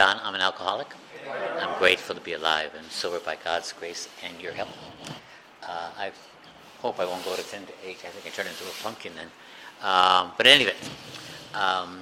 Don. 0.00 0.18
I'm 0.24 0.34
an 0.34 0.40
alcoholic. 0.40 0.86
I'm 1.60 1.78
grateful 1.78 2.14
to 2.14 2.22
be 2.22 2.32
alive 2.32 2.70
and 2.74 2.90
sober 2.90 3.20
by 3.20 3.36
God's 3.44 3.70
grace 3.74 4.08
and 4.24 4.40
your 4.40 4.52
help. 4.52 4.70
Uh, 5.62 5.90
I 5.98 6.10
hope 6.78 6.98
I 6.98 7.04
won't 7.04 7.22
go 7.22 7.36
to 7.36 7.42
10 7.42 7.66
to 7.66 7.72
8. 7.84 7.98
I 8.06 8.08
think 8.08 8.24
I 8.24 8.30
turn 8.30 8.46
into 8.46 8.64
a 8.64 8.82
pumpkin 8.82 9.12
then. 9.14 9.26
Um, 9.82 10.32
but 10.38 10.46
anyway, 10.46 10.72
um, 11.52 12.00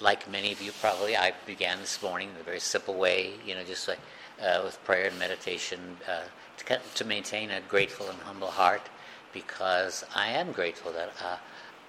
like 0.00 0.26
many 0.30 0.52
of 0.52 0.62
you 0.62 0.72
probably, 0.80 1.18
I 1.18 1.34
began 1.44 1.80
this 1.80 2.02
morning 2.02 2.30
in 2.30 2.40
a 2.40 2.44
very 2.44 2.60
simple 2.60 2.94
way, 2.94 3.34
you 3.44 3.54
know, 3.54 3.62
just 3.62 3.88
like 3.88 4.00
uh, 4.40 4.62
with 4.64 4.82
prayer 4.84 5.08
and 5.08 5.18
meditation 5.18 5.98
uh, 6.08 6.22
to, 6.56 6.80
to, 6.94 7.04
maintain 7.04 7.50
a 7.50 7.60
grateful 7.60 8.08
and 8.08 8.18
humble 8.20 8.48
heart 8.48 8.88
because 9.34 10.02
I 10.14 10.28
am 10.28 10.52
grateful 10.52 10.92
that 10.92 11.12
uh, 11.22 11.36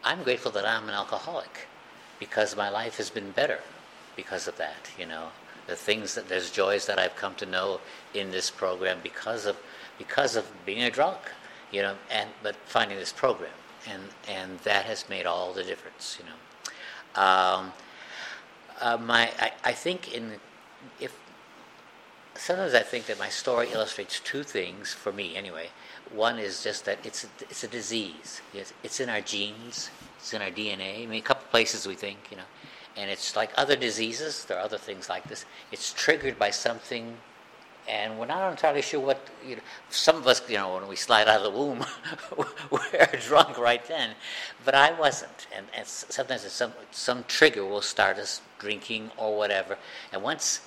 I'm 0.04 0.22
grateful 0.24 0.52
that 0.52 0.66
I'm 0.66 0.90
an 0.90 0.96
alcoholic 0.96 1.68
because 2.20 2.58
my 2.58 2.68
life 2.68 2.98
has 2.98 3.10
been 3.10 3.32
better 3.32 3.62
because 4.24 4.48
of 4.48 4.58
that, 4.58 4.84
you 5.00 5.06
know. 5.06 5.26
The 5.68 5.76
things 5.76 6.16
that 6.16 6.28
there's 6.28 6.50
joys 6.52 6.86
that 6.88 6.98
I've 7.00 7.16
come 7.16 7.36
to 7.36 7.46
know 7.46 7.80
in 8.14 8.32
this 8.32 8.50
program 8.50 8.98
because 9.04 9.46
of 9.46 9.56
because 9.98 10.36
of 10.36 10.46
being 10.66 10.84
a 10.84 10.92
drunk, 10.92 11.20
you 11.72 11.82
know, 11.82 11.96
and 12.10 12.30
but 12.44 12.56
finding 12.66 12.98
this 12.98 13.14
program 13.14 13.60
and 13.88 14.04
and 14.28 14.60
that 14.60 14.86
has 14.86 15.08
made 15.10 15.26
all 15.26 15.54
the 15.54 15.64
difference, 15.64 16.18
you 16.20 16.26
know. 16.30 16.40
Um, 17.26 17.74
uh, 18.82 18.98
my 18.98 19.32
I, 19.40 19.52
I 19.72 19.74
think 19.74 20.14
in 20.14 20.26
if 21.00 21.14
sometimes 22.36 22.74
I 22.74 22.84
think 22.92 23.06
that 23.06 23.20
my 23.20 23.30
story 23.30 23.68
illustrates 23.72 24.20
two 24.20 24.44
things 24.44 24.94
for 24.94 25.12
me 25.12 25.36
anyway. 25.36 25.70
One 26.14 26.40
is 26.40 26.64
just 26.64 26.86
that 26.86 26.98
it's 27.04 27.26
a, 27.26 27.28
it's 27.50 27.64
a 27.64 27.68
disease. 27.68 28.42
It's, 28.54 28.74
it's 28.84 29.00
in 29.00 29.10
our 29.10 29.22
genes. 29.22 29.92
It's 30.18 30.34
in 30.34 30.42
our 30.42 30.50
DNA. 30.50 31.04
I 31.04 31.06
mean, 31.06 31.20
a 31.20 31.28
couple 31.30 31.46
places 31.52 31.86
we 31.86 31.96
think, 31.96 32.18
you 32.32 32.38
know, 32.38 32.50
and 32.98 33.10
it's 33.10 33.36
like 33.36 33.52
other 33.56 33.76
diseases. 33.76 34.46
There 34.46 34.58
are 34.58 34.64
other 34.64 34.78
things 34.78 35.10
like 35.10 35.24
this. 35.26 35.46
It's 35.72 35.94
triggered 35.94 36.38
by 36.38 36.52
something, 36.52 37.18
and 37.88 38.20
we're 38.20 38.26
not 38.26 38.52
entirely 38.52 38.82
sure 38.82 39.00
what. 39.00 39.28
You 39.46 39.58
know, 39.58 39.62
some 39.90 40.18
of 40.18 40.28
us, 40.28 40.42
you 40.50 40.58
know, 40.58 40.76
when 40.76 40.88
we 40.88 40.96
slide 40.96 41.28
out 41.28 41.46
of 41.46 41.52
the 41.52 41.58
womb, 41.58 41.86
we're 42.72 43.20
drunk 43.28 43.58
right 43.58 43.86
then, 43.88 44.12
but 44.66 44.76
I 44.76 44.92
wasn't. 45.00 45.48
And, 45.56 45.66
and 45.76 45.88
sometimes 45.88 46.42
some 46.52 46.74
some 46.92 47.24
trigger 47.28 47.66
will 47.66 47.82
start 47.82 48.18
us 48.18 48.42
drinking 48.60 49.12
or 49.18 49.38
whatever. 49.38 49.78
And 50.12 50.22
once, 50.22 50.62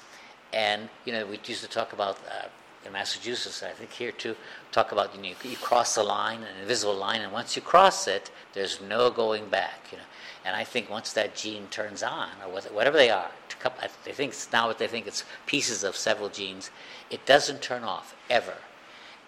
and 0.52 0.89
you 1.05 1.12
know, 1.12 1.27
we 1.27 1.39
used 1.46 1.62
to 1.62 1.68
talk 1.68 1.92
about 1.92 2.18
uh, 2.28 2.48
in 2.84 2.92
Massachusetts, 2.92 3.62
I 3.62 3.70
think 3.70 3.92
here 3.92 4.12
too, 4.12 4.34
talk 4.72 4.92
about 4.92 5.14
you 5.14 5.22
know 5.22 5.36
you 5.44 5.56
cross 5.56 5.94
the 5.94 6.02
line, 6.02 6.41
an 6.41 6.61
invisible 6.61 6.96
line, 6.96 7.20
and 7.20 7.33
once 7.33 7.55
you 7.56 7.62
cross 7.62 8.08
it, 8.08 8.30
there's 8.55 8.80
no 8.80 9.11
going 9.11 9.48
back. 9.48 9.89
You 9.91 9.98
know, 9.98 10.05
and 10.44 10.56
I 10.56 10.64
think 10.64 10.90
once 10.90 11.12
that 11.12 11.36
gene 11.36 11.68
turns 11.70 12.02
on, 12.02 12.28
or 12.44 12.50
whatever 12.50 12.96
they 12.96 13.10
are, 13.10 13.30
I 13.64 13.86
think 13.86 14.34
now 14.52 14.66
what 14.66 14.78
they 14.78 14.88
think 14.88 15.06
it's 15.06 15.24
pieces 15.46 15.84
of 15.84 15.96
several 15.96 16.28
genes, 16.28 16.70
it 17.10 17.24
doesn't 17.26 17.62
turn 17.62 17.84
off 17.84 18.16
ever. 18.28 18.56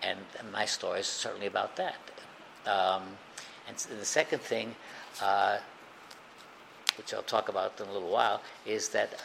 And 0.02 0.18
my 0.52 0.64
story 0.64 1.00
is 1.00 1.06
certainly 1.06 1.46
about 1.46 1.76
that. 1.76 1.96
Um, 2.66 3.02
and 3.68 3.76
the 3.76 4.04
second 4.04 4.40
thing, 4.40 4.74
uh, 5.22 5.58
which 6.96 7.14
I'll 7.14 7.22
talk 7.22 7.48
about 7.48 7.80
in 7.80 7.88
a 7.88 7.92
little 7.92 8.10
while, 8.10 8.42
is 8.66 8.88
that 8.90 9.22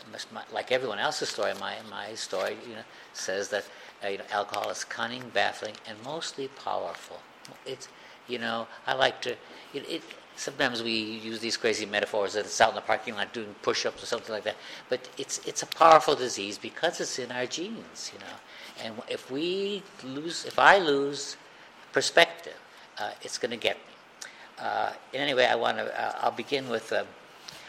like 0.51 0.71
everyone 0.71 0.99
else's 0.99 1.29
story, 1.29 1.53
my 1.59 1.75
my 1.89 2.15
story, 2.15 2.57
you 2.67 2.75
know, 2.75 2.83
says 3.13 3.49
that 3.49 3.65
uh, 4.03 4.07
you 4.07 4.17
know, 4.17 4.23
alcohol 4.31 4.69
is 4.69 4.83
cunning, 4.83 5.23
baffling, 5.33 5.75
and 5.87 6.01
mostly 6.03 6.47
powerful. 6.47 7.19
It's 7.65 7.89
you 8.27 8.39
know, 8.39 8.67
I 8.87 8.93
like 8.93 9.21
to. 9.23 9.31
It, 9.73 9.89
it, 9.89 10.03
sometimes 10.39 10.81
we 10.81 10.93
use 10.93 11.39
these 11.39 11.57
crazy 11.57 11.85
metaphors 11.85 12.33
that 12.33 12.45
it's 12.45 12.61
out 12.61 12.69
in 12.69 12.75
the 12.75 12.81
parking 12.81 13.13
lot 13.15 13.33
doing 13.33 13.53
push-ups 13.61 14.01
or 14.01 14.05
something 14.05 14.33
like 14.33 14.45
that. 14.45 14.55
But 14.87 15.09
it's 15.17 15.45
it's 15.45 15.63
a 15.63 15.67
powerful 15.67 16.15
disease 16.15 16.57
because 16.57 17.01
it's 17.01 17.19
in 17.19 17.31
our 17.31 17.45
genes, 17.45 18.11
you 18.13 18.19
know. 18.19 18.37
And 18.83 18.93
if 19.09 19.29
we 19.29 19.83
lose, 20.03 20.45
if 20.45 20.57
I 20.57 20.77
lose 20.77 21.35
perspective, 21.91 22.57
uh, 22.97 23.11
it's 23.21 23.37
going 23.37 23.51
to 23.51 23.57
get 23.57 23.75
me. 23.75 23.93
Uh, 24.59 24.93
in 25.13 25.21
any 25.21 25.33
way, 25.33 25.45
I 25.45 25.55
want 25.55 25.77
to. 25.77 25.85
Uh, 26.01 26.19
I'll 26.21 26.31
begin 26.31 26.69
with. 26.69 26.91
Um, 26.93 27.07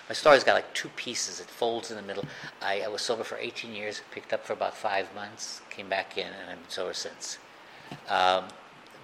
my 0.09 0.15
story's 0.15 0.43
got 0.43 0.55
like 0.55 0.73
two 0.75 0.89
pieces. 0.91 1.41
It 1.41 1.47
folds 1.47 1.91
in 1.91 1.97
the 1.97 2.03
middle. 2.03 2.25
I, 2.61 2.81
I, 2.81 2.89
was 2.89 3.01
sober 3.01 3.23
for 3.23 3.39
18 3.39 3.73
years, 3.73 4.03
picked 4.11 4.33
up 4.33 4.45
for 4.45 4.55
about 4.55 4.77
five 4.77 5.15
months, 5.15 5.63
came 5.71 5.89
back 5.89 6.19
in, 6.19 6.27
and 6.27 6.51
I've 6.51 6.61
been 6.61 6.69
sober 6.69 6.95
since. 6.95 7.39
Um, 8.09 8.47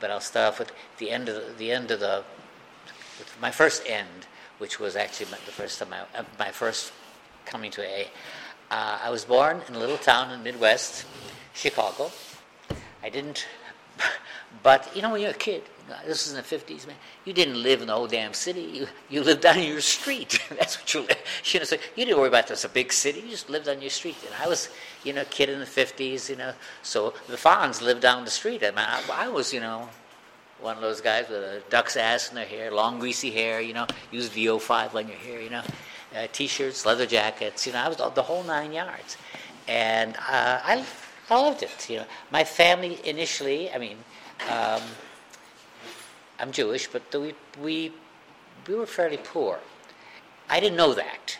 but 0.00 0.10
I'll 0.10 0.20
start 0.20 0.54
off 0.54 0.58
with 0.58 0.72
the 0.98 1.10
end 1.10 1.28
of 1.28 1.36
the, 1.36 1.52
the 1.52 1.70
end 1.70 1.92
of 1.92 2.00
the 2.00 2.24
my 3.40 3.50
first 3.50 3.82
end, 3.86 4.26
which 4.58 4.80
was 4.80 4.96
actually 4.96 5.26
the 5.26 5.52
first 5.52 5.78
time 5.78 5.92
I, 5.92 6.18
uh, 6.18 6.24
my 6.38 6.50
first 6.50 6.92
coming 7.44 7.70
to 7.72 7.82
AA. 7.82 8.04
Uh, 8.70 8.98
I 9.04 9.10
was 9.10 9.24
born 9.24 9.62
in 9.68 9.74
a 9.74 9.78
little 9.78 9.98
town 9.98 10.30
in 10.30 10.38
the 10.38 10.44
Midwest, 10.44 11.06
Chicago. 11.54 12.10
I 13.02 13.08
didn't, 13.10 13.46
but 14.62 14.90
you 14.94 15.02
know 15.02 15.12
when 15.12 15.20
you're 15.20 15.30
a 15.30 15.34
kid, 15.34 15.62
this 16.04 16.26
is 16.26 16.32
in 16.32 16.36
the 16.36 16.42
50s, 16.42 16.86
man. 16.86 16.96
You 17.24 17.32
didn't 17.32 17.62
live 17.62 17.80
in 17.80 17.86
the 17.86 17.94
whole 17.94 18.08
damn 18.08 18.34
city. 18.34 18.62
You, 18.62 18.86
you 19.08 19.22
lived 19.22 19.42
down 19.42 19.62
your 19.62 19.80
street. 19.80 20.40
That's 20.50 20.78
what 20.78 20.92
you 20.92 21.00
lived. 21.00 21.16
You 21.52 21.60
know, 21.60 21.64
so 21.64 21.76
you 21.94 22.04
didn't 22.04 22.18
worry 22.18 22.28
about 22.28 22.48
this 22.48 22.64
a 22.64 22.68
big 22.68 22.92
city. 22.92 23.20
You 23.20 23.30
just 23.30 23.48
lived 23.48 23.68
on 23.68 23.80
your 23.80 23.90
street. 23.90 24.16
And 24.26 24.34
I 24.42 24.48
was, 24.48 24.68
you 25.04 25.12
know, 25.12 25.22
a 25.22 25.26
kid 25.26 25.48
in 25.48 25.60
the 25.60 25.64
50s, 25.64 26.28
you 26.28 26.36
know. 26.36 26.52
So 26.82 27.14
the 27.28 27.36
Fonz 27.36 27.80
lived 27.80 28.02
down 28.02 28.24
the 28.24 28.30
street. 28.30 28.64
I 28.64 28.72
I, 28.76 29.26
I 29.26 29.28
was, 29.28 29.52
you 29.52 29.60
know, 29.60 29.88
one 30.60 30.76
of 30.76 30.82
those 30.82 31.00
guys 31.00 31.28
with 31.28 31.38
a 31.38 31.62
duck's 31.68 31.96
ass 31.96 32.28
in 32.28 32.34
their 32.34 32.46
hair, 32.46 32.70
long 32.72 32.98
greasy 32.98 33.30
hair, 33.30 33.60
you 33.60 33.74
know, 33.74 33.86
use 34.10 34.28
VO5 34.30 34.94
on 34.94 35.08
your 35.08 35.16
hair, 35.18 35.40
you 35.40 35.50
know, 35.50 35.62
uh, 36.16 36.26
t-shirts, 36.32 36.86
leather 36.86 37.06
jackets, 37.06 37.66
you 37.66 37.72
know, 37.72 37.78
I 37.78 37.88
was 37.88 37.96
the 37.96 38.22
whole 38.22 38.42
nine 38.42 38.72
yards. 38.72 39.16
And 39.68 40.16
uh, 40.16 40.60
I 40.62 40.84
loved 41.30 41.62
it, 41.62 41.90
you 41.90 41.98
know. 41.98 42.06
My 42.30 42.44
family 42.44 42.98
initially, 43.04 43.70
I 43.70 43.78
mean, 43.78 43.98
um, 44.50 44.82
I'm 46.38 46.52
Jewish, 46.52 46.86
but 46.86 47.02
we, 47.12 47.34
we, 47.60 47.92
we 48.66 48.74
were 48.74 48.86
fairly 48.86 49.18
poor. 49.18 49.58
I 50.48 50.60
didn't 50.60 50.76
know 50.76 50.94
that. 50.94 51.38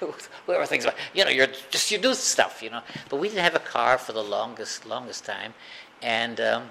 were 0.46 0.66
things 0.66 0.84
about, 0.84 0.96
you 1.14 1.24
know, 1.24 1.30
you're 1.30 1.48
just, 1.70 1.90
you 1.90 1.98
do 1.98 2.14
stuff, 2.14 2.62
you 2.62 2.70
know. 2.70 2.82
But 3.08 3.18
we 3.18 3.28
didn't 3.28 3.44
have 3.44 3.54
a 3.54 3.60
car 3.60 3.98
for 3.98 4.12
the 4.12 4.22
longest, 4.22 4.86
longest 4.86 5.24
time. 5.24 5.54
And, 6.02 6.40
um, 6.40 6.70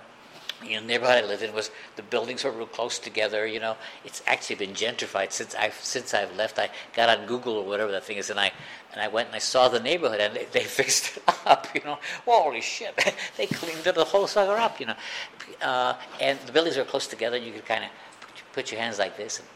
you 0.63 0.75
know, 0.75 0.81
the 0.81 0.87
neighborhood 0.87 1.23
I 1.23 1.27
lived 1.27 1.43
in 1.43 1.53
was 1.53 1.71
the 1.95 2.01
buildings 2.03 2.43
were 2.43 2.51
real 2.51 2.65
close 2.65 2.99
together. 2.99 3.45
You 3.45 3.59
know, 3.59 3.75
it's 4.03 4.21
actually 4.27 4.55
been 4.55 4.73
gentrified 4.73 5.31
since 5.31 5.55
I've 5.55 5.75
since 5.75 6.13
I've 6.13 6.35
left. 6.35 6.59
I 6.59 6.69
got 6.93 7.17
on 7.17 7.25
Google 7.25 7.53
or 7.57 7.65
whatever 7.65 7.91
that 7.91 8.03
thing 8.03 8.17
is, 8.17 8.29
and 8.29 8.39
I 8.39 8.51
and 8.93 9.01
I 9.01 9.07
went 9.07 9.27
and 9.27 9.35
I 9.35 9.39
saw 9.39 9.67
the 9.67 9.79
neighborhood, 9.79 10.19
and 10.19 10.35
they, 10.35 10.45
they 10.45 10.63
fixed 10.63 11.17
it 11.17 11.23
up. 11.45 11.67
You 11.73 11.81
know, 11.83 11.99
holy 12.25 12.61
shit, 12.61 12.95
they 13.37 13.47
cleaned 13.47 13.83
the 13.83 14.05
whole 14.05 14.27
sucker 14.27 14.57
up. 14.59 14.79
You 14.79 14.87
know, 14.87 14.95
uh, 15.61 15.95
and 16.21 16.39
the 16.39 16.51
buildings 16.51 16.77
are 16.77 16.85
close 16.85 17.07
together, 17.07 17.37
and 17.37 17.45
you 17.45 17.53
could 17.53 17.65
kind 17.65 17.83
of 17.83 17.89
put 18.53 18.71
your 18.71 18.79
hands 18.79 18.99
like 18.99 19.17
this, 19.17 19.39
and 19.39 19.47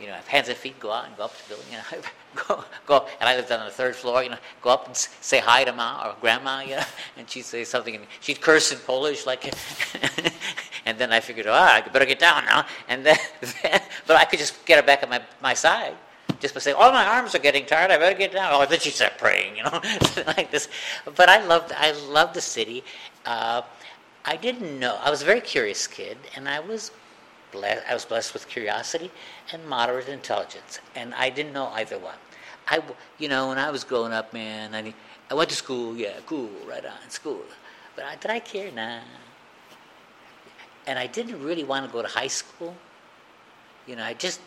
you 0.00 0.06
know, 0.06 0.14
have 0.14 0.26
hands 0.26 0.48
and 0.48 0.56
feet, 0.56 0.78
go 0.80 0.90
out 0.90 1.06
and 1.06 1.16
go 1.16 1.24
up 1.24 1.36
to 1.36 1.42
the 1.48 1.54
building, 1.54 1.72
you 1.72 1.78
know, 1.78 2.02
go, 2.48 2.64
go, 2.86 3.06
and 3.20 3.28
I 3.28 3.36
lived 3.36 3.52
on 3.52 3.64
the 3.64 3.70
third 3.70 3.94
floor, 3.94 4.22
you 4.22 4.30
know, 4.30 4.38
go 4.60 4.70
up 4.70 4.86
and 4.86 4.96
say 4.96 5.38
hi 5.38 5.64
to 5.64 5.72
ma 5.72 6.08
or 6.08 6.16
grandma, 6.20 6.60
you 6.60 6.76
know, 6.76 6.84
and 7.16 7.28
she'd 7.28 7.44
say 7.44 7.64
something, 7.64 7.94
and 7.94 8.06
she'd 8.20 8.40
curse 8.40 8.72
in 8.72 8.78
Polish, 8.78 9.26
like, 9.26 9.44
and 10.86 10.98
then 10.98 11.12
I 11.12 11.20
figured, 11.20 11.46
oh, 11.46 11.52
I 11.52 11.80
better 11.80 12.06
get 12.06 12.18
down 12.18 12.44
now, 12.44 12.66
and 12.88 13.04
then, 13.04 13.18
then, 13.62 13.80
but 14.06 14.16
I 14.16 14.24
could 14.24 14.38
just 14.38 14.64
get 14.66 14.76
her 14.76 14.86
back 14.86 15.02
on 15.02 15.10
my, 15.10 15.22
my 15.40 15.54
side, 15.54 15.94
just 16.40 16.54
by 16.54 16.60
saying, 16.60 16.76
"Oh, 16.78 16.90
my 16.90 17.06
arms 17.06 17.34
are 17.36 17.38
getting 17.38 17.64
tired. 17.64 17.92
I 17.92 17.98
better 17.98 18.18
get 18.18 18.32
down." 18.32 18.50
Oh, 18.52 18.66
then 18.66 18.80
she'd 18.80 18.94
start 18.94 19.16
praying, 19.16 19.56
you 19.56 19.62
know, 19.62 19.80
like 20.26 20.50
this. 20.50 20.68
But 21.14 21.28
I 21.28 21.44
loved, 21.46 21.72
I 21.72 21.92
loved 21.92 22.34
the 22.34 22.40
city. 22.40 22.82
Uh, 23.24 23.62
I 24.24 24.36
didn't 24.36 24.78
know. 24.78 24.98
I 25.02 25.10
was 25.10 25.22
a 25.22 25.24
very 25.24 25.40
curious 25.40 25.86
kid, 25.86 26.18
and 26.34 26.48
I 26.48 26.58
was 26.58 26.90
blessed, 27.52 27.82
I 27.88 27.94
was 27.94 28.04
blessed 28.04 28.34
with 28.34 28.48
curiosity 28.48 29.10
and 29.52 29.66
moderate 29.68 30.08
intelligence, 30.08 30.80
and 30.96 31.14
I 31.14 31.30
didn't 31.30 31.52
know 31.52 31.68
either 31.68 31.98
one. 31.98 32.16
I, 32.68 32.82
you 33.18 33.28
know, 33.28 33.48
when 33.48 33.58
I 33.58 33.70
was 33.70 33.84
growing 33.84 34.12
up, 34.12 34.32
man, 34.32 34.74
I, 34.74 34.94
I 35.30 35.34
went 35.34 35.50
to 35.50 35.56
school, 35.56 35.96
yeah, 35.96 36.14
cool, 36.26 36.50
right 36.66 36.84
on, 36.84 37.10
school. 37.10 37.42
But 37.94 38.04
I, 38.04 38.16
did 38.16 38.30
I 38.30 38.40
care? 38.40 38.70
Nah. 38.72 39.00
And 40.86 40.98
I 40.98 41.06
didn't 41.06 41.42
really 41.42 41.64
want 41.64 41.86
to 41.86 41.92
go 41.92 42.02
to 42.02 42.08
high 42.08 42.28
school. 42.28 42.74
You 43.86 43.96
know, 43.96 44.04
I 44.04 44.14
just 44.14 44.40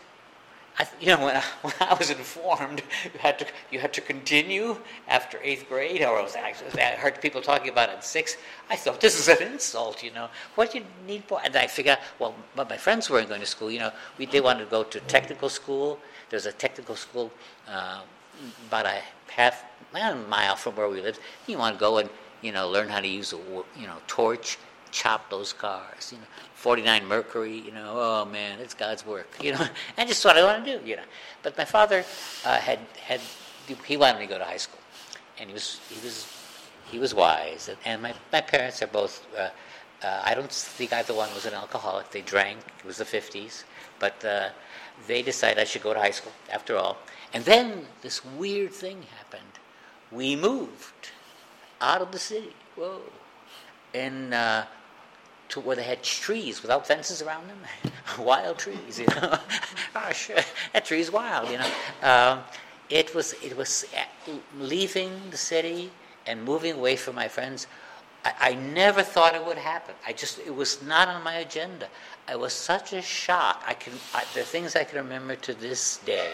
I, 0.78 0.86
you 1.00 1.06
know, 1.08 1.24
when 1.24 1.36
I, 1.36 1.42
when 1.62 1.74
I 1.80 1.94
was 1.94 2.10
informed, 2.10 2.82
you 3.04 3.18
had 3.18 3.38
to 3.38 3.46
you 3.70 3.78
had 3.78 3.92
to 3.94 4.00
continue 4.00 4.76
after 5.08 5.38
eighth 5.42 5.68
grade, 5.68 6.02
or 6.02 6.18
I, 6.18 6.22
was, 6.22 6.36
actually 6.36 6.80
I 6.82 6.96
heard 6.96 7.20
people 7.20 7.40
talking 7.40 7.70
about 7.70 7.88
it 7.88 7.96
in 7.96 8.02
sixth. 8.02 8.38
I 8.68 8.76
thought 8.76 9.00
this 9.00 9.18
is 9.18 9.28
an 9.28 9.46
insult, 9.52 10.02
you 10.02 10.12
know. 10.12 10.28
What 10.54 10.72
do 10.72 10.78
you 10.78 10.84
need 11.06 11.24
for? 11.24 11.40
And 11.44 11.56
I 11.56 11.66
figured, 11.66 11.98
well, 12.18 12.34
but 12.54 12.68
my 12.68 12.76
friends 12.76 13.08
weren't 13.08 13.28
going 13.28 13.40
to 13.40 13.46
school. 13.46 13.70
You 13.70 13.80
know, 13.80 13.92
we 14.18 14.26
they 14.26 14.40
wanted 14.40 14.64
to 14.64 14.70
go 14.70 14.84
to 14.84 15.00
technical 15.00 15.48
school. 15.48 15.98
There's 16.28 16.46
a 16.46 16.52
technical 16.52 16.96
school 16.96 17.30
uh, 17.68 18.02
about 18.68 18.86
a 18.86 19.00
half 19.28 19.64
a 19.94 20.14
mile 20.14 20.56
from 20.56 20.76
where 20.76 20.88
we 20.88 21.00
lived. 21.00 21.20
You 21.46 21.58
want 21.58 21.76
to 21.76 21.80
go 21.80 21.98
and 21.98 22.10
you 22.42 22.52
know 22.52 22.68
learn 22.68 22.88
how 22.88 23.00
to 23.00 23.08
use 23.08 23.32
a 23.32 23.38
you 23.78 23.86
know 23.86 23.96
torch, 24.06 24.58
chop 24.90 25.30
those 25.30 25.52
cars. 25.52 26.12
You 26.12 26.18
know, 26.18 26.24
49 26.56 27.06
Mercury, 27.06 27.58
you 27.58 27.70
know, 27.70 27.92
oh 27.94 28.24
man, 28.24 28.58
it's 28.60 28.74
God's 28.74 29.06
work, 29.06 29.28
you 29.42 29.52
know, 29.52 29.66
and 29.96 30.08
just 30.08 30.24
what 30.24 30.36
I 30.36 30.42
want 30.42 30.64
to 30.64 30.78
do, 30.78 30.86
you 30.86 30.96
know. 30.96 31.02
But 31.42 31.56
my 31.56 31.64
father 31.64 32.04
uh, 32.44 32.56
had, 32.56 32.80
had, 33.00 33.20
he 33.86 33.96
wanted 33.96 34.18
me 34.18 34.26
to 34.26 34.32
go 34.32 34.38
to 34.38 34.44
high 34.44 34.56
school. 34.56 34.80
and 35.38 35.48
he 35.48 35.54
was 35.54 35.80
he 35.90 36.00
was 36.04 36.26
he 36.90 36.98
was 36.98 37.14
wise. 37.14 37.70
And, 37.84 38.02
my 38.02 38.14
my 38.32 38.40
parents 38.40 38.82
are 38.82 38.86
both. 38.86 39.26
Uh, 39.36 39.50
uh, 40.02 40.22
I 40.24 40.34
don't 40.34 40.52
think 40.52 40.92
either 40.92 41.14
one 41.14 41.32
was 41.34 41.46
an 41.46 41.54
alcoholic. 41.54 42.10
They 42.10 42.20
drank. 42.22 42.58
It 42.78 42.84
was 42.84 42.98
the 42.98 43.04
fifties, 43.04 43.64
but 43.98 44.22
uh, 44.24 44.48
they 45.06 45.22
decided 45.22 45.58
I 45.58 45.64
should 45.64 45.82
go 45.82 45.94
to 45.94 46.00
high 46.00 46.10
school 46.10 46.32
after 46.52 46.76
all. 46.76 46.98
And 47.32 47.44
then 47.44 47.86
this 48.02 48.24
weird 48.24 48.72
thing 48.72 49.02
happened. 49.18 49.42
We 50.10 50.36
moved 50.36 51.10
out 51.80 52.00
of 52.00 52.12
the 52.12 52.18
city. 52.18 52.54
Whoa. 52.76 53.00
And 53.94 54.32
to 55.48 55.60
where 55.60 55.76
they 55.76 55.82
had 55.82 56.02
trees 56.02 56.62
without 56.62 56.86
fences 56.86 57.22
around 57.22 57.48
them, 57.48 57.58
wild 58.24 58.58
trees. 58.58 58.98
You 58.98 59.06
know, 59.06 59.38
gosh, 59.94 60.30
that 60.72 60.84
tree's 60.84 61.10
wild. 61.10 61.50
You 61.50 61.58
know, 61.58 61.70
um, 62.02 62.40
it 62.90 63.14
was 63.14 63.34
it 63.42 63.56
was 63.56 63.86
uh, 63.96 64.32
leaving 64.58 65.12
the 65.30 65.36
city 65.36 65.90
and 66.26 66.42
moving 66.44 66.74
away 66.74 66.96
from 66.96 67.14
my 67.14 67.28
friends. 67.28 67.66
I, 68.24 68.32
I 68.40 68.54
never 68.54 69.02
thought 69.02 69.34
it 69.34 69.44
would 69.44 69.58
happen. 69.58 69.94
I 70.06 70.12
just 70.12 70.38
it 70.40 70.54
was 70.54 70.82
not 70.82 71.08
on 71.08 71.22
my 71.22 71.34
agenda. 71.36 71.88
It 72.28 72.38
was 72.38 72.52
such 72.52 72.92
a 72.92 73.02
shock. 73.02 73.62
I 73.66 73.74
can 73.74 73.92
I, 74.14 74.24
the 74.34 74.42
things 74.42 74.76
I 74.76 74.84
can 74.84 74.98
remember 74.98 75.36
to 75.36 75.54
this 75.54 75.98
day 75.98 76.32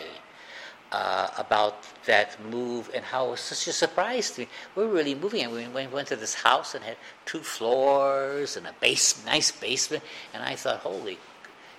uh, 0.92 1.28
about 1.38 1.84
that 2.04 2.38
move 2.50 2.90
and 2.94 3.04
how 3.04 3.28
it 3.28 3.30
was 3.32 3.40
such 3.40 3.66
a 3.66 3.72
surprise 3.72 4.30
to 4.32 4.42
me. 4.42 4.48
We 4.76 4.84
were 4.84 4.92
really 4.92 5.14
moving, 5.14 5.42
and 5.42 5.74
we 5.74 5.86
went 5.86 6.08
to 6.08 6.16
this 6.16 6.34
house 6.34 6.74
and 6.74 6.84
had 6.84 6.96
two 7.24 7.40
floors 7.40 8.56
and 8.56 8.66
a 8.66 8.74
base, 8.80 9.24
nice 9.24 9.50
basement, 9.50 10.04
and 10.34 10.42
I 10.42 10.54
thought, 10.54 10.80
holy, 10.80 11.18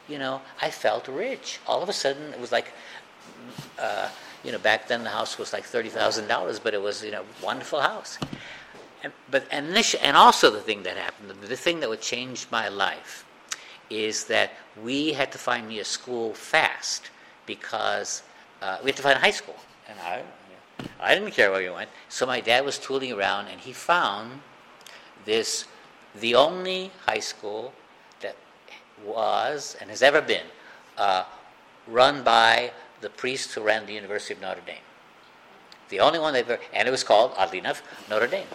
you 0.10 0.18
know, 0.18 0.42
I 0.62 0.72
felt 0.72 1.08
rich. 1.08 1.60
All 1.68 1.84
of 1.84 1.90
a 1.90 1.94
sudden, 1.94 2.34
it 2.34 2.40
was 2.40 2.52
like, 2.52 2.74
uh, 3.80 4.10
you 4.44 4.52
know, 4.52 4.58
back 4.58 4.88
then 4.88 5.04
the 5.04 5.12
house 5.12 5.38
was 5.38 5.54
like 5.54 5.64
thirty 5.64 5.90
thousand 5.90 6.28
dollars, 6.28 6.60
but 6.60 6.74
it 6.74 6.82
was 6.82 7.04
you 7.04 7.12
know 7.12 7.24
wonderful 7.42 7.82
house. 7.82 8.18
And, 9.04 9.14
but 9.30 9.46
and 9.52 9.76
this, 9.76 9.94
and 9.96 10.18
also 10.18 10.50
the 10.50 10.60
thing 10.60 10.84
that 10.84 10.98
happened, 10.98 11.30
the 11.42 11.56
thing 11.56 11.82
that 11.82 11.90
would 11.90 12.02
change 12.02 12.48
my 12.52 12.68
life, 12.68 13.26
is 13.90 14.26
that 14.26 14.54
we 14.82 15.14
had 15.14 15.32
to 15.34 15.38
find 15.38 15.68
me 15.68 15.80
a 15.80 15.86
school 15.86 16.34
fast 16.34 17.12
because 17.46 18.24
uh, 18.64 18.78
we 18.82 18.88
had 18.90 18.96
to 18.96 19.04
find 19.04 19.18
a 19.18 19.20
high 19.20 19.32
school. 19.32 19.58
And 19.90 20.00
I, 20.00 20.24
I 21.00 21.14
didn't 21.14 21.32
care 21.32 21.52
where 21.52 21.62
we 21.62 21.70
went. 21.70 21.90
So 22.08 22.26
my 22.26 22.40
dad 22.40 22.64
was 22.64 22.80
tooling 22.80 23.12
around 23.12 23.48
and 23.48 23.60
he 23.60 23.74
found 23.74 24.40
this, 25.26 25.66
the 26.20 26.36
only 26.36 26.92
high 27.06 27.20
school 27.20 27.74
that 28.22 28.36
was 29.06 29.76
and 29.82 29.90
has 29.90 30.02
ever 30.02 30.22
been 30.22 30.46
uh, 30.98 31.26
run 31.88 32.24
by 32.24 32.72
the 33.02 33.10
priest 33.10 33.54
who 33.54 33.62
ran 33.62 33.86
the 33.86 33.94
University 33.94 34.34
of 34.34 34.42
Notre 34.42 34.62
Dame. 34.66 34.78
The 35.90 36.00
only 36.00 36.20
one 36.20 36.34
they've 36.34 36.50
ever, 36.50 36.62
and 36.74 36.88
it 36.88 36.92
was 36.92 37.04
called, 37.04 37.34
oddly 37.38 37.60
enough, 37.60 37.84
Notre 38.10 38.28
Dame. 38.28 38.48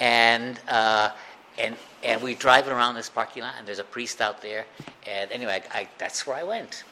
And, 0.00 0.58
uh, 0.66 1.10
and, 1.58 1.76
and 2.02 2.22
we 2.22 2.34
drive 2.34 2.66
around 2.68 2.94
this 2.94 3.10
parking 3.10 3.42
lot, 3.42 3.54
and 3.58 3.68
there's 3.68 3.78
a 3.78 3.84
priest 3.84 4.22
out 4.22 4.40
there. 4.40 4.64
And 5.06 5.30
anyway, 5.30 5.62
I, 5.72 5.80
I, 5.80 5.88
that's 5.98 6.26
where 6.26 6.36
I 6.36 6.42
went 6.42 6.84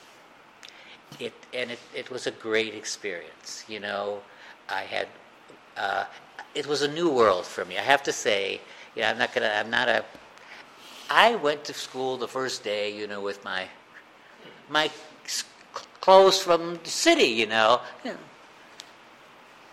it 1.19 1.33
and 1.53 1.71
it, 1.71 1.79
it 1.95 2.11
was 2.11 2.27
a 2.27 2.31
great 2.31 2.75
experience. 2.75 3.65
You 3.69 3.81
know, 3.81 4.21
I 4.69 4.83
had 4.83 5.09
uh, 5.77 6.05
it 6.55 6.67
was 6.67 6.83
a 6.83 6.89
new 6.89 7.11
world 7.11 7.47
for 7.47 7.65
me. 7.65 7.79
I 7.79 7.83
have 7.83 8.03
to 8.05 8.13
say, 8.13 8.61
you 8.95 9.03
know, 9.03 9.09
I'm 9.09 9.19
not 9.19 9.35
gonna. 9.35 9.49
I'm 9.49 9.71
not 9.71 9.89
a. 9.89 10.05
I 11.09 11.35
went 11.37 11.65
to 11.65 11.75
school 11.75 12.17
the 12.17 12.29
first 12.29 12.63
day, 12.63 12.97
you 12.97 13.07
know, 13.07 13.21
with 13.21 13.45
my 13.45 13.67
my 14.69 14.91
clothes 16.01 16.41
from 16.41 16.79
the 16.83 16.91
city, 16.91 17.25
you 17.25 17.47
know, 17.47 17.81
you 18.05 18.13
know, 18.13 18.19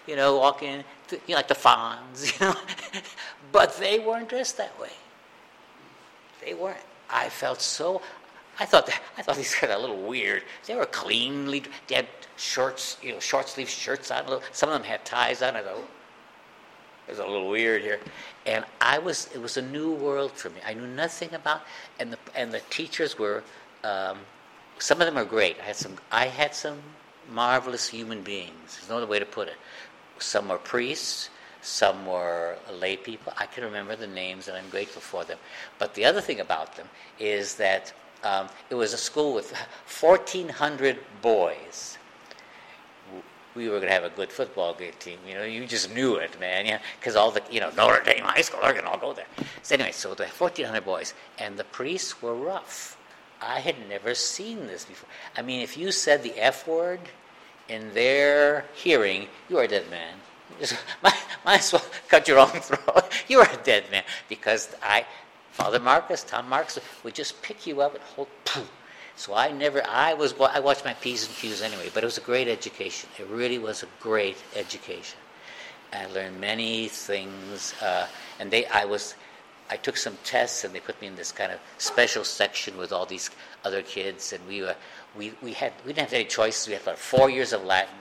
you 0.07 0.15
know 0.15 0.37
walking, 0.37 0.83
you 1.11 1.19
know, 1.29 1.35
like 1.35 1.47
the 1.47 1.55
Fonz, 1.55 2.39
you 2.39 2.47
know, 2.47 2.55
but 3.51 3.77
they 3.77 3.99
weren't 3.99 4.29
dressed 4.29 4.57
that 4.57 4.77
way. 4.79 4.91
They 6.43 6.53
weren't. 6.53 6.77
I 7.09 7.29
felt 7.29 7.61
so. 7.61 8.01
I 8.59 8.65
thought 8.65 8.87
that, 8.87 9.01
I 9.17 9.21
thought 9.21 9.35
these 9.35 9.53
guys 9.53 9.69
a 9.71 9.77
little 9.77 10.01
weird. 10.01 10.43
They 10.65 10.75
were 10.75 10.85
cleanly. 10.85 11.63
They 11.87 11.95
had 11.95 12.07
shorts, 12.37 12.97
you 13.01 13.13
know, 13.13 13.19
short 13.19 13.49
sleeve 13.49 13.69
shirts 13.69 14.09
on. 14.09 14.41
Some 14.51 14.69
of 14.69 14.73
them 14.73 14.83
had 14.83 15.05
ties 15.05 15.41
on. 15.41 15.55
I 15.55 15.61
thought 15.61 15.77
it 17.07 17.11
was 17.11 17.19
a 17.19 17.25
little 17.25 17.49
weird 17.49 17.81
here, 17.83 17.99
and 18.45 18.65
I 18.81 18.97
was. 18.97 19.29
It 19.33 19.41
was 19.41 19.57
a 19.57 19.61
new 19.61 19.93
world 19.93 20.31
for 20.31 20.49
me. 20.49 20.57
I 20.65 20.73
knew 20.73 20.87
nothing 20.87 21.33
about, 21.33 21.61
and 21.99 22.11
the 22.11 22.17
and 22.35 22.51
the 22.51 22.61
teachers 22.69 23.17
were. 23.19 23.43
Um, 23.83 24.17
some 24.79 25.01
of 25.01 25.07
them 25.07 25.17
are 25.17 25.25
great. 25.25 25.57
I 25.59 25.65
had 25.65 25.75
some. 25.75 25.95
I 26.11 26.27
had 26.27 26.55
some 26.55 26.79
marvelous 27.31 27.87
human 27.87 28.23
beings. 28.23 28.77
There's 28.77 28.89
no 28.89 28.97
other 28.97 29.07
way 29.07 29.19
to 29.19 29.25
put 29.25 29.47
it. 29.47 29.55
Some 30.19 30.49
were 30.49 30.57
priests. 30.57 31.29
Some 31.61 32.05
were 32.05 32.57
lay 32.71 32.97
people. 32.97 33.33
I 33.37 33.45
can 33.45 33.63
remember 33.63 33.95
the 33.95 34.07
names, 34.07 34.47
and 34.47 34.57
I'm 34.57 34.69
grateful 34.69 35.01
for 35.01 35.25
them. 35.25 35.37
But 35.79 35.93
the 35.93 36.05
other 36.05 36.21
thing 36.21 36.39
about 36.39 36.75
them 36.75 36.87
is 37.19 37.55
that 37.55 37.93
um, 38.23 38.47
it 38.69 38.75
was 38.75 38.93
a 38.93 38.97
school 38.97 39.33
with 39.33 39.51
1,400 39.99 40.97
boys. 41.21 41.97
We 43.55 43.69
were 43.69 43.77
going 43.77 43.87
to 43.87 43.93
have 43.93 44.03
a 44.03 44.09
good 44.09 44.31
football 44.31 44.75
game 44.75 44.93
team. 44.99 45.17
You 45.27 45.33
know, 45.35 45.43
you 45.43 45.65
just 45.65 45.91
knew 45.93 46.15
it, 46.15 46.39
man. 46.39 46.65
Yeah, 46.67 46.79
because 46.99 47.15
all 47.15 47.31
the 47.31 47.41
you 47.49 47.59
know 47.59 47.71
Notre 47.75 48.03
Dame 48.03 48.23
High 48.23 48.41
School, 48.41 48.59
they're 48.61 48.73
going 48.73 48.85
to 48.85 48.91
all 48.91 48.99
go 48.99 49.13
there. 49.13 49.25
So 49.63 49.73
anyway, 49.73 49.91
so 49.91 50.13
the 50.13 50.27
1,400 50.27 50.85
boys, 50.85 51.15
and 51.39 51.57
the 51.57 51.63
priests 51.63 52.21
were 52.21 52.35
rough. 52.35 52.97
I 53.41 53.59
had 53.59 53.75
never 53.89 54.13
seen 54.13 54.67
this 54.67 54.85
before. 54.85 55.09
I 55.35 55.41
mean, 55.41 55.61
if 55.61 55.75
you 55.77 55.91
said 55.91 56.21
the 56.21 56.37
F 56.37 56.67
word 56.67 56.99
in 57.67 57.93
their 57.93 58.65
hearing, 58.75 59.27
you 59.49 59.57
are 59.57 59.63
a 59.63 59.67
dead 59.67 59.89
man. 59.89 60.15
Might, 61.03 61.13
might 61.45 61.59
as 61.59 61.73
well 61.73 61.85
cut 62.07 62.27
your 62.27 62.39
own 62.39 62.47
throat. 62.61 63.11
You 63.27 63.39
are 63.39 63.51
a 63.51 63.57
dead 63.63 63.85
man 63.91 64.03
because 64.29 64.75
I 64.81 65.05
Father 65.57 65.79
Marcus, 65.79 66.23
Tom 66.23 66.47
Marcus 66.49 66.77
would 67.03 67.15
just 67.15 67.41
pick 67.41 67.65
you 67.65 67.81
up 67.81 67.95
and 67.95 68.03
hold. 68.03 68.27
Poof. 68.45 68.71
So 69.15 69.33
I 69.33 69.51
never, 69.51 69.81
I 69.89 70.13
was, 70.13 70.35
I 70.39 70.59
watched 70.59 70.85
my 70.85 70.93
P's 70.93 71.25
and 71.25 71.35
Q's 71.35 71.63
anyway, 71.63 71.89
but 71.91 72.03
it 72.03 72.05
was 72.05 72.19
a 72.19 72.21
great 72.21 72.47
education. 72.47 73.09
It 73.17 73.25
really 73.25 73.57
was 73.57 73.81
a 73.81 73.87
great 73.99 74.37
education. 74.55 75.17
I 75.91 76.05
learned 76.05 76.39
many 76.39 76.89
things, 76.89 77.73
uh, 77.81 78.05
and 78.39 78.51
they, 78.51 78.67
I 78.67 78.85
was, 78.85 79.15
I 79.71 79.77
took 79.77 79.97
some 79.97 80.15
tests, 80.23 80.63
and 80.63 80.75
they 80.75 80.79
put 80.79 81.01
me 81.01 81.07
in 81.07 81.15
this 81.15 81.31
kind 81.31 81.51
of 81.51 81.57
special 81.79 82.23
section 82.23 82.77
with 82.77 82.91
all 82.91 83.07
these 83.07 83.31
other 83.65 83.81
kids, 83.81 84.33
and 84.33 84.47
we 84.47 84.61
were, 84.61 84.75
we, 85.17 85.33
we 85.41 85.53
had, 85.53 85.73
we 85.87 85.91
didn't 85.91 86.09
have 86.09 86.13
any 86.13 86.25
choices. 86.25 86.67
We 86.67 86.73
had 86.73 86.83
about 86.83 86.99
four 86.99 87.31
years 87.31 87.51
of 87.51 87.63
Latin. 87.63 87.95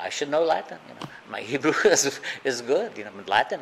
I 0.00 0.08
should 0.08 0.30
know 0.30 0.42
Latin, 0.42 0.78
you 0.88 0.94
know. 0.94 1.12
My 1.30 1.40
Hebrew 1.52 1.74
is, 1.84 2.18
is 2.42 2.60
good, 2.60 2.98
you 2.98 3.04
know, 3.04 3.12
but 3.14 3.28
Latin. 3.28 3.60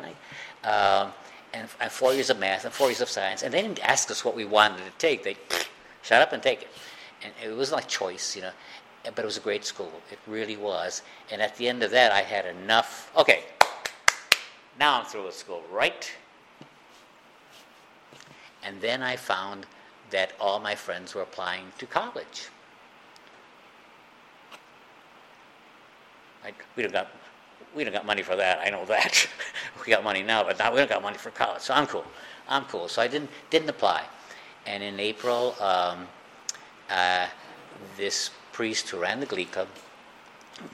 I, 0.63 0.67
um, 0.67 1.13
and, 1.53 1.67
and 1.79 1.91
four 1.91 2.13
years 2.13 2.29
of 2.29 2.39
math 2.39 2.65
and 2.65 2.73
four 2.73 2.87
years 2.87 3.01
of 3.01 3.09
science, 3.09 3.43
and 3.43 3.53
they 3.53 3.61
didn't 3.61 3.79
ask 3.87 4.09
us 4.11 4.23
what 4.23 4.35
we 4.35 4.45
wanted 4.45 4.77
to 4.77 4.91
take. 4.97 5.23
They 5.23 5.37
shut 6.01 6.21
up 6.21 6.33
and 6.33 6.41
take 6.41 6.63
it, 6.63 6.69
and 7.23 7.33
it 7.43 7.55
wasn't 7.55 7.77
like 7.77 7.87
choice, 7.87 8.35
you 8.35 8.41
know. 8.41 8.51
But 9.03 9.19
it 9.19 9.25
was 9.25 9.37
a 9.37 9.41
great 9.41 9.63
school. 9.65 9.91
It 10.11 10.19
really 10.27 10.57
was. 10.57 11.01
And 11.31 11.41
at 11.41 11.55
the 11.55 11.69
end 11.69 11.83
of 11.83 11.91
that, 11.91 12.11
I 12.11 12.21
had 12.21 12.45
enough. 12.45 13.11
Okay, 13.17 13.43
now 14.79 14.99
I'm 14.99 15.05
through 15.05 15.25
with 15.25 15.35
school, 15.35 15.63
right? 15.71 16.11
And 18.63 18.79
then 18.81 19.01
I 19.01 19.15
found 19.15 19.65
that 20.09 20.33
all 20.39 20.59
my 20.59 20.75
friends 20.75 21.15
were 21.15 21.21
applying 21.21 21.71
to 21.77 21.85
college. 21.85 22.49
I, 26.43 26.53
we 26.75 26.87
got 26.87 27.07
we 27.75 27.83
don't 27.83 27.93
got 27.93 28.05
money 28.05 28.21
for 28.21 28.35
that. 28.35 28.59
I 28.59 28.69
know 28.69 28.85
that. 28.85 29.27
we 29.85 29.91
got 29.91 30.03
money 30.03 30.23
now, 30.23 30.43
but 30.43 30.57
now 30.59 30.71
we 30.71 30.77
don't 30.77 30.89
got 30.89 31.01
money 31.01 31.17
for 31.17 31.31
college. 31.31 31.61
So 31.61 31.73
I'm 31.73 31.87
cool. 31.87 32.05
I'm 32.47 32.65
cool. 32.65 32.87
So 32.87 33.01
I 33.01 33.07
didn't 33.07 33.29
didn't 33.49 33.69
apply. 33.69 34.03
And 34.65 34.83
in 34.83 34.99
April, 34.99 35.55
um, 35.61 36.07
uh, 36.89 37.27
this 37.97 38.31
priest 38.51 38.89
who 38.89 38.99
ran 38.99 39.19
the 39.19 39.25
Glee 39.25 39.45
Club, 39.45 39.67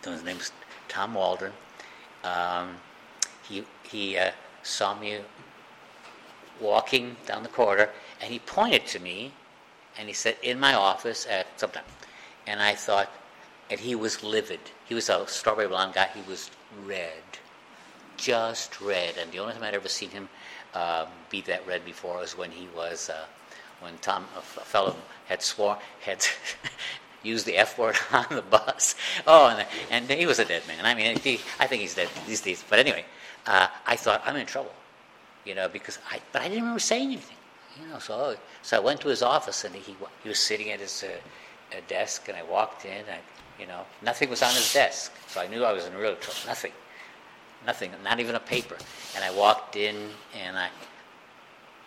his 0.03 0.23
name 0.23 0.37
was 0.37 0.51
Tom 0.87 1.13
Waldron, 1.13 1.53
um, 2.23 2.75
he 3.47 3.63
he 3.83 4.17
uh, 4.17 4.31
saw 4.63 4.97
me 4.97 5.19
walking 6.59 7.15
down 7.25 7.43
the 7.43 7.49
corridor, 7.49 7.91
and 8.21 8.31
he 8.31 8.39
pointed 8.39 8.85
to 8.87 8.99
me, 8.99 9.33
and 9.97 10.07
he 10.07 10.13
said, 10.13 10.37
"In 10.41 10.59
my 10.59 10.73
office 10.73 11.27
at 11.29 11.47
sometime," 11.59 11.83
and 12.47 12.61
I 12.61 12.73
thought, 12.73 13.11
and 13.69 13.79
he 13.79 13.95
was 13.95 14.23
livid. 14.23 14.59
He 14.85 14.95
was 14.95 15.09
a 15.09 15.27
strawberry 15.27 15.67
blonde 15.67 15.93
guy. 15.93 16.09
He 16.13 16.21
was 16.29 16.49
red, 16.85 17.23
just 18.17 18.81
red. 18.81 19.17
And 19.17 19.31
the 19.31 19.39
only 19.39 19.53
time 19.53 19.63
I'd 19.63 19.73
ever 19.73 19.89
seen 19.89 20.09
him 20.09 20.29
uh, 20.73 21.05
be 21.29 21.41
that 21.41 21.65
red 21.67 21.85
before 21.85 22.17
was 22.17 22.37
when 22.37 22.51
he 22.51 22.67
was 22.75 23.09
uh, 23.09 23.25
when 23.79 23.97
Tom 23.99 24.25
a 24.37 24.41
fellow 24.41 24.95
had 25.25 25.41
swore 25.41 25.77
had 26.01 26.25
used 27.23 27.45
the 27.45 27.57
F 27.57 27.77
word 27.77 27.95
on 28.11 28.25
the 28.29 28.41
bus. 28.41 28.95
Oh, 29.25 29.47
and, 29.47 29.67
and 29.89 30.19
he 30.19 30.25
was 30.25 30.39
a 30.39 30.45
dead 30.45 30.63
man. 30.67 30.85
I 30.85 30.93
mean, 30.93 31.17
he, 31.17 31.39
I 31.59 31.67
think 31.67 31.81
he's 31.81 31.95
dead 31.95 32.09
these 32.27 32.41
days. 32.41 32.63
But 32.69 32.79
anyway, 32.79 33.05
uh, 33.45 33.67
I 33.85 33.95
thought 33.95 34.21
I'm 34.25 34.35
in 34.35 34.45
trouble, 34.45 34.73
you 35.45 35.55
know, 35.55 35.67
because 35.67 35.99
I 36.11 36.19
but 36.31 36.41
I 36.41 36.45
didn't 36.45 36.61
remember 36.61 36.79
saying 36.79 37.07
anything, 37.09 37.37
you 37.81 37.87
know. 37.87 37.99
So 37.99 38.35
so 38.61 38.77
I 38.77 38.79
went 38.79 39.01
to 39.01 39.07
his 39.09 39.21
office 39.21 39.63
and 39.63 39.75
he 39.75 39.95
he 40.23 40.29
was 40.29 40.39
sitting 40.39 40.71
at 40.71 40.79
his 40.79 41.03
uh, 41.03 41.77
desk, 41.87 42.27
and 42.27 42.37
I 42.37 42.43
walked 42.43 42.85
in. 42.85 43.03
I 43.09 43.19
you 43.59 43.67
know, 43.67 43.85
nothing 44.01 44.29
was 44.29 44.41
on 44.41 44.53
his 44.53 44.73
desk, 44.73 45.13
so 45.27 45.41
I 45.41 45.47
knew 45.47 45.63
I 45.63 45.71
was 45.71 45.85
in 45.85 45.93
real 45.95 46.15
trouble. 46.15 46.39
Nothing. 46.45 46.71
nothing, 47.65 47.91
not 48.03 48.19
even 48.19 48.35
a 48.35 48.39
paper. 48.39 48.77
And 49.15 49.23
I 49.23 49.31
walked 49.31 49.75
in, 49.75 49.95
and 50.37 50.57
I, 50.57 50.69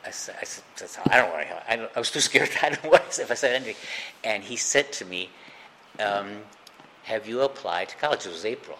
I 0.06 0.10
said, 0.10 0.36
I, 0.40 0.44
said, 0.44 0.64
I 1.10 1.18
don't 1.18 1.30
worry. 1.30 1.46
I, 1.68 1.88
I 1.94 1.98
was 1.98 2.10
too 2.10 2.20
scared. 2.20 2.50
I 2.62 2.70
don't 2.70 2.84
what 2.84 3.18
if 3.20 3.30
I 3.30 3.34
said 3.34 3.54
anything. 3.54 3.76
And 4.24 4.42
he 4.42 4.56
said 4.56 4.92
to 4.94 5.04
me, 5.04 5.30
um, 6.00 6.38
"Have 7.04 7.28
you 7.28 7.42
applied 7.42 7.90
to 7.90 7.96
college?" 7.96 8.26
It 8.26 8.30
was 8.30 8.44
April. 8.44 8.78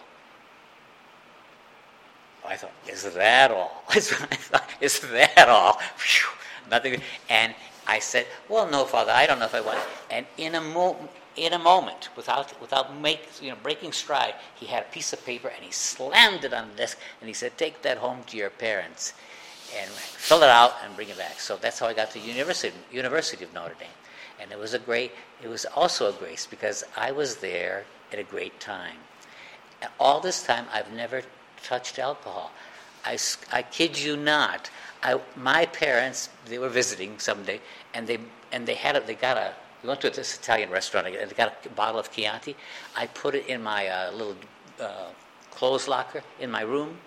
I 2.47 2.55
thought, 2.55 2.71
"Is 2.87 3.03
that 3.03 3.51
all? 3.51 3.83
Is 3.95 4.99
that 5.01 5.49
all?" 5.49 5.73
Whew, 5.73 6.29
nothing. 6.71 7.01
And 7.29 7.53
I 7.85 7.99
said, 7.99 8.25
"Well, 8.47 8.67
no, 8.69 8.85
Father. 8.85 9.11
I 9.11 9.27
don't 9.27 9.39
know 9.39 9.45
if 9.45 9.53
I 9.53 9.61
want." 9.61 9.79
And 10.09 10.25
in 10.37 10.55
a 10.55 10.61
moment 10.61 11.11
in 11.45 11.53
a 11.53 11.59
moment, 11.59 12.09
without, 12.15 12.59
without 12.61 12.95
make, 12.97 13.27
you 13.41 13.49
know, 13.49 13.57
breaking 13.61 13.91
stride, 13.91 14.35
he 14.55 14.65
had 14.65 14.83
a 14.83 14.91
piece 14.91 15.13
of 15.13 15.25
paper 15.25 15.47
and 15.47 15.63
he 15.63 15.71
slammed 15.71 16.43
it 16.43 16.53
on 16.53 16.69
the 16.69 16.75
desk 16.75 16.97
and 17.21 17.27
he 17.27 17.33
said, 17.33 17.57
Take 17.57 17.81
that 17.83 17.97
home 17.97 18.23
to 18.27 18.37
your 18.37 18.49
parents 18.49 19.13
and 19.77 19.89
fill 19.89 20.43
it 20.43 20.49
out 20.49 20.73
and 20.83 20.95
bring 20.95 21.09
it 21.09 21.17
back. 21.17 21.39
So 21.39 21.57
that's 21.57 21.79
how 21.79 21.87
I 21.87 21.93
got 21.93 22.11
to 22.11 22.19
University, 22.19 22.75
University 22.91 23.43
of 23.43 23.53
Notre 23.53 23.75
Dame. 23.79 23.87
And 24.39 24.51
it 24.51 24.57
was 24.57 24.73
a 24.73 24.79
great, 24.79 25.11
it 25.43 25.47
was 25.47 25.65
also 25.65 26.09
a 26.09 26.13
grace 26.13 26.45
because 26.45 26.83
I 26.95 27.11
was 27.11 27.37
there 27.37 27.85
at 28.11 28.19
a 28.19 28.23
great 28.23 28.59
time. 28.59 28.97
And 29.81 29.91
all 29.99 30.19
this 30.19 30.43
time, 30.43 30.65
I've 30.73 30.91
never 30.93 31.21
touched 31.63 31.99
alcohol. 31.99 32.51
I, 33.05 33.17
I 33.51 33.61
kid 33.63 33.97
you 33.99 34.17
not. 34.17 34.69
I, 35.01 35.19
my 35.35 35.65
parents, 35.65 36.29
they 36.45 36.57
were 36.57 36.69
visiting 36.69 37.19
someday, 37.19 37.61
and 37.93 38.07
they 38.07 38.19
and 38.51 38.65
they 38.65 38.73
had 38.73 38.95
a, 38.95 39.01
they 39.01 39.15
got 39.15 39.37
a 39.37 39.53
we 39.81 39.87
went 39.87 40.01
to 40.01 40.09
this 40.09 40.35
Italian 40.35 40.69
restaurant 40.69 41.07
and 41.07 41.35
got 41.35 41.65
a 41.65 41.69
bottle 41.69 41.99
of 41.99 42.11
Chianti. 42.11 42.55
I 42.95 43.07
put 43.07 43.35
it 43.35 43.47
in 43.47 43.63
my 43.63 43.87
uh, 43.87 44.11
little 44.11 44.35
uh, 44.79 45.07
clothes 45.51 45.87
locker 45.87 46.21
in 46.39 46.51
my 46.51 46.61
room. 46.61 46.97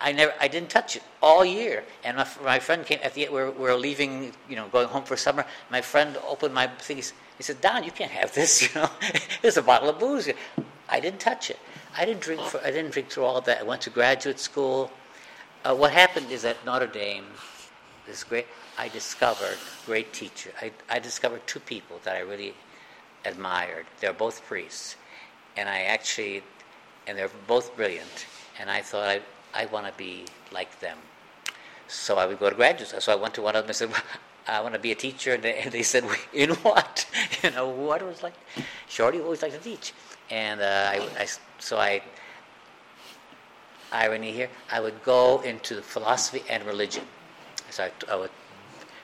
I 0.00 0.12
never, 0.12 0.32
I 0.40 0.48
didn't 0.48 0.70
touch 0.70 0.96
it 0.96 1.02
all 1.22 1.44
year. 1.44 1.84
And 2.04 2.16
my, 2.16 2.26
my 2.42 2.58
friend 2.58 2.86
came 2.86 3.00
at 3.02 3.12
the. 3.12 3.28
We're, 3.28 3.50
we're 3.50 3.74
leaving, 3.74 4.32
you 4.48 4.56
know, 4.56 4.68
going 4.68 4.88
home 4.88 5.04
for 5.04 5.16
summer. 5.16 5.44
My 5.70 5.82
friend 5.82 6.16
opened 6.26 6.54
my 6.54 6.68
thing. 6.68 6.96
He 6.96 7.42
said, 7.42 7.60
"Don, 7.60 7.84
you 7.84 7.90
can't 7.90 8.10
have 8.10 8.32
this. 8.34 8.62
You 8.74 8.80
know, 8.80 8.90
it's 9.42 9.58
a 9.58 9.62
bottle 9.62 9.90
of 9.90 9.98
booze." 9.98 10.30
I 10.88 11.00
didn't 11.00 11.20
touch 11.20 11.50
it. 11.50 11.58
I 11.96 12.06
didn't 12.06 12.22
drink. 12.22 12.40
For, 12.40 12.60
I 12.62 12.70
didn't 12.70 12.92
drink 12.92 13.10
through 13.10 13.24
all 13.24 13.40
that. 13.42 13.60
I 13.60 13.62
went 13.62 13.82
to 13.82 13.90
graduate 13.90 14.40
school. 14.40 14.90
Uh, 15.64 15.74
what 15.74 15.92
happened 15.92 16.30
is 16.30 16.46
at 16.46 16.64
Notre 16.64 16.86
Dame, 16.86 17.26
this 18.06 18.24
great. 18.24 18.46
I 18.80 18.88
discovered 18.88 19.58
great 19.84 20.10
teacher. 20.14 20.52
I, 20.58 20.72
I 20.88 21.00
discovered 21.00 21.46
two 21.46 21.60
people 21.60 22.00
that 22.04 22.16
I 22.16 22.20
really 22.20 22.54
admired. 23.26 23.84
They're 24.00 24.14
both 24.14 24.42
priests, 24.46 24.96
and 25.54 25.68
I 25.68 25.80
actually, 25.82 26.42
and 27.06 27.18
they're 27.18 27.36
both 27.46 27.76
brilliant. 27.76 28.24
And 28.58 28.70
I 28.70 28.80
thought 28.80 29.06
I, 29.06 29.20
I 29.52 29.66
want 29.66 29.84
to 29.86 29.92
be 29.98 30.24
like 30.50 30.80
them. 30.80 30.96
So 31.88 32.16
I 32.16 32.24
would 32.24 32.40
go 32.40 32.48
to 32.48 32.56
graduate 32.56 32.88
school. 32.88 33.02
So 33.02 33.12
I 33.12 33.16
went 33.16 33.34
to 33.34 33.42
one 33.42 33.54
of 33.54 33.64
them 33.64 33.68
and 33.68 33.76
said, 33.76 33.90
well, 33.92 34.02
I 34.48 34.62
want 34.62 34.72
to 34.72 34.80
be 34.80 34.92
a 34.92 34.94
teacher. 34.94 35.34
And 35.34 35.42
they, 35.42 35.58
and 35.58 35.70
they 35.70 35.82
said, 35.82 36.04
in 36.32 36.48
what? 36.64 37.06
you 37.42 37.50
know, 37.50 37.68
what 37.68 38.00
was 38.02 38.22
like? 38.22 38.34
Shorty 38.88 39.20
always 39.20 39.42
liked 39.42 39.56
to 39.56 39.60
teach. 39.60 39.92
And 40.30 40.58
uh, 40.62 40.64
I, 40.94 41.06
I, 41.18 41.26
so 41.58 41.76
I, 41.76 42.00
irony 43.92 44.32
here, 44.32 44.48
I 44.72 44.80
would 44.80 45.04
go 45.04 45.42
into 45.42 45.82
philosophy 45.82 46.44
and 46.48 46.64
religion. 46.64 47.04
So 47.68 47.84
I, 47.84 47.90
I 48.10 48.16
would 48.16 48.30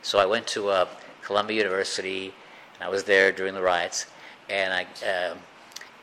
so 0.06 0.20
I 0.20 0.26
went 0.26 0.46
to 0.48 0.68
uh, 0.68 0.86
Columbia 1.20 1.56
University, 1.56 2.32
and 2.74 2.84
I 2.84 2.88
was 2.88 3.02
there 3.02 3.32
during 3.32 3.54
the 3.54 3.60
riots, 3.60 4.06
and 4.48 4.72
I 4.72 4.82
uh, 5.04 5.34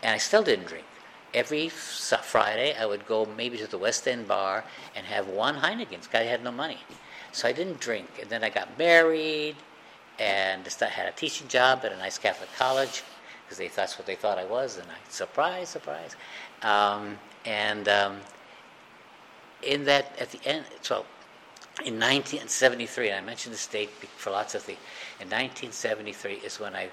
and 0.04 0.14
I 0.14 0.18
still 0.18 0.44
didn't 0.44 0.68
drink. 0.68 0.86
Every 1.34 1.70
Friday, 1.70 2.76
I 2.78 2.86
would 2.86 3.08
go 3.08 3.26
maybe 3.38 3.58
to 3.60 3.66
the 3.66 3.78
West 3.78 4.06
End 4.06 4.28
bar 4.28 4.66
and 4.94 5.06
have 5.06 5.30
one 5.30 5.56
Heineken. 5.56 6.00
This 6.00 6.08
guy 6.08 6.24
had 6.24 6.44
no 6.44 6.52
money, 6.52 6.80
so 7.32 7.48
I 7.48 7.54
didn't 7.54 7.80
drink. 7.80 8.10
And 8.20 8.30
then 8.30 8.44
I 8.44 8.50
got 8.50 8.78
married, 8.78 9.56
and 10.20 10.68
I 10.82 10.86
had 10.86 11.08
a 11.08 11.14
teaching 11.14 11.48
job 11.48 11.86
at 11.86 11.94
a 11.94 11.98
nice 11.98 12.18
Catholic 12.18 12.50
college 12.58 13.04
because 13.46 13.58
they 13.58 13.70
that's 13.70 13.98
what 13.98 14.06
they 14.06 14.16
thought 14.16 14.38
I 14.38 14.44
was. 14.44 14.80
And 14.80 14.88
I 14.92 15.00
surprise, 15.08 15.70
surprise, 15.70 16.18
um, 16.62 17.18
and 17.46 17.88
um, 17.88 18.18
in 19.62 19.86
that 19.86 20.14
at 20.20 20.32
the 20.32 20.46
end, 20.46 20.66
so 20.82 21.06
in 21.82 21.96
1973, 21.96 23.10
and 23.10 23.18
I 23.18 23.26
mentioned 23.26 23.54
this 23.54 23.66
date 23.66 23.90
for 23.90 24.30
lots 24.30 24.54
of 24.54 24.62
things, 24.62 24.78
in 25.20 25.28
1973 25.28 26.34
is 26.46 26.60
when 26.60 26.76
I 26.76 26.90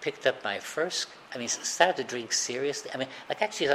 picked 0.00 0.26
up 0.26 0.42
my 0.42 0.58
first, 0.58 1.08
I 1.34 1.38
mean, 1.38 1.48
started 1.48 1.96
to 1.96 2.04
drink 2.04 2.32
seriously. 2.32 2.90
I 2.94 2.96
mean, 2.96 3.08
like 3.28 3.42
actually, 3.42 3.68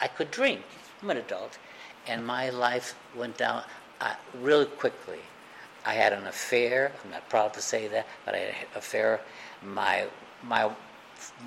I 0.00 0.06
could 0.06 0.30
drink. 0.30 0.62
I'm 1.02 1.10
an 1.10 1.16
adult. 1.16 1.58
And 2.06 2.24
my 2.24 2.50
life 2.50 2.94
went 3.16 3.36
down 3.36 3.64
uh, 4.00 4.14
really 4.40 4.66
quickly. 4.66 5.18
I 5.84 5.94
had 5.94 6.12
an 6.12 6.26
affair. 6.26 6.92
I'm 7.04 7.10
not 7.10 7.28
proud 7.28 7.52
to 7.54 7.60
say 7.60 7.88
that, 7.88 8.06
but 8.24 8.34
I 8.34 8.38
had 8.38 8.48
an 8.48 8.54
affair. 8.76 9.20
My, 9.64 10.06
my 10.44 10.70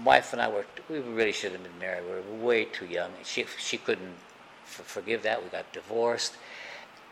wife 0.04 0.34
and 0.34 0.42
I 0.42 0.50
were, 0.50 0.66
we 0.90 1.00
really 1.00 1.32
should 1.32 1.54
have 1.54 1.64
been 1.64 1.80
married. 1.80 2.04
We 2.04 2.12
were 2.12 2.46
way 2.46 2.66
too 2.66 2.86
young. 2.86 3.12
She, 3.24 3.46
she 3.58 3.78
couldn't 3.78 4.16
f- 4.66 4.86
forgive 4.86 5.24
that. 5.24 5.42
We 5.42 5.50
got 5.50 5.72
divorced 5.72 6.36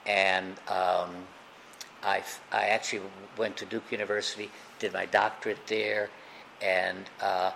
and 0.05 0.59
um, 0.67 1.25
I, 2.03 2.23
I 2.51 2.67
actually 2.67 3.03
went 3.37 3.57
to 3.57 3.65
Duke 3.65 3.91
University, 3.91 4.49
did 4.79 4.93
my 4.93 5.05
doctorate 5.05 5.65
there, 5.67 6.09
and 6.61 7.05
uh, 7.21 7.51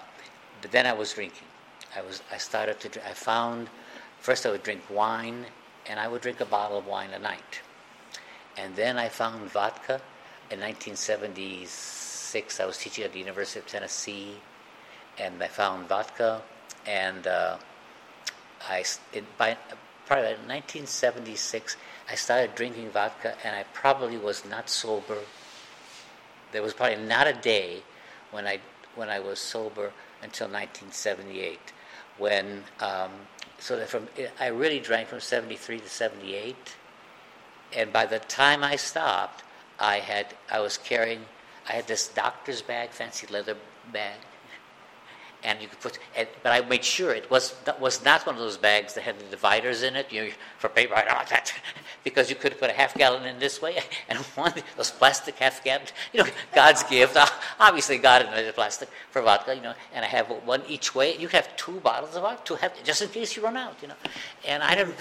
but 0.62 0.72
then 0.72 0.86
I 0.86 0.94
was 0.94 1.14
drinking. 1.14 1.48
I 1.96 2.02
was 2.02 2.22
I 2.32 2.38
started 2.38 2.80
to 2.82 3.08
I 3.08 3.14
found 3.14 3.70
first 4.20 4.46
I 4.46 4.52
would 4.52 4.64
drink 4.64 4.82
wine, 4.90 5.46
and 5.86 6.00
I 6.00 6.08
would 6.08 6.22
drink 6.22 6.40
a 6.42 6.46
bottle 6.46 6.78
of 6.78 6.88
wine 6.88 7.12
a 7.12 7.20
night, 7.20 7.62
and 8.58 8.76
then 8.76 8.98
I 8.98 9.10
found 9.10 9.52
vodka. 9.52 10.02
In 10.50 10.62
1976, 10.62 12.60
I 12.62 12.66
was 12.66 12.78
teaching 12.78 13.04
at 13.04 13.12
the 13.12 13.20
University 13.20 13.60
of 13.60 13.68
Tennessee, 13.68 14.36
and 15.18 15.44
I 15.44 15.48
found 15.48 15.90
vodka, 15.90 16.42
and 16.86 17.28
uh, 17.28 17.58
I 18.70 18.86
by 19.38 19.58
probably 20.06 20.30
1976. 20.48 21.76
I 22.10 22.16
started 22.16 22.56
drinking 22.56 22.90
vodka, 22.92 23.36
and 23.44 23.56
I 23.56 23.64
probably 23.74 24.18
was 24.18 24.46
not 24.46 24.70
sober. 24.70 25.20
There 26.52 26.62
was 26.62 26.74
probably 26.74 27.04
not 27.04 27.28
a 27.28 27.34
day 27.34 27.84
when 28.32 28.48
I 28.48 28.60
when 28.96 29.10
I 29.10 29.20
was 29.20 29.40
sober 29.40 29.92
until 30.24 30.48
1978, 30.48 31.60
when 32.18 32.64
um, 32.80 33.12
so 33.60 33.76
that 33.76 33.90
from 33.90 34.08
I 34.40 34.48
really 34.48 34.80
drank 34.80 35.10
from 35.10 35.20
73 35.20 35.80
to 35.80 35.90
78, 35.90 36.56
and 37.76 37.92
by 37.92 38.06
the 38.06 38.20
time 38.20 38.64
I 38.64 38.76
stopped, 38.76 39.44
I 39.80 40.00
had 40.00 40.28
I 40.50 40.60
was 40.60 40.78
carrying 40.78 41.26
I 41.68 41.74
had 41.74 41.88
this 41.88 42.08
doctor's 42.08 42.62
bag, 42.62 42.92
fancy 42.92 43.28
leather 43.28 43.58
bag, 43.92 44.16
and 45.48 45.62
you 45.62 45.68
could 45.70 45.80
put. 45.80 45.98
And, 46.16 46.28
but 46.44 46.52
I 46.52 46.68
made 46.68 46.84
sure 46.84 47.14
it 47.14 47.32
was 47.32 47.56
that 47.64 47.80
was 47.80 48.04
not 48.04 48.26
one 48.26 48.36
of 48.36 48.42
those 48.42 48.58
bags 48.58 48.94
that 48.96 49.04
had 49.04 49.18
the 49.18 49.24
dividers 49.26 49.82
in 49.82 49.96
it, 49.96 50.12
you 50.12 50.26
know, 50.26 50.30
for 50.58 50.68
paper. 50.68 50.94
I 50.94 51.06
don't 51.06 51.30
that 51.30 51.54
because 52.04 52.30
you 52.30 52.36
could 52.36 52.60
put 52.60 52.70
a 52.70 52.74
half 52.74 52.94
gallon 52.96 53.26
in 53.26 53.40
this 53.40 53.62
way 53.62 53.78
and 54.10 54.20
one 54.36 54.54
those 54.76 54.92
plastic 54.92 55.36
half 55.40 55.64
gallon. 55.64 55.88
You 56.12 56.24
know, 56.24 56.30
God's 56.54 56.84
gift. 56.84 57.18
Obviously, 57.60 57.98
God 57.98 58.24
invented 58.24 58.54
plastic 58.56 58.90
for 59.10 59.22
vodka. 59.22 59.56
You 59.56 59.62
know, 59.62 59.74
and 59.94 60.04
I 60.04 60.10
have 60.10 60.28
one 60.28 60.62
each 60.68 60.94
way. 60.94 61.16
You 61.18 61.30
have 61.30 61.56
two 61.56 61.80
bottles 61.80 62.16
of 62.16 62.24
vodka 62.24 62.44
to 62.48 62.56
have 62.58 62.84
just 62.84 63.02
in 63.02 63.10
case 63.10 63.36
you 63.38 63.42
run 63.42 63.56
out. 63.56 63.78
You 63.82 63.88
know, 63.88 64.00
and 64.46 64.62
I 64.62 64.76
didn't. 64.76 64.96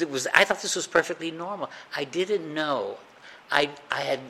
It 0.00 0.10
was 0.10 0.26
I 0.34 0.44
thought 0.44 0.62
this 0.62 0.74
was 0.74 0.86
perfectly 0.86 1.30
normal. 1.30 1.70
I 1.94 2.04
didn't 2.04 2.52
know. 2.52 2.96
I 3.50 3.68
I 3.90 4.00
had 4.00 4.20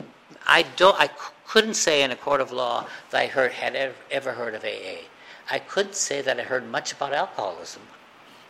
I 0.44 0.64
don't 0.76 0.98
I 0.98 1.08
couldn't 1.46 1.74
say 1.74 2.02
in 2.02 2.10
a 2.10 2.16
court 2.16 2.40
of 2.40 2.50
law 2.50 2.86
that 3.10 3.20
I 3.20 3.26
heard 3.26 3.52
had 3.52 3.76
ever, 3.76 3.94
ever 4.10 4.32
heard 4.32 4.54
of 4.54 4.64
AA. 4.64 5.04
I 5.50 5.58
couldn't 5.58 5.94
say 5.94 6.22
that 6.22 6.38
I 6.38 6.42
heard 6.42 6.68
much 6.68 6.92
about 6.92 7.12
alcoholism. 7.12 7.82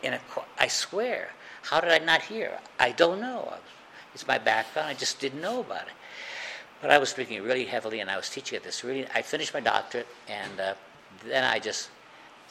In 0.02 0.14
a, 0.14 0.20
I 0.58 0.68
swear. 0.68 1.30
How 1.62 1.80
did 1.80 1.90
I 1.90 1.99
not 1.99 2.22
hear? 2.22 2.58
I 2.78 2.90
don't 2.90 3.20
know. 3.20 3.54
It's 4.14 4.26
my 4.26 4.38
background. 4.38 4.88
I 4.88 4.94
just 4.94 5.20
didn't 5.20 5.40
know 5.40 5.61
about 5.61 5.87
it. 5.87 5.94
But 6.80 6.90
I 6.90 6.99
was 6.99 7.12
drinking 7.12 7.42
really 7.44 7.64
heavily, 7.64 8.00
and 8.00 8.11
I 8.11 8.16
was 8.16 8.28
teaching 8.28 8.56
at 8.56 8.64
this 8.64 8.82
really. 8.82 9.06
I 9.14 9.22
finished 9.22 9.54
my 9.54 9.61
doctorate, 9.61 10.08
and 10.28 10.61
uh, 10.61 10.75
then 11.25 11.44
I 11.44 11.61
just, 11.61 11.90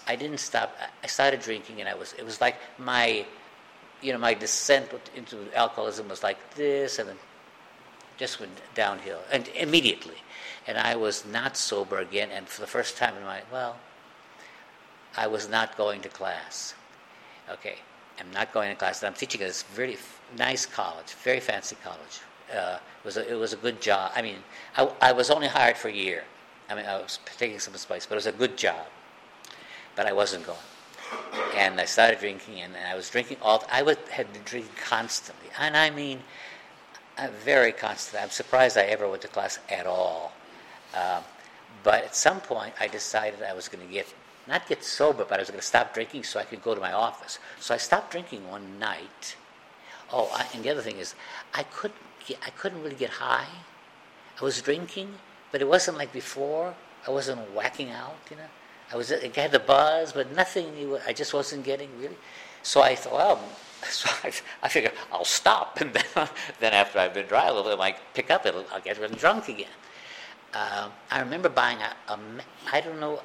I 0.08 0.16
didn't 0.16 0.40
stop. 0.40 0.76
I 1.04 1.08
started 1.08 1.42
drinking, 1.42 1.82
and 1.82 1.90
I 1.90 1.96
was. 1.96 2.14
It 2.14 2.24
was 2.24 2.40
like 2.40 2.56
my, 2.78 3.26
you 4.02 4.14
know, 4.14 4.18
my 4.18 4.34
descent 4.34 4.90
into 5.16 5.38
alcoholism 5.54 6.08
was 6.08 6.24
like 6.24 6.38
this, 6.56 6.98
and 6.98 7.10
then 7.10 7.18
just 8.18 8.40
went 8.40 8.54
downhill, 8.74 9.20
and 9.32 9.50
immediately. 9.50 10.16
And 10.66 10.78
I 10.78 10.96
was 10.96 11.26
not 11.26 11.58
sober 11.58 11.98
again, 11.98 12.30
and 12.32 12.48
for 12.48 12.62
the 12.62 12.68
first 12.68 12.96
time 12.96 13.18
in 13.18 13.24
my 13.24 13.42
well, 13.52 13.76
I 15.18 15.28
was 15.28 15.50
not 15.50 15.78
going 15.78 16.02
to 16.02 16.10
class. 16.10 16.74
Okay, 17.50 17.76
I'm 18.20 18.32
not 18.32 18.54
going 18.54 18.70
to 18.70 18.76
class. 18.76 19.04
I'm 19.04 19.14
teaching 19.14 19.42
at 19.42 19.48
this 19.48 19.64
very 19.64 19.98
nice 20.38 20.66
college, 20.66 21.14
very 21.24 21.40
fancy 21.40 21.76
college. 21.84 22.22
Uh, 22.54 22.78
it 22.78 23.06
was 23.06 23.18
a, 23.18 23.32
it 23.32 23.36
was 23.36 23.54
a 23.54 23.58
good 23.58 23.82
job. 23.82 24.12
I 24.16 24.22
mean, 24.22 24.38
I, 24.78 24.90
I 25.02 25.12
was 25.12 25.30
only 25.30 25.48
hired 25.48 25.78
for 25.78 25.88
a 25.88 25.94
year. 25.94 26.24
I 26.70 26.76
mean, 26.76 26.86
I 26.86 26.98
was 26.98 27.20
taking 27.38 27.60
some 27.60 27.76
space, 27.76 28.06
but 28.06 28.16
it 28.16 28.18
was 28.18 28.28
a 28.28 28.32
good 28.32 28.58
job. 28.58 28.86
But 29.96 30.06
I 30.06 30.14
wasn't 30.14 30.46
going. 30.46 30.58
and 31.56 31.80
I 31.80 31.86
started 31.86 32.20
drinking, 32.20 32.62
and, 32.62 32.76
and 32.76 32.88
I 32.88 32.96
was 32.96 33.10
drinking 33.10 33.38
all. 33.42 33.64
I 33.72 33.82
would, 33.82 33.98
had 34.10 34.32
been 34.32 34.44
drinking 34.44 34.72
constantly, 34.82 35.50
and 35.60 35.76
I 35.76 35.90
mean, 35.90 36.20
uh, 37.18 37.28
very 37.44 37.72
constantly. 37.72 38.24
I'm 38.24 38.30
surprised 38.30 38.78
I 38.78 38.84
ever 38.84 39.10
went 39.10 39.22
to 39.24 39.28
class 39.28 39.60
at 39.70 39.86
all. 39.86 40.34
Um, 40.94 41.24
but 41.84 42.04
at 42.04 42.16
some 42.16 42.40
point, 42.42 42.74
I 42.80 42.88
decided 42.88 43.42
I 43.44 43.54
was 43.54 43.68
going 43.68 43.86
to 43.86 43.92
get 43.92 44.08
not 44.48 44.68
get 44.68 44.84
sober, 44.84 45.26
but 45.26 45.36
I 45.36 45.42
was 45.42 45.50
going 45.50 45.60
to 45.60 45.66
stop 45.66 45.94
drinking 45.94 46.24
so 46.24 46.40
I 46.40 46.44
could 46.44 46.64
go 46.64 46.74
to 46.74 46.82
my 46.82 46.92
office. 46.92 47.40
So 47.60 47.74
I 47.74 47.78
stopped 47.78 48.12
drinking 48.12 48.50
one 48.50 48.80
night. 48.80 49.36
Oh, 50.12 50.30
I, 50.34 50.46
and 50.54 50.64
the 50.64 50.70
other 50.70 50.82
thing 50.82 50.98
is, 50.98 51.16
I 51.54 51.64
couldn't 51.64 52.00
get, 52.26 52.40
I 52.46 52.50
couldn't 52.50 52.82
really 52.84 52.96
get 52.96 53.12
high. 53.12 53.48
I 54.40 54.44
was 54.44 54.62
drinking, 54.62 55.14
but 55.52 55.62
it 55.62 55.68
wasn't 55.68 55.98
like 55.98 56.12
before. 56.12 56.74
I 57.08 57.12
wasn't 57.12 57.40
whacking 57.54 57.92
out, 57.92 58.18
you 58.30 58.38
know. 58.38 58.50
I 58.92 58.98
was 58.98 59.12
I 59.12 59.32
had 59.34 59.52
the 59.52 59.60
buzz, 59.60 60.12
but 60.12 60.36
nothing. 60.36 60.68
I 61.08 61.14
just 61.14 61.34
wasn't 61.34 61.64
getting 61.64 61.90
really. 62.00 62.18
So 62.64 62.82
I 62.82 62.96
thought, 62.96 63.14
well, 63.14 63.40
so 63.84 64.10
I, 64.24 64.32
I 64.64 64.68
figured 64.68 64.94
I'll 65.12 65.26
stop, 65.26 65.78
and 65.82 65.94
then, 65.94 66.30
then 66.60 66.74
after 66.74 67.00
I've 67.00 67.14
been 67.14 67.28
dry 67.28 67.48
a 67.48 67.54
little 67.54 67.64
bit, 67.64 67.74
I 67.74 67.78
might 67.78 67.98
pick 68.14 68.30
up. 68.30 68.46
It'll, 68.46 68.66
I'll 68.74 68.82
get 68.82 69.00
really 69.00 69.16
drunk 69.16 69.48
again. 69.48 69.68
Uh, 70.54 70.90
I 71.10 71.22
remember 71.22 71.48
buying 71.48 71.78
a, 71.78 72.12
a. 72.12 72.20
I 72.72 72.82
don't 72.82 73.00
know 73.00 73.22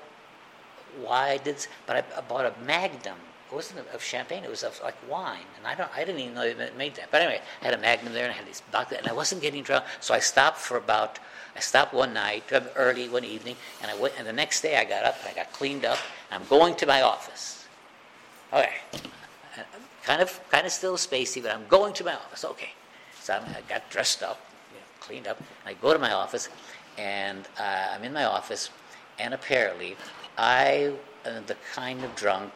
why 1.01 1.31
I 1.31 1.37
did, 1.39 1.67
but 1.87 1.97
I, 1.97 2.19
I 2.19 2.21
bought 2.23 2.47
a 2.47 2.53
Magnum. 2.65 3.19
It 3.51 3.55
wasn't 3.55 3.87
of 3.95 4.03
champagne; 4.03 4.43
it 4.43 4.51
was 4.51 4.65
of 4.65 4.81
like 4.83 4.97
wine, 5.09 5.47
and 5.57 5.67
I 5.67 5.75
don't. 5.75 5.91
I 5.95 6.05
didn't 6.05 6.21
even 6.21 6.35
know 6.35 6.53
they 6.53 6.71
made 6.77 6.97
that. 6.97 7.11
But 7.11 7.23
anyway, 7.23 7.41
I 7.63 7.65
had 7.65 7.75
a 7.75 7.79
Magnum 7.79 8.13
there, 8.13 8.25
and 8.25 8.33
I 8.33 8.37
had 8.37 8.47
this 8.47 8.63
vodka, 8.73 8.99
and 8.99 9.07
I 9.07 9.13
wasn't 9.13 9.41
getting 9.41 9.63
drunk. 9.63 9.85
So 10.01 10.15
I 10.15 10.19
stopped 10.19 10.59
for 10.59 10.77
about 10.77 11.21
I 11.57 11.61
stopped 11.61 11.95
one 11.95 12.13
night, 12.13 12.45
early 12.77 13.09
one 13.09 13.25
evening, 13.25 13.57
and 13.81 13.91
I 13.91 13.97
went. 13.97 14.15
And 14.19 14.27
the 14.27 14.33
next 14.33 14.61
day, 14.61 14.77
I 14.77 14.85
got 14.85 15.05
up 15.05 15.17
and 15.21 15.29
I 15.29 15.33
got 15.33 15.53
cleaned 15.53 15.87
up. 15.87 15.99
And 16.31 16.43
I'm 16.43 16.49
going 16.49 16.75
to 16.77 16.87
my 16.87 17.01
office. 17.01 17.67
Okay, 18.53 18.75
kind 20.05 20.23
of, 20.23 20.39
kind 20.51 20.67
of 20.67 20.73
still 20.73 20.97
spacey, 20.97 21.43
but 21.43 21.53
I'm 21.53 21.67
going 21.69 21.95
to 21.95 22.05
my 22.05 22.15
office. 22.15 22.45
Okay, 22.45 22.71
so 23.21 23.35
I'm, 23.35 23.43
i 23.55 23.61
got 23.69 23.89
dressed 23.91 24.23
up, 24.23 24.39
you 24.73 24.79
know, 24.79 24.85
cleaned 25.01 25.27
up. 25.27 25.43
I 25.65 25.75
go 25.75 25.93
to 25.93 25.99
my 25.99 26.13
office, 26.13 26.49
and 26.99 27.49
uh, 27.59 27.89
I'm 27.93 28.05
in 28.05 28.13
my 28.13 28.25
office, 28.25 28.71
and 29.19 29.35
apparently, 29.35 29.97
I 30.37 30.93
am 31.25 31.47
the 31.47 31.57
kind 31.75 32.05
of 32.05 32.15
drunk 32.15 32.53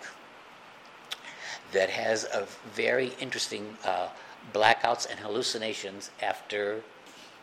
that 1.73 1.91
has 1.91 2.25
a 2.25 2.47
very 2.73 3.13
interesting 3.21 3.77
uh, 3.85 4.09
blackouts 4.53 5.09
and 5.11 5.19
hallucinations 5.21 6.11
after 6.21 6.83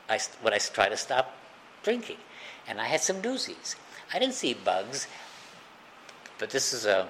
I, 0.09 0.19
when 0.41 0.53
I 0.53 0.57
try 0.57 0.89
to 0.89 0.97
stop 0.97 1.35
drinking. 1.83 2.17
And 2.67 2.81
I 2.81 2.85
had 2.85 3.01
some 3.01 3.21
doozies. 3.21 3.75
I 4.13 4.19
didn't 4.19 4.35
see 4.35 4.53
bugs, 4.53 5.07
but 6.39 6.49
this 6.49 6.73
is 6.73 6.85
a. 6.85 7.07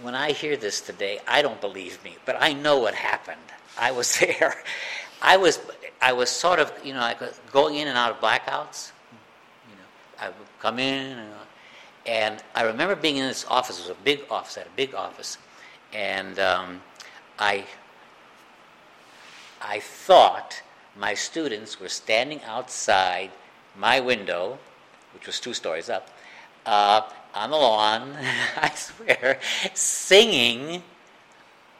When 0.00 0.14
I 0.14 0.32
hear 0.32 0.56
this 0.56 0.80
today, 0.80 1.20
I 1.28 1.42
don't 1.42 1.60
believe 1.60 2.02
me, 2.02 2.16
but 2.24 2.36
I 2.40 2.54
know 2.54 2.78
what 2.78 2.94
happened. 2.94 3.40
I 3.78 3.90
was 3.90 4.18
there. 4.20 4.62
I 5.20 5.36
was, 5.36 5.60
I 6.00 6.12
was 6.12 6.30
sort 6.30 6.58
of, 6.58 6.72
you 6.84 6.94
know, 6.94 7.00
like 7.00 7.20
going 7.52 7.76
in 7.76 7.88
and 7.88 7.96
out 7.96 8.10
of 8.10 8.20
blackouts. 8.20 8.92
You 9.70 9.76
know, 9.76 9.88
I 10.18 10.28
would 10.28 10.48
come 10.60 10.78
in, 10.78 11.18
and, 11.18 11.32
and 12.06 12.42
I 12.54 12.62
remember 12.62 12.96
being 12.96 13.16
in 13.16 13.26
this 13.26 13.44
office. 13.48 13.78
It 13.78 13.88
was 13.88 13.90
a 13.90 14.02
big 14.02 14.24
office. 14.30 14.56
I 14.56 14.60
had 14.60 14.68
a 14.68 14.76
big 14.76 14.94
office, 14.94 15.38
and 15.92 16.38
um, 16.38 16.82
I, 17.38 17.64
I 19.60 19.80
thought 19.80 20.62
my 20.96 21.14
students 21.14 21.80
were 21.80 21.88
standing 21.88 22.40
outside 22.44 23.30
my 23.76 24.00
window, 24.00 24.58
which 25.14 25.26
was 25.26 25.40
two 25.40 25.54
stories 25.54 25.88
up, 25.88 26.08
uh, 26.66 27.02
on 27.34 27.50
the 27.50 27.56
lawn, 27.56 28.14
I 28.56 28.70
swear, 28.74 29.40
singing. 29.74 30.82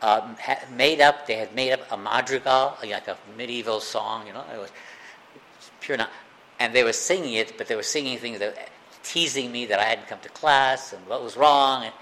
Um, 0.01 0.37
made 0.75 1.01
up, 1.01 1.29
they 1.29 1.37
had 1.37 1.55
made 1.55 1.73
up 1.73 1.81
a 1.93 1.97
madrigal, 1.97 2.77
like 2.83 3.07
a 3.07 3.17
medieval 3.37 3.79
song, 3.81 4.27
you 4.27 4.33
know, 4.33 4.45
it 4.53 4.59
was 4.59 4.71
pure 5.81 5.97
not. 5.97 6.11
And 6.59 6.75
they 6.75 6.83
were 6.83 6.93
singing 6.93 7.35
it, 7.35 7.57
but 7.57 7.69
they 7.69 7.77
were 7.77 7.85
singing 7.85 8.19
things 8.19 8.41
that 8.41 8.69
teasing 9.03 9.51
me 9.51 9.67
that 9.67 9.79
I 9.79 9.85
hadn't 9.85 10.09
come 10.09 10.21
to 10.21 10.29
class 10.31 10.93
and 10.93 11.07
what 11.07 11.23
was 11.23 11.37
wrong. 11.37 11.85
And 11.85 11.93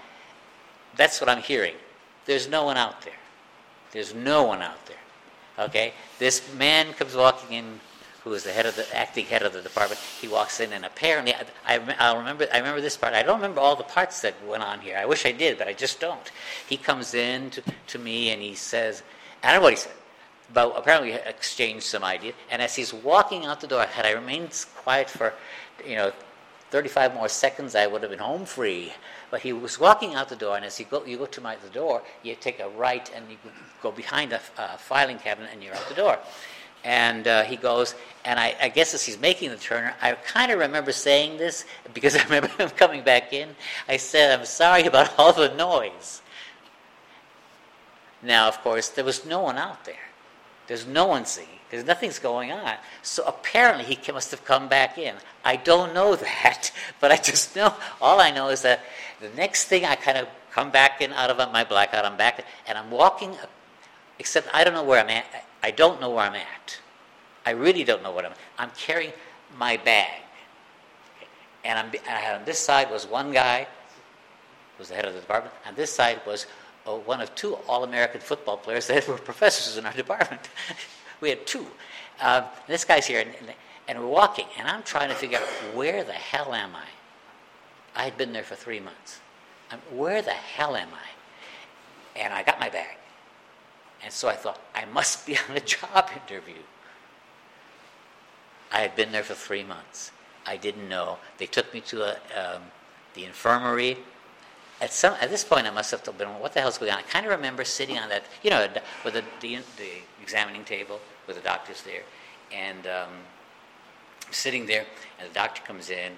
that's 0.95 1.19
what 1.19 1.29
I'm 1.29 1.41
hearing. 1.41 1.75
There's 2.25 2.47
no 2.47 2.65
one 2.65 2.77
out 2.77 3.01
there. 3.01 3.13
There's 3.91 4.13
no 4.13 4.43
one 4.43 4.61
out 4.61 4.85
there. 4.85 5.65
Okay? 5.65 5.93
This 6.19 6.53
man 6.55 6.93
comes 6.93 7.15
walking 7.15 7.55
in 7.55 7.79
who 8.23 8.33
is 8.33 8.43
the 8.43 8.51
head 8.51 8.67
of 8.67 8.75
the 8.75 8.85
acting 8.95 9.25
head 9.25 9.41
of 9.41 9.53
the 9.53 9.61
department. 9.61 9.99
He 10.19 10.27
walks 10.27 10.59
in, 10.59 10.71
and 10.73 10.85
apparently, 10.85 11.33
I, 11.33 11.79
I, 11.99 12.15
remember. 12.15 12.47
I 12.53 12.59
remember 12.59 12.79
this 12.79 12.95
part. 12.95 13.13
I 13.13 13.23
don't 13.23 13.37
remember 13.37 13.59
all 13.59 13.75
the 13.75 13.83
parts 13.83 14.21
that 14.21 14.35
went 14.45 14.61
on 14.61 14.79
here. 14.79 14.95
I 14.97 15.05
wish 15.05 15.25
I 15.25 15.31
did, 15.31 15.57
but 15.57 15.67
I 15.67 15.73
just 15.73 15.99
don't. 15.99 16.31
He 16.67 16.77
comes 16.77 17.15
in 17.15 17.49
to, 17.51 17.63
to 17.87 17.99
me, 17.99 18.29
and 18.29 18.39
he 18.41 18.53
says, 18.53 19.01
"I 19.43 19.47
don't 19.47 19.61
know 19.61 19.63
what 19.63 19.73
he 19.73 19.77
said." 19.77 19.93
But 20.53 20.73
apparently, 20.77 21.11
we 21.11 21.17
exchanged 21.17 21.83
some 21.83 22.03
idea. 22.03 22.33
And 22.51 22.61
as 22.61 22.75
he's 22.75 22.93
walking 22.93 23.45
out 23.45 23.61
the 23.61 23.67
door, 23.67 23.85
had 23.85 24.05
I 24.05 24.11
remained 24.11 24.65
quiet 24.75 25.09
for, 25.09 25.33
you 25.85 25.95
know, 25.95 26.11
35 26.71 27.13
more 27.13 27.27
seconds, 27.27 27.75
I 27.75 27.85
would 27.85 28.01
have 28.01 28.11
been 28.11 28.19
home 28.19 28.45
free. 28.45 28.93
But 29.29 29.41
he 29.41 29.53
was 29.53 29.79
walking 29.79 30.15
out 30.15 30.29
the 30.29 30.35
door, 30.35 30.55
and 30.55 30.65
as 30.65 30.79
you 30.79 30.85
go, 30.85 31.05
you 31.05 31.17
go 31.17 31.25
to 31.25 31.41
my, 31.41 31.55
the 31.57 31.69
door, 31.69 32.01
you 32.23 32.33
take 32.35 32.59
a 32.59 32.69
right 32.69 33.11
and 33.13 33.29
you 33.29 33.37
go 33.81 33.91
behind 33.91 34.33
a 34.33 34.39
filing 34.77 35.19
cabinet, 35.19 35.51
and 35.53 35.61
you're 35.61 35.75
out 35.75 35.87
the 35.89 35.95
door. 35.95 36.17
And 36.83 37.27
uh, 37.27 37.43
he 37.43 37.57
goes, 37.57 37.93
and 38.25 38.39
I, 38.39 38.55
I, 38.59 38.69
guess 38.69 38.95
as 38.95 39.05
he's 39.05 39.19
making 39.19 39.51
the 39.51 39.57
turn, 39.57 39.93
I 40.01 40.13
kind 40.13 40.51
of 40.51 40.57
remember 40.57 40.91
saying 40.91 41.37
this 41.37 41.65
because 41.93 42.15
I 42.17 42.23
remember 42.23 42.47
him 42.47 42.69
coming 42.71 43.03
back 43.03 43.33
in. 43.33 43.49
I 43.87 43.97
said, 43.97 44.39
I'm 44.39 44.45
sorry 44.45 44.85
about 44.85 45.13
all 45.19 45.33
the 45.33 45.53
noise. 45.53 46.21
Now, 48.23 48.47
of 48.47 48.59
course, 48.61 48.89
there 48.89 49.05
was 49.05 49.25
no 49.25 49.41
one 49.41 49.57
out 49.57 49.85
there. 49.85 49.95
There's 50.67 50.87
no 50.87 51.05
one 51.05 51.25
singing. 51.25 51.60
There's 51.71 51.85
nothing's 51.85 52.19
going 52.19 52.51
on. 52.51 52.75
So 53.01 53.23
apparently 53.23 53.85
he 53.85 54.11
must 54.11 54.29
have 54.31 54.43
come 54.43 54.67
back 54.67 54.97
in. 54.97 55.15
I 55.43 55.55
don't 55.55 55.93
know 55.93 56.15
that, 56.17 56.71
but 56.99 57.11
I 57.11 57.15
just 57.15 57.55
know, 57.55 57.73
all 58.01 58.19
I 58.19 58.29
know 58.29 58.49
is 58.49 58.61
that 58.63 58.81
the 59.21 59.29
next 59.29 59.65
thing 59.65 59.85
I 59.85 59.95
kind 59.95 60.17
of 60.17 60.27
come 60.51 60.69
back 60.69 61.01
in 61.01 61.13
out 61.13 61.29
of 61.29 61.37
my 61.51 61.63
blackout, 61.63 62.03
I'm 62.03 62.17
back, 62.17 62.45
and 62.67 62.77
I'm 62.77 62.91
walking, 62.91 63.35
except 64.19 64.49
I 64.53 64.65
don't 64.65 64.73
know 64.73 64.83
where 64.83 64.99
I'm 64.99 65.09
at. 65.09 65.25
I 65.63 65.71
don't 65.71 66.01
know 66.01 66.09
where 66.09 66.25
I'm 66.25 66.35
at. 66.35 66.79
I 67.45 67.51
really 67.51 67.85
don't 67.85 68.03
know 68.03 68.11
what 68.11 68.25
I'm. 68.25 68.33
I'm 68.59 68.71
carrying 68.71 69.13
my 69.57 69.77
bag, 69.77 70.21
and 71.63 71.79
I'm. 71.79 71.91
And 72.07 72.41
on 72.41 72.45
this 72.45 72.59
side 72.59 72.91
was 72.91 73.07
one 73.07 73.31
guy, 73.31 73.63
who 73.63 74.79
was 74.79 74.89
the 74.89 74.95
head 74.95 75.05
of 75.05 75.13
the 75.13 75.21
department. 75.21 75.55
On 75.65 75.73
this 75.73 75.91
side 75.91 76.21
was 76.27 76.45
uh, 76.85 76.91
one 76.91 77.21
of 77.21 77.33
two 77.33 77.55
All-American 77.67 78.21
football 78.21 78.57
players 78.57 78.87
that 78.87 79.07
were 79.07 79.17
professors 79.17 79.77
in 79.77 79.85
our 79.85 79.93
department. 79.93 80.49
we 81.21 81.29
had 81.29 81.45
two. 81.47 81.65
Uh, 82.19 82.47
this 82.67 82.83
guy's 82.83 83.05
here, 83.05 83.21
and, 83.21 83.53
and 83.87 83.99
we're 83.99 84.07
walking, 84.07 84.45
and 84.57 84.67
I'm 84.67 84.83
trying 84.83 85.09
to 85.09 85.15
figure 85.15 85.37
out 85.37 85.75
where 85.75 86.03
the 86.03 86.13
hell 86.13 86.53
am 86.53 86.75
I. 86.75 86.85
I 87.95 88.03
had 88.03 88.17
been 88.17 88.33
there 88.33 88.43
for 88.43 88.55
three 88.55 88.79
months. 88.79 89.19
I'm, 89.71 89.79
where 89.95 90.21
the 90.21 90.31
hell 90.31 90.75
am 90.75 90.89
I? 90.93 92.19
And 92.19 92.33
I 92.33 92.43
got 92.43 92.59
my 92.59 92.69
bag. 92.69 92.97
And 94.03 94.11
so 94.11 94.27
I 94.27 94.35
thought, 94.35 94.59
I 94.75 94.85
must 94.85 95.25
be 95.25 95.37
on 95.37 95.55
a 95.55 95.59
job 95.59 96.09
interview. 96.13 96.61
I 98.71 98.79
had 98.79 98.95
been 98.95 99.11
there 99.11 99.23
for 99.23 99.33
three 99.33 99.63
months. 99.63 100.11
I 100.45 100.57
didn't 100.57 100.89
know. 100.89 101.17
They 101.37 101.45
took 101.45 101.73
me 101.73 101.81
to 101.81 102.03
a, 102.03 102.55
um, 102.55 102.63
the 103.13 103.25
infirmary. 103.25 103.97
At 104.81 104.91
some 104.91 105.13
at 105.21 105.29
this 105.29 105.43
point, 105.43 105.67
I 105.67 105.69
must 105.69 105.91
have 105.91 106.03
been, 106.17 106.27
what 106.39 106.53
the 106.53 106.59
hell's 106.59 106.79
going 106.79 106.91
on? 106.91 106.97
I 106.97 107.03
kind 107.03 107.25
of 107.25 107.31
remember 107.31 107.63
sitting 107.63 107.99
on 107.99 108.09
that, 108.09 108.23
you 108.41 108.49
know, 108.49 108.67
with 109.05 109.13
the, 109.13 109.23
the, 109.39 109.59
the 109.77 109.91
examining 110.21 110.65
table 110.65 110.99
with 111.27 111.35
the 111.35 111.41
doctors 111.43 111.83
there, 111.83 112.01
and 112.51 112.87
um, 112.87 113.11
sitting 114.31 114.65
there, 114.65 114.85
and 115.19 115.29
the 115.29 115.33
doctor 115.33 115.61
comes 115.61 115.91
in, 115.91 116.13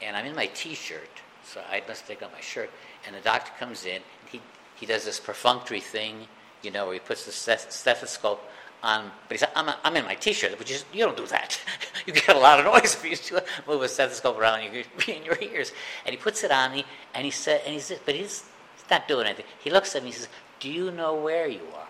and 0.00 0.16
I'm 0.16 0.24
in 0.24 0.36
my 0.36 0.46
T-shirt, 0.54 1.10
so 1.44 1.60
I 1.68 1.82
must 1.88 2.06
take 2.06 2.22
off 2.22 2.32
my 2.32 2.40
shirt. 2.40 2.70
And 3.06 3.16
the 3.16 3.20
doctor 3.20 3.50
comes 3.58 3.84
in, 3.84 3.96
and 3.96 4.30
he 4.30 4.40
he 4.76 4.86
does 4.86 5.04
this 5.04 5.20
perfunctory 5.20 5.80
thing, 5.80 6.28
you 6.62 6.70
know, 6.70 6.86
where 6.86 6.94
he 6.94 7.00
puts 7.00 7.26
the 7.26 7.32
stethoscope 7.32 8.42
on. 8.82 9.10
But 9.28 9.34
he 9.34 9.38
said, 9.38 9.50
I'm, 9.54 9.74
I'm 9.84 9.96
in 9.96 10.04
my 10.04 10.14
T-shirt, 10.14 10.58
which 10.58 10.70
is 10.70 10.84
you 10.92 11.04
don't 11.04 11.16
do 11.16 11.26
that. 11.26 11.58
you 12.06 12.12
get 12.12 12.34
a 12.34 12.38
lot 12.38 12.58
of 12.58 12.64
noise 12.66 12.96
if 13.02 13.30
you 13.30 13.38
move 13.66 13.82
a 13.82 13.88
stethoscope 13.88 14.38
around 14.38 14.60
in 14.60 14.72
your, 14.72 14.84
in 15.16 15.24
your 15.24 15.38
ears. 15.40 15.72
And 16.04 16.14
he 16.14 16.16
puts 16.16 16.44
it 16.44 16.50
on 16.50 16.72
me, 16.72 16.84
and 17.14 17.24
he 17.24 17.30
said, 17.30 17.62
and 17.64 17.74
he 17.74 17.80
said, 17.80 18.00
but 18.04 18.14
he's, 18.14 18.44
he's 18.76 18.90
not 18.90 19.08
doing 19.08 19.26
anything. 19.26 19.46
He 19.58 19.70
looks 19.70 19.94
at 19.94 20.02
me, 20.02 20.08
and 20.08 20.14
he 20.14 20.20
says, 20.20 20.28
"Do 20.58 20.70
you 20.70 20.90
know 20.90 21.14
where 21.14 21.46
you 21.46 21.62
are?" 21.74 21.86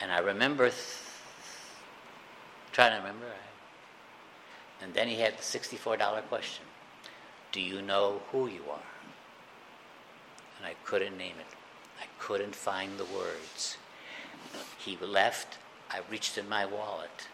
And 0.00 0.12
I 0.12 0.18
remember 0.18 0.64
th- 0.64 0.76
trying 2.72 2.92
to 2.92 2.98
remember. 2.98 3.26
And 4.82 4.92
then 4.92 5.08
he 5.08 5.16
had 5.16 5.38
the 5.38 5.42
$64 5.42 6.22
question 6.28 6.64
Do 7.52 7.60
you 7.60 7.82
know 7.82 8.20
who 8.30 8.46
you 8.46 8.62
are? 8.70 8.78
And 10.58 10.66
I 10.66 10.74
couldn't 10.84 11.16
name 11.16 11.34
it. 11.38 11.46
I 12.00 12.06
couldn't 12.18 12.54
find 12.54 12.98
the 12.98 13.04
words. 13.04 13.76
He 14.78 14.96
left. 14.96 15.58
I 15.90 16.00
reached 16.10 16.36
in 16.38 16.48
my 16.48 16.64
wallet, 16.66 17.28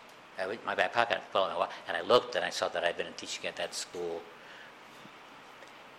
my 0.66 0.74
back 0.74 0.92
pocket, 0.92 1.20
and 1.34 1.96
I 1.96 2.00
looked 2.02 2.34
and 2.34 2.44
I 2.44 2.50
saw 2.50 2.68
that 2.68 2.84
I'd 2.84 2.96
been 2.96 3.06
teaching 3.16 3.46
at 3.46 3.56
that 3.56 3.74
school. 3.74 4.20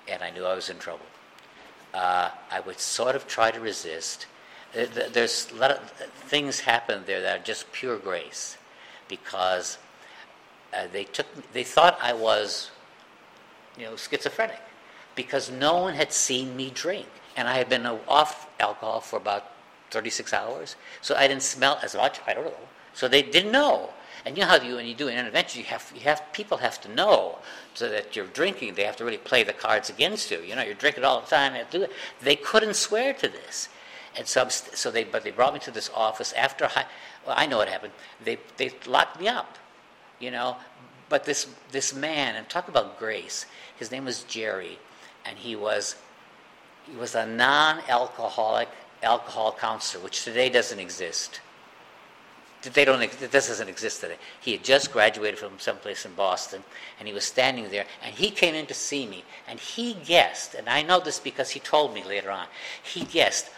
and 0.08 0.22
I 0.22 0.30
knew 0.32 0.46
I 0.46 0.56
was 0.56 0.70
in 0.70 0.78
trouble. 0.80 1.06
Uh, 1.94 2.32
I 2.52 2.60
would 2.62 2.80
sort 2.80 3.16
of 3.16 3.28
try 3.28 3.52
to 3.52 3.60
resist. 3.60 4.26
Uh, 4.78 4.86
there's 5.12 5.52
a 5.52 5.56
lot 5.56 5.72
of 5.72 5.80
things 6.28 6.62
happen 6.62 7.04
there 7.06 7.22
that 7.22 7.40
are 7.40 7.44
just 7.44 7.72
pure 7.72 7.98
grace, 7.98 8.58
because 9.08 9.78
uh, 10.74 10.88
they 10.92 11.04
took 11.04 11.28
they 11.54 11.64
thought 11.64 11.98
I 12.02 12.14
was, 12.14 12.72
you 13.78 13.86
know, 13.86 13.96
schizophrenic, 13.96 14.62
because 15.16 15.52
no 15.52 15.78
one 15.78 15.94
had 15.94 16.12
seen 16.12 16.56
me 16.56 16.72
drink, 16.74 17.08
and 17.38 17.48
I 17.48 17.56
had 17.56 17.70
been 17.70 17.86
off 17.86 18.43
alcohol 18.60 19.00
for 19.00 19.18
about 19.18 19.52
36 19.92 20.34
hours, 20.34 20.76
so 21.02 21.16
I 21.16 21.28
didn't 21.28 21.44
smell 21.44 21.80
as 21.84 21.96
much. 21.96 22.20
I 22.26 22.34
don't 22.34 22.46
know. 22.46 22.54
So 22.94 23.08
they 23.08 23.22
didn't 23.22 23.52
know. 23.52 23.90
And 24.26 24.38
you 24.38 24.44
know 24.44 24.50
how 24.50 24.62
you, 24.62 24.76
when 24.76 24.86
you 24.86 24.94
do 24.94 25.10
an 25.10 25.18
intervention, 25.18 25.60
you 25.60 25.66
have, 25.66 25.92
you 25.94 26.02
have 26.02 26.24
people 26.32 26.58
have 26.58 26.80
to 26.82 26.90
know 26.94 27.40
so 27.74 27.90
that 27.90 28.16
you're 28.16 28.28
drinking. 28.28 28.76
They 28.76 28.86
have 28.86 28.96
to 28.98 29.06
really 29.06 29.18
play 29.18 29.44
the 29.44 29.54
cards 29.54 29.90
against 29.90 30.32
you. 30.32 30.40
You 30.40 30.56
know, 30.56 30.64
you're 30.64 30.76
drinking 30.76 31.04
all 31.04 31.22
the 31.22 31.28
time. 31.28 31.54
They, 31.72 31.88
they 32.22 32.36
couldn't 32.36 32.76
swear 32.76 33.14
to 33.14 33.28
this, 33.28 33.68
and 34.16 34.26
so, 34.26 34.48
so 34.48 34.92
they 34.92 35.04
but 35.04 35.24
they 35.24 35.32
brought 35.32 35.54
me 35.54 35.60
to 35.62 35.72
this 35.72 35.90
office 35.94 36.32
after. 36.34 36.66
I, 36.66 36.86
well, 37.26 37.36
I 37.38 37.48
know 37.48 37.58
what 37.58 37.68
happened. 37.68 37.94
They 38.24 38.38
they 38.58 38.72
locked 38.88 39.20
me 39.20 39.28
up, 39.28 39.58
you 40.20 40.32
know. 40.32 40.58
But 41.10 41.26
this 41.26 41.48
this 41.72 41.94
man, 41.94 42.36
and 42.36 42.48
talk 42.48 42.70
about 42.70 42.98
grace. 42.98 43.46
His 43.78 43.92
name 43.92 44.06
was 44.06 44.24
Jerry, 44.24 44.80
and 45.26 45.38
he 45.38 45.56
was 45.56 45.98
he 46.90 46.96
was 46.96 47.16
a 47.16 47.26
non-alcoholic 47.26 48.70
alcohol 49.02 49.56
counselor, 49.60 50.04
which 50.04 50.24
today 50.24 50.50
doesn't 50.50 50.80
exist 50.80 51.40
they 52.72 52.86
don't, 52.86 53.12
this 53.20 53.48
doesn't 53.48 53.68
exist 53.68 54.02
today. 54.02 54.16
He 54.40 54.54
had 54.54 54.64
just 54.64 54.92
graduated 54.92 55.38
from 55.38 55.60
someplace 55.60 56.06
in 56.06 56.14
Boston, 56.14 56.64
and 56.98 57.08
he 57.08 57.14
was 57.14 57.26
standing 57.26 57.70
there, 57.70 57.86
and 58.04 58.16
he 58.16 58.32
came 58.32 58.56
in 58.56 58.66
to 58.68 58.74
see 58.74 59.06
me, 59.06 59.24
and 59.48 59.60
he 59.60 59.96
guessed, 59.96 60.56
and 60.56 60.70
I 60.70 60.82
know 60.82 61.00
this 61.00 61.20
because 61.20 61.50
he 61.50 61.60
told 61.60 61.94
me 61.94 62.04
later 62.04 62.32
on, 62.32 62.48
he 62.82 63.04
guessed 63.04 63.50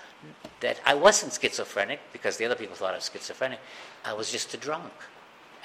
that 0.61 0.79
I 0.85 0.95
wasn't 0.95 1.37
schizophrenic, 1.39 1.99
because 2.13 2.37
the 2.37 2.45
other 2.45 2.55
people 2.55 2.75
thought 2.75 2.93
I 2.93 2.97
was 2.97 3.09
schizophrenic. 3.11 3.59
I 4.03 4.13
was 4.13 4.31
just 4.31 4.53
a 4.53 4.57
drunk, 4.57 4.93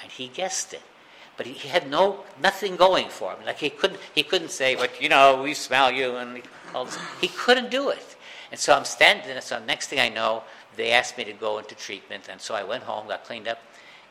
and 0.03 0.11
he 0.11 0.27
guessed 0.27 0.73
it. 0.73 0.83
But 1.37 1.45
he, 1.45 1.53
he 1.53 1.69
had 1.69 1.89
no 1.89 2.23
nothing 2.41 2.75
going 2.75 3.09
for 3.09 3.33
him. 3.33 3.45
Like 3.45 3.57
he 3.57 3.69
couldn't 3.69 3.99
he 4.13 4.23
couldn't 4.23 4.51
say, 4.51 4.75
"But 4.75 5.01
you 5.01 5.09
know, 5.09 5.41
we 5.41 5.53
smell 5.53 5.91
you," 5.91 6.17
and 6.17 6.41
all 6.75 6.85
this. 6.85 6.97
He 7.19 7.27
couldn't 7.27 7.71
do 7.71 7.89
it. 7.89 8.15
And 8.51 8.59
so 8.59 8.73
I'm 8.75 8.85
standing 8.85 9.27
there. 9.27 9.41
So 9.41 9.59
next 9.63 9.87
thing 9.87 9.99
I 9.99 10.09
know, 10.09 10.43
they 10.75 10.91
asked 10.91 11.17
me 11.17 11.23
to 11.23 11.33
go 11.33 11.57
into 11.57 11.75
treatment, 11.75 12.27
and 12.29 12.39
so 12.39 12.53
I 12.53 12.63
went 12.63 12.83
home, 12.83 13.07
got 13.07 13.23
cleaned 13.23 13.47
up, 13.47 13.59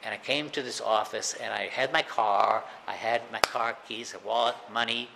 and 0.02 0.14
I 0.14 0.16
came 0.16 0.50
to 0.50 0.62
this 0.62 0.80
office, 0.80 1.35
and 1.35 1.52
I 1.52 1.66
had 1.66 1.92
my 1.92 2.02
car, 2.02 2.64
I 2.87 2.92
had 2.92 3.22
my 3.30 3.40
car 3.40 3.76
keys, 3.87 4.14
a 4.14 4.26
wallet, 4.26 4.56
money, 4.72 5.09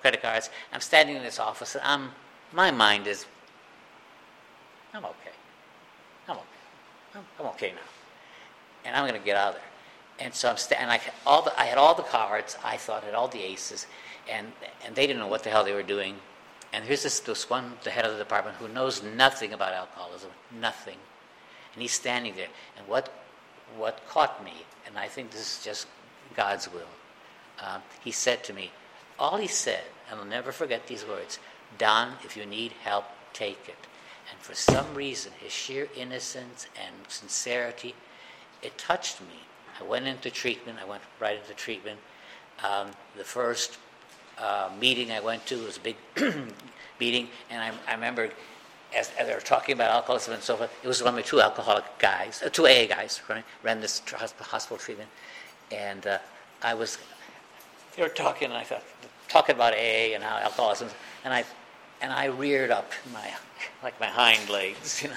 credit 0.00 0.22
cards. 0.22 0.50
I'm 0.72 0.80
standing 0.80 1.16
in 1.16 1.22
this 1.22 1.38
office, 1.38 1.74
and 1.74 1.84
I'm, 1.84 2.10
my 2.52 2.70
mind 2.70 3.06
is, 3.06 3.26
I'm 4.94 5.04
okay. 5.04 5.14
I'm 6.26 6.36
okay. 6.36 6.44
I'm, 7.14 7.24
I'm 7.38 7.46
okay 7.46 7.72
now, 7.72 7.88
and 8.84 8.96
I'm 8.96 9.06
going 9.06 9.20
to 9.20 9.24
get 9.24 9.36
out 9.36 9.48
of 9.48 9.54
there. 9.54 9.69
And 10.20 10.34
so 10.34 10.50
I'm 10.50 10.56
sta- 10.56 10.76
and 10.78 10.90
I 10.90 11.00
all 11.26 11.42
the, 11.42 11.58
I 11.58 11.64
had 11.64 11.78
all 11.78 11.94
the 11.94 12.02
cards. 12.02 12.56
I 12.64 12.76
thought 12.76 13.04
had 13.04 13.14
all 13.14 13.28
the 13.28 13.42
aces, 13.42 13.86
and 14.30 14.52
and 14.84 14.94
they 14.94 15.06
didn't 15.06 15.20
know 15.20 15.28
what 15.28 15.42
the 15.42 15.50
hell 15.50 15.64
they 15.64 15.72
were 15.72 15.82
doing. 15.82 16.16
And 16.72 16.84
here's 16.84 17.02
this, 17.02 17.20
this 17.20 17.50
one, 17.50 17.72
the 17.82 17.90
head 17.90 18.04
of 18.04 18.12
the 18.12 18.18
department, 18.18 18.56
who 18.56 18.68
knows 18.68 19.02
nothing 19.02 19.52
about 19.52 19.72
alcoholism, 19.72 20.30
nothing. 20.60 20.98
And 21.74 21.82
he's 21.82 21.92
standing 21.92 22.34
there. 22.36 22.48
And 22.78 22.86
what, 22.86 23.12
what 23.76 24.00
caught 24.08 24.44
me, 24.44 24.52
and 24.86 24.96
I 24.96 25.08
think 25.08 25.30
this 25.30 25.58
is 25.58 25.64
just 25.64 25.86
God's 26.36 26.72
will, 26.72 26.88
uh, 27.60 27.80
he 28.02 28.12
said 28.12 28.44
to 28.44 28.52
me, 28.52 28.70
all 29.18 29.36
he 29.36 29.48
said, 29.48 29.82
and 30.10 30.18
I'll 30.18 30.26
never 30.26 30.52
forget 30.52 30.86
these 30.86 31.04
words 31.04 31.38
Don, 31.78 32.14
if 32.24 32.36
you 32.36 32.46
need 32.46 32.72
help, 32.84 33.04
take 33.32 33.68
it. 33.68 33.86
And 34.30 34.40
for 34.40 34.54
some 34.54 34.94
reason, 34.94 35.32
his 35.40 35.52
sheer 35.52 35.88
innocence 35.96 36.66
and 36.76 36.94
sincerity, 37.08 37.94
it 38.62 38.78
touched 38.78 39.20
me. 39.20 39.46
I 39.80 39.84
went 39.84 40.06
into 40.06 40.30
treatment. 40.30 40.78
I 40.80 40.88
went 40.88 41.02
right 41.18 41.38
into 41.38 41.54
treatment. 41.54 41.98
Um, 42.62 42.90
the 43.16 43.24
first 43.24 43.78
uh, 44.38 44.70
meeting 44.80 45.10
I 45.10 45.20
went 45.20 45.46
to. 45.46 45.64
Was 45.64 45.78
a 45.78 45.80
big 45.80 45.96
meeting, 47.00 47.28
and 47.50 47.62
I, 47.62 47.90
I 47.90 47.94
remember 47.94 48.30
as, 48.96 49.10
as, 49.18 49.26
they 49.26 49.34
were 49.34 49.40
talking 49.40 49.74
about 49.74 49.90
alcoholism 49.90 50.34
and 50.34 50.42
so 50.42 50.56
forth, 50.56 50.72
it 50.82 50.88
was 50.88 51.02
one 51.02 51.18
of 51.18 51.24
two 51.24 51.40
alcoholic 51.40 51.84
guys, 51.98 52.42
uh, 52.44 52.48
two 52.48 52.66
AA 52.66 52.86
guys, 52.86 53.20
right, 53.28 53.44
ran 53.62 53.80
this 53.80 54.02
hospital 54.10 54.76
treatment, 54.76 55.08
and 55.70 56.06
uh, 56.06 56.18
I 56.62 56.74
was, 56.74 56.98
they 57.96 58.02
were 58.02 58.08
talking, 58.08 58.48
and 58.48 58.56
I 58.56 58.64
thought, 58.64 58.82
talking 59.28 59.54
about 59.54 59.74
AA 59.74 60.14
and 60.14 60.22
how 60.22 60.38
alcoholism, 60.38 60.88
and 61.24 61.32
I, 61.32 61.44
and 62.00 62.12
I 62.12 62.26
reared 62.26 62.70
up 62.70 62.92
my, 63.12 63.30
like 63.82 63.98
my 64.00 64.06
hind 64.06 64.48
legs, 64.48 65.02
you 65.02 65.08
know, 65.10 65.16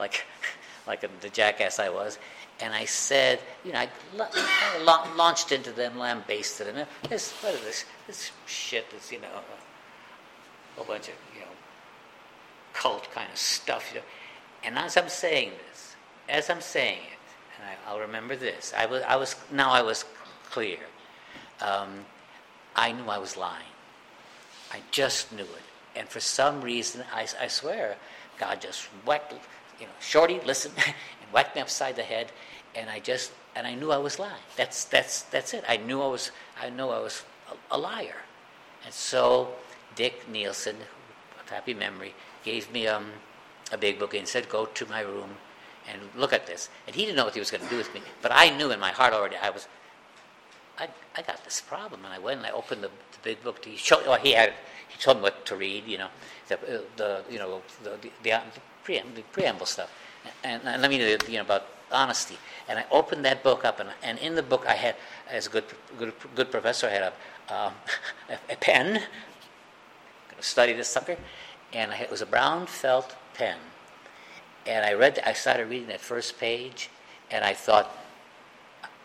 like, 0.00 0.24
like 0.86 1.00
the 1.20 1.28
jackass 1.28 1.78
I 1.78 1.88
was, 1.88 2.18
and 2.62 2.72
I 2.72 2.84
said, 2.84 3.40
you 3.64 3.72
know, 3.72 3.80
I 3.80 3.88
la- 4.84 5.04
launched 5.16 5.50
into 5.50 5.72
them, 5.72 5.98
lambasted 5.98 6.68
them. 6.68 6.86
This, 7.08 7.32
what 7.42 7.54
is 7.54 7.60
this? 7.62 7.84
This 8.06 8.30
shit 8.46 8.86
is, 8.96 9.10
you 9.10 9.20
know, 9.20 9.40
a 10.80 10.84
bunch 10.84 11.08
of, 11.08 11.14
you 11.34 11.40
know, 11.40 11.46
cult 12.72 13.10
kind 13.12 13.28
of 13.30 13.36
stuff. 13.36 13.90
You 13.92 13.98
know. 13.98 14.06
And 14.62 14.78
as 14.78 14.96
I'm 14.96 15.08
saying 15.08 15.50
this, 15.68 15.96
as 16.28 16.50
I'm 16.50 16.60
saying 16.60 17.00
it, 17.00 17.18
and 17.58 17.78
I, 17.88 17.92
will 17.92 18.00
remember 18.00 18.36
this, 18.36 18.72
I 18.76 18.86
was, 18.86 19.02
I 19.02 19.16
was, 19.16 19.34
now 19.50 19.72
I 19.72 19.82
was 19.82 20.04
clear. 20.48 20.78
Um, 21.60 22.04
I 22.76 22.92
knew 22.92 23.06
I 23.06 23.18
was 23.18 23.36
lying. 23.36 23.66
I 24.72 24.78
just 24.92 25.32
knew 25.32 25.42
it. 25.42 25.96
And 25.96 26.08
for 26.08 26.20
some 26.20 26.60
reason, 26.60 27.02
I, 27.12 27.26
I 27.40 27.48
swear, 27.48 27.96
God 28.38 28.60
just 28.60 28.84
whacked, 29.04 29.34
you 29.80 29.86
know, 29.86 29.92
Shorty, 30.00 30.40
listen, 30.46 30.70
and 30.86 30.94
whacked 31.32 31.56
me 31.56 31.60
upside 31.60 31.96
the 31.96 32.04
head 32.04 32.30
and 32.74 32.88
I 32.90 33.00
just 33.00 33.32
and 33.54 33.66
I 33.66 33.74
knew 33.74 33.90
I 33.90 33.98
was 33.98 34.18
lying. 34.18 34.42
That's 34.56 34.84
that's 34.84 35.22
that's 35.22 35.54
it. 35.54 35.64
I 35.68 35.76
knew 35.76 36.00
I 36.00 36.08
was 36.08 36.30
I 36.60 36.70
knew 36.70 36.88
I 36.88 37.00
was 37.00 37.24
a, 37.50 37.76
a 37.76 37.78
liar, 37.78 38.22
and 38.84 38.92
so 38.92 39.48
Dick 39.94 40.28
Nielsen, 40.28 40.76
happy 41.48 41.74
memory, 41.74 42.14
gave 42.44 42.72
me 42.72 42.86
um, 42.86 43.06
a 43.70 43.78
big 43.78 43.98
book 43.98 44.14
and 44.14 44.26
said, 44.26 44.48
"Go 44.48 44.66
to 44.66 44.86
my 44.86 45.00
room 45.00 45.30
and 45.90 46.00
look 46.16 46.32
at 46.32 46.46
this." 46.46 46.68
And 46.86 46.96
he 46.96 47.04
didn't 47.04 47.16
know 47.16 47.24
what 47.24 47.34
he 47.34 47.40
was 47.40 47.50
going 47.50 47.62
to 47.62 47.70
do 47.70 47.76
with 47.76 47.92
me, 47.94 48.00
but 48.22 48.32
I 48.32 48.56
knew 48.56 48.70
in 48.70 48.80
my 48.80 48.92
heart 48.92 49.12
already 49.12 49.36
I 49.36 49.50
was. 49.50 49.68
I, 50.78 50.88
I 51.14 51.20
got 51.20 51.44
this 51.44 51.60
problem, 51.60 52.04
and 52.04 52.14
I 52.14 52.18
went 52.18 52.38
and 52.38 52.46
I 52.46 52.50
opened 52.50 52.82
the, 52.82 52.88
the 52.88 53.18
big 53.22 53.44
book. 53.44 53.60
To, 53.62 53.68
he 53.68 53.76
showed, 53.76 54.06
well, 54.06 54.18
he 54.18 54.32
had 54.32 54.54
he 54.88 54.98
told 54.98 55.18
me 55.18 55.24
what 55.24 55.44
to 55.46 55.54
read, 55.54 55.86
you 55.86 55.98
know, 55.98 56.08
the, 56.48 56.56
uh, 56.56 56.80
the 56.96 57.24
you 57.30 57.38
know 57.38 57.60
the 57.84 57.90
the, 57.90 58.10
the, 58.22 58.40
preamble, 58.82 59.10
the 59.14 59.22
preamble 59.22 59.66
stuff, 59.66 59.92
and, 60.42 60.62
and 60.64 60.80
let 60.80 60.90
me 60.90 60.96
you 60.96 61.34
know 61.34 61.42
about 61.42 61.66
honesty. 61.92 62.38
And 62.68 62.78
I 62.78 62.84
opened 62.90 63.24
that 63.24 63.42
book 63.42 63.64
up, 63.64 63.80
and, 63.80 63.90
and 64.02 64.18
in 64.18 64.34
the 64.34 64.42
book 64.42 64.64
I 64.66 64.74
had, 64.74 64.96
as 65.30 65.46
a 65.46 65.50
good, 65.50 65.64
good, 65.98 66.12
good 66.34 66.50
professor, 66.50 66.86
I 66.86 66.90
had 66.90 67.02
a, 67.02 67.54
um, 67.54 67.74
a, 68.30 68.52
a 68.52 68.56
pen. 68.56 68.86
I'm 68.86 68.92
going 68.92 70.38
to 70.38 70.42
study 70.42 70.72
this 70.72 70.88
sucker. 70.88 71.16
And 71.72 71.90
had, 71.92 72.04
it 72.04 72.10
was 72.10 72.22
a 72.22 72.26
brown 72.26 72.66
felt 72.66 73.16
pen. 73.34 73.58
And 74.66 74.84
I 74.84 74.92
read, 74.94 75.20
I 75.26 75.32
started 75.32 75.68
reading 75.68 75.88
that 75.88 76.00
first 76.00 76.38
page, 76.38 76.88
and 77.30 77.44
I 77.44 77.52
thought, 77.52 77.90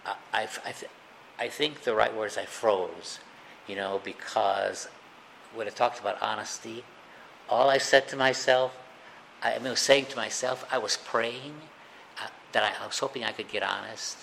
I, 0.05 0.13
I, 0.33 0.47
I, 0.65 0.71
th- 0.71 0.91
I 1.39 1.47
think 1.47 1.81
the 1.81 1.95
right 1.95 2.15
word 2.15 2.27
is 2.27 2.37
I 2.37 2.45
froze, 2.45 3.19
you 3.67 3.75
know, 3.75 4.01
because 4.03 4.87
when 5.55 5.67
it 5.67 5.75
talked 5.75 5.99
about 5.99 6.21
honesty, 6.21 6.83
all 7.49 7.69
I 7.69 7.77
said 7.77 8.07
to 8.09 8.15
myself, 8.15 8.77
I, 9.41 9.53
I 9.53 9.57
was 9.57 9.79
saying 9.79 10.07
to 10.07 10.15
myself, 10.15 10.65
I 10.71 10.77
was 10.77 10.97
praying 10.97 11.53
that 12.57 12.75
I, 12.81 12.87
was 12.87 12.97
hoping 12.97 13.23
I 13.23 13.33
could 13.33 13.49
get 13.49 13.61
honest. 13.61 14.17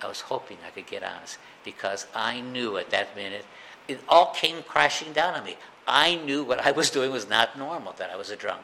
I 0.00 0.06
was 0.06 0.20
hoping 0.20 0.58
I 0.64 0.70
could 0.70 0.86
get 0.86 1.02
honest 1.02 1.38
because 1.64 2.06
I 2.14 2.40
knew 2.40 2.76
at 2.76 2.90
that 2.90 3.16
minute 3.16 3.44
it 3.88 4.00
all 4.08 4.32
came 4.32 4.62
crashing 4.62 5.12
down 5.12 5.34
on 5.34 5.44
me. 5.44 5.56
I 5.88 6.14
knew 6.14 6.44
what 6.44 6.64
I 6.64 6.70
was 6.70 6.88
doing 6.96 7.10
was 7.10 7.28
not 7.28 7.58
normal, 7.58 7.92
that 7.94 8.10
I 8.10 8.16
was 8.16 8.30
a 8.30 8.36
drunk. 8.36 8.62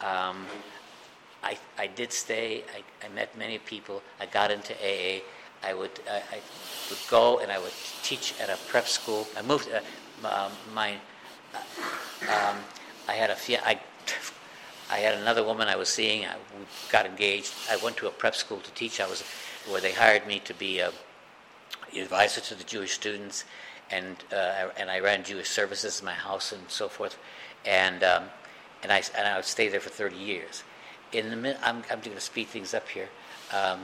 Um, 0.00 0.46
I, 1.42 1.58
I 1.76 1.88
did 1.88 2.12
stay, 2.12 2.62
I, 2.76 3.04
I 3.04 3.08
met 3.08 3.36
many 3.36 3.58
people, 3.58 4.02
I 4.20 4.26
got 4.26 4.52
into 4.52 4.72
AA. 4.74 5.22
I 5.64 5.74
would, 5.74 5.98
I, 6.08 6.18
I 6.36 6.40
would 6.90 6.98
go 7.10 7.40
and 7.40 7.50
I 7.50 7.58
would 7.58 7.72
teach 8.04 8.34
at 8.40 8.50
a 8.50 8.58
prep 8.68 8.86
school. 8.86 9.26
I 9.36 9.42
moved, 9.42 9.68
uh, 9.68 10.28
um, 10.28 10.52
my, 10.72 10.94
uh, 11.52 11.58
um, 12.30 12.56
I 13.08 13.14
had 13.14 13.30
a, 13.30 13.36
I 13.66 13.80
I 14.94 14.98
had 14.98 15.14
another 15.14 15.42
woman 15.42 15.66
I 15.66 15.74
was 15.74 15.88
seeing. 15.88 16.24
I 16.24 16.36
got 16.88 17.04
engaged. 17.04 17.52
I 17.68 17.76
went 17.78 17.96
to 17.96 18.06
a 18.06 18.12
prep 18.12 18.36
school 18.36 18.60
to 18.60 18.70
teach. 18.74 19.00
I 19.00 19.08
was 19.08 19.24
where 19.68 19.80
they 19.80 19.90
hired 19.90 20.24
me 20.24 20.38
to 20.44 20.54
be 20.54 20.78
a 20.78 20.92
advisor 21.98 22.40
to 22.42 22.54
the 22.54 22.62
Jewish 22.62 22.92
students, 22.92 23.44
and 23.90 24.16
uh, 24.32 24.68
and 24.76 24.88
I 24.88 25.00
ran 25.00 25.24
Jewish 25.24 25.50
services 25.50 25.98
in 25.98 26.06
my 26.06 26.12
house 26.12 26.52
and 26.52 26.62
so 26.68 26.88
forth, 26.88 27.18
and 27.64 28.04
um, 28.04 28.24
and 28.84 28.92
I 28.92 29.02
and 29.18 29.26
I 29.26 29.34
would 29.34 29.44
stay 29.44 29.68
there 29.68 29.80
for 29.80 29.90
30 29.90 30.14
years. 30.14 30.62
In 31.10 31.28
the 31.28 31.36
minute, 31.36 31.58
I'm 31.64 31.82
I'm 31.90 31.98
going 31.98 32.14
to 32.14 32.20
speed 32.20 32.46
things 32.46 32.72
up 32.72 32.88
here. 32.88 33.08
Um, 33.52 33.80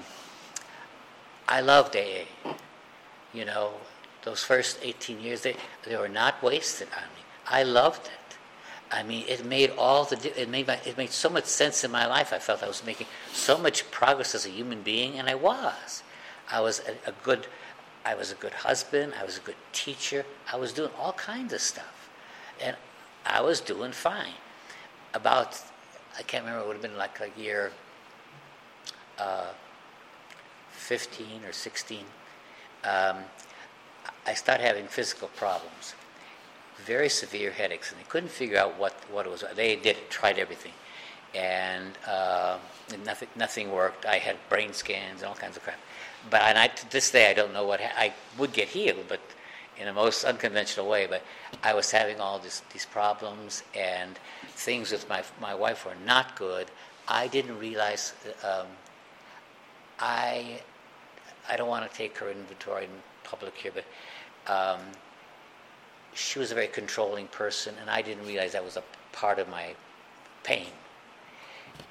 I 1.48 1.60
loved 1.60 1.96
AA. 1.96 2.54
You 3.34 3.46
know, 3.46 3.72
those 4.22 4.44
first 4.44 4.78
18 4.80 5.18
years 5.20 5.40
they 5.40 5.56
they 5.82 5.96
were 5.96 6.08
not 6.08 6.40
wasted 6.40 6.86
on 6.96 7.08
me. 7.16 7.22
I 7.48 7.64
loved 7.64 8.06
it. 8.06 8.29
I 8.92 9.04
mean, 9.04 9.24
it 9.28 9.44
made 9.44 9.70
all 9.78 10.04
the 10.04 10.40
it 10.40 10.48
made 10.48 10.66
my, 10.66 10.80
it 10.84 10.96
made 10.96 11.10
so 11.10 11.28
much 11.28 11.44
sense 11.44 11.84
in 11.84 11.90
my 11.90 12.06
life. 12.06 12.32
I 12.32 12.38
felt 12.38 12.62
I 12.62 12.68
was 12.68 12.84
making 12.84 13.06
so 13.32 13.56
much 13.56 13.88
progress 13.90 14.34
as 14.34 14.46
a 14.46 14.48
human 14.50 14.82
being, 14.82 15.18
and 15.18 15.28
I 15.28 15.36
was. 15.36 16.02
I 16.50 16.60
was 16.60 16.80
a, 16.80 17.10
a 17.10 17.12
good, 17.22 17.46
I 18.04 18.16
was 18.16 18.32
a 18.32 18.34
good 18.34 18.52
husband. 18.52 19.12
I 19.20 19.24
was 19.24 19.38
a 19.38 19.40
good 19.40 19.56
teacher. 19.72 20.26
I 20.52 20.56
was 20.56 20.72
doing 20.72 20.90
all 20.98 21.12
kinds 21.12 21.52
of 21.52 21.60
stuff, 21.60 22.10
and 22.60 22.76
I 23.24 23.40
was 23.40 23.60
doing 23.60 23.92
fine. 23.92 24.34
About, 25.14 25.60
I 26.18 26.22
can't 26.22 26.44
remember. 26.44 26.64
It 26.64 26.66
would 26.66 26.74
have 26.74 26.82
been 26.82 26.96
like 26.96 27.20
a 27.20 27.40
year, 27.40 27.70
uh, 29.18 29.50
fifteen 30.70 31.44
or 31.44 31.52
sixteen. 31.52 32.06
Um, 32.82 33.18
I 34.26 34.34
started 34.34 34.64
having 34.64 34.86
physical 34.86 35.28
problems 35.36 35.94
very 36.86 37.08
severe 37.08 37.50
headaches, 37.50 37.90
and 37.90 38.00
they 38.00 38.08
couldn't 38.08 38.30
figure 38.30 38.58
out 38.58 38.78
what, 38.78 38.94
what 39.10 39.26
it 39.26 39.30
was. 39.30 39.44
They 39.54 39.76
did 39.76 39.96
tried 40.10 40.38
everything, 40.38 40.72
and 41.34 41.92
uh, 42.06 42.58
nothing 43.04 43.28
nothing 43.36 43.70
worked. 43.70 44.06
I 44.06 44.18
had 44.18 44.36
brain 44.48 44.72
scans 44.72 45.20
and 45.20 45.28
all 45.28 45.34
kinds 45.34 45.56
of 45.56 45.62
crap. 45.62 45.78
But 46.28 46.42
and 46.42 46.58
I, 46.58 46.68
to 46.68 46.90
this 46.90 47.10
day, 47.10 47.30
I 47.30 47.34
don't 47.34 47.52
know 47.52 47.66
what 47.66 47.80
ha- 47.80 47.94
I 47.96 48.12
would 48.38 48.52
get 48.52 48.68
healed, 48.68 49.04
but 49.08 49.20
in 49.78 49.88
a 49.88 49.92
most 49.92 50.24
unconventional 50.24 50.88
way. 50.88 51.06
But 51.06 51.22
I 51.62 51.74
was 51.74 51.90
having 51.90 52.20
all 52.20 52.38
this, 52.38 52.62
these 52.72 52.86
problems, 52.86 53.62
and 53.74 54.18
things 54.48 54.92
with 54.92 55.08
my 55.08 55.22
my 55.40 55.54
wife 55.54 55.86
were 55.86 55.96
not 56.06 56.36
good. 56.36 56.66
I 57.08 57.28
didn't 57.28 57.58
realize. 57.58 58.12
Um, 58.42 58.66
I 59.98 60.60
I 61.48 61.56
don't 61.56 61.68
want 61.68 61.90
to 61.90 61.96
take 61.96 62.16
her 62.18 62.30
inventory 62.30 62.84
in 62.84 62.90
public 63.24 63.54
here, 63.56 63.72
but. 63.74 63.84
Um, 64.46 64.80
she 66.14 66.38
was 66.38 66.50
a 66.50 66.54
very 66.54 66.66
controlling 66.66 67.26
person, 67.28 67.74
and 67.80 67.90
I 67.90 68.02
didn't 68.02 68.26
realize 68.26 68.52
that 68.52 68.64
was 68.64 68.76
a 68.76 68.82
part 69.12 69.38
of 69.38 69.48
my 69.48 69.74
pain. 70.42 70.66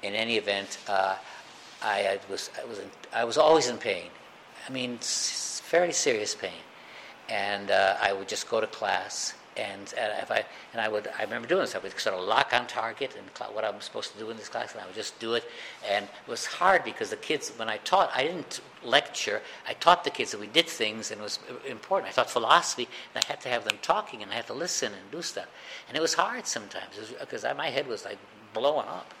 In 0.02 0.14
any 0.14 0.36
event, 0.36 0.78
uh, 0.88 1.16
I, 1.82 2.18
was 2.28 2.50
I 2.60 2.66
was 2.66 2.78
in, 2.78 2.90
I 3.12 3.24
was 3.24 3.38
always 3.38 3.68
in 3.68 3.78
pain. 3.78 4.10
I 4.68 4.72
mean, 4.72 4.98
fairly 4.98 5.92
serious 5.92 6.34
pain, 6.34 6.62
and 7.28 7.70
uh, 7.70 7.96
I 8.00 8.12
would 8.12 8.28
just 8.28 8.48
go 8.48 8.60
to 8.60 8.66
class 8.66 9.34
and, 9.56 9.92
and 9.98 10.12
if 10.22 10.30
I 10.30 10.44
and 10.72 10.80
I 10.80 10.88
would 10.88 11.08
I 11.18 11.22
remember 11.22 11.48
doing 11.48 11.62
this. 11.62 11.74
I 11.74 11.78
would 11.78 11.98
sort 11.98 12.14
of 12.14 12.24
lock 12.24 12.52
on 12.52 12.66
target 12.66 13.16
and 13.16 13.54
what 13.54 13.64
I'm 13.64 13.80
supposed 13.80 14.12
to 14.12 14.18
do 14.18 14.30
in 14.30 14.36
this 14.36 14.48
class, 14.48 14.72
and 14.72 14.80
I 14.80 14.86
would 14.86 14.94
just 14.94 15.18
do 15.18 15.34
it. 15.34 15.44
And 15.88 16.04
it 16.04 16.30
was 16.30 16.46
hard 16.46 16.84
because 16.84 17.10
the 17.10 17.16
kids, 17.16 17.50
when 17.56 17.68
I 17.68 17.78
taught, 17.78 18.10
I 18.14 18.22
didn't 18.22 18.60
lecture. 18.84 19.42
I 19.68 19.74
taught 19.74 20.04
the 20.04 20.10
kids 20.10 20.30
that 20.30 20.40
we 20.40 20.46
did 20.46 20.68
things, 20.68 21.10
and 21.10 21.20
it 21.20 21.24
was 21.24 21.40
important. 21.68 22.10
I 22.10 22.14
taught 22.14 22.30
philosophy, 22.30 22.88
and 23.14 23.24
I 23.24 23.26
had 23.26 23.40
to 23.42 23.48
have 23.48 23.64
them 23.64 23.78
talking, 23.82 24.22
and 24.22 24.30
I 24.30 24.36
had 24.36 24.46
to 24.46 24.54
listen 24.54 24.92
and 24.92 25.10
do 25.10 25.22
stuff. 25.22 25.48
And 25.88 25.96
it 25.96 26.00
was 26.00 26.14
hard 26.14 26.46
sometimes 26.46 26.96
because 27.18 27.44
my 27.56 27.70
head 27.70 27.86
was 27.86 28.04
like 28.04 28.18
blowing 28.54 28.86
up. 28.86 29.14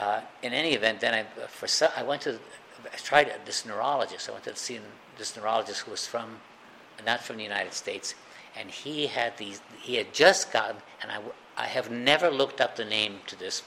Uh, 0.00 0.22
in 0.42 0.54
any 0.54 0.72
event, 0.72 1.00
then 1.00 1.14
I 1.14 1.46
for 1.46 1.68
I 1.96 2.02
went 2.02 2.22
to 2.22 2.38
I 2.92 2.96
tried 2.96 3.32
this 3.44 3.64
neurologist. 3.66 4.28
I 4.28 4.32
went 4.32 4.44
to 4.44 4.56
see 4.56 4.80
this 5.18 5.36
neurologist 5.36 5.82
who 5.82 5.90
was 5.90 6.06
from 6.06 6.38
not 7.04 7.22
from 7.22 7.36
the 7.36 7.42
United 7.42 7.72
States 7.72 8.14
and 8.56 8.70
he 8.70 9.06
had 9.06 9.36
these. 9.38 9.60
He 9.80 9.96
had 9.96 10.12
just 10.12 10.52
gotten, 10.52 10.76
and 11.02 11.10
I, 11.10 11.20
I 11.56 11.66
have 11.66 11.90
never 11.90 12.30
looked 12.30 12.60
up 12.60 12.76
the 12.76 12.84
name 12.84 13.20
to 13.26 13.38
this 13.38 13.62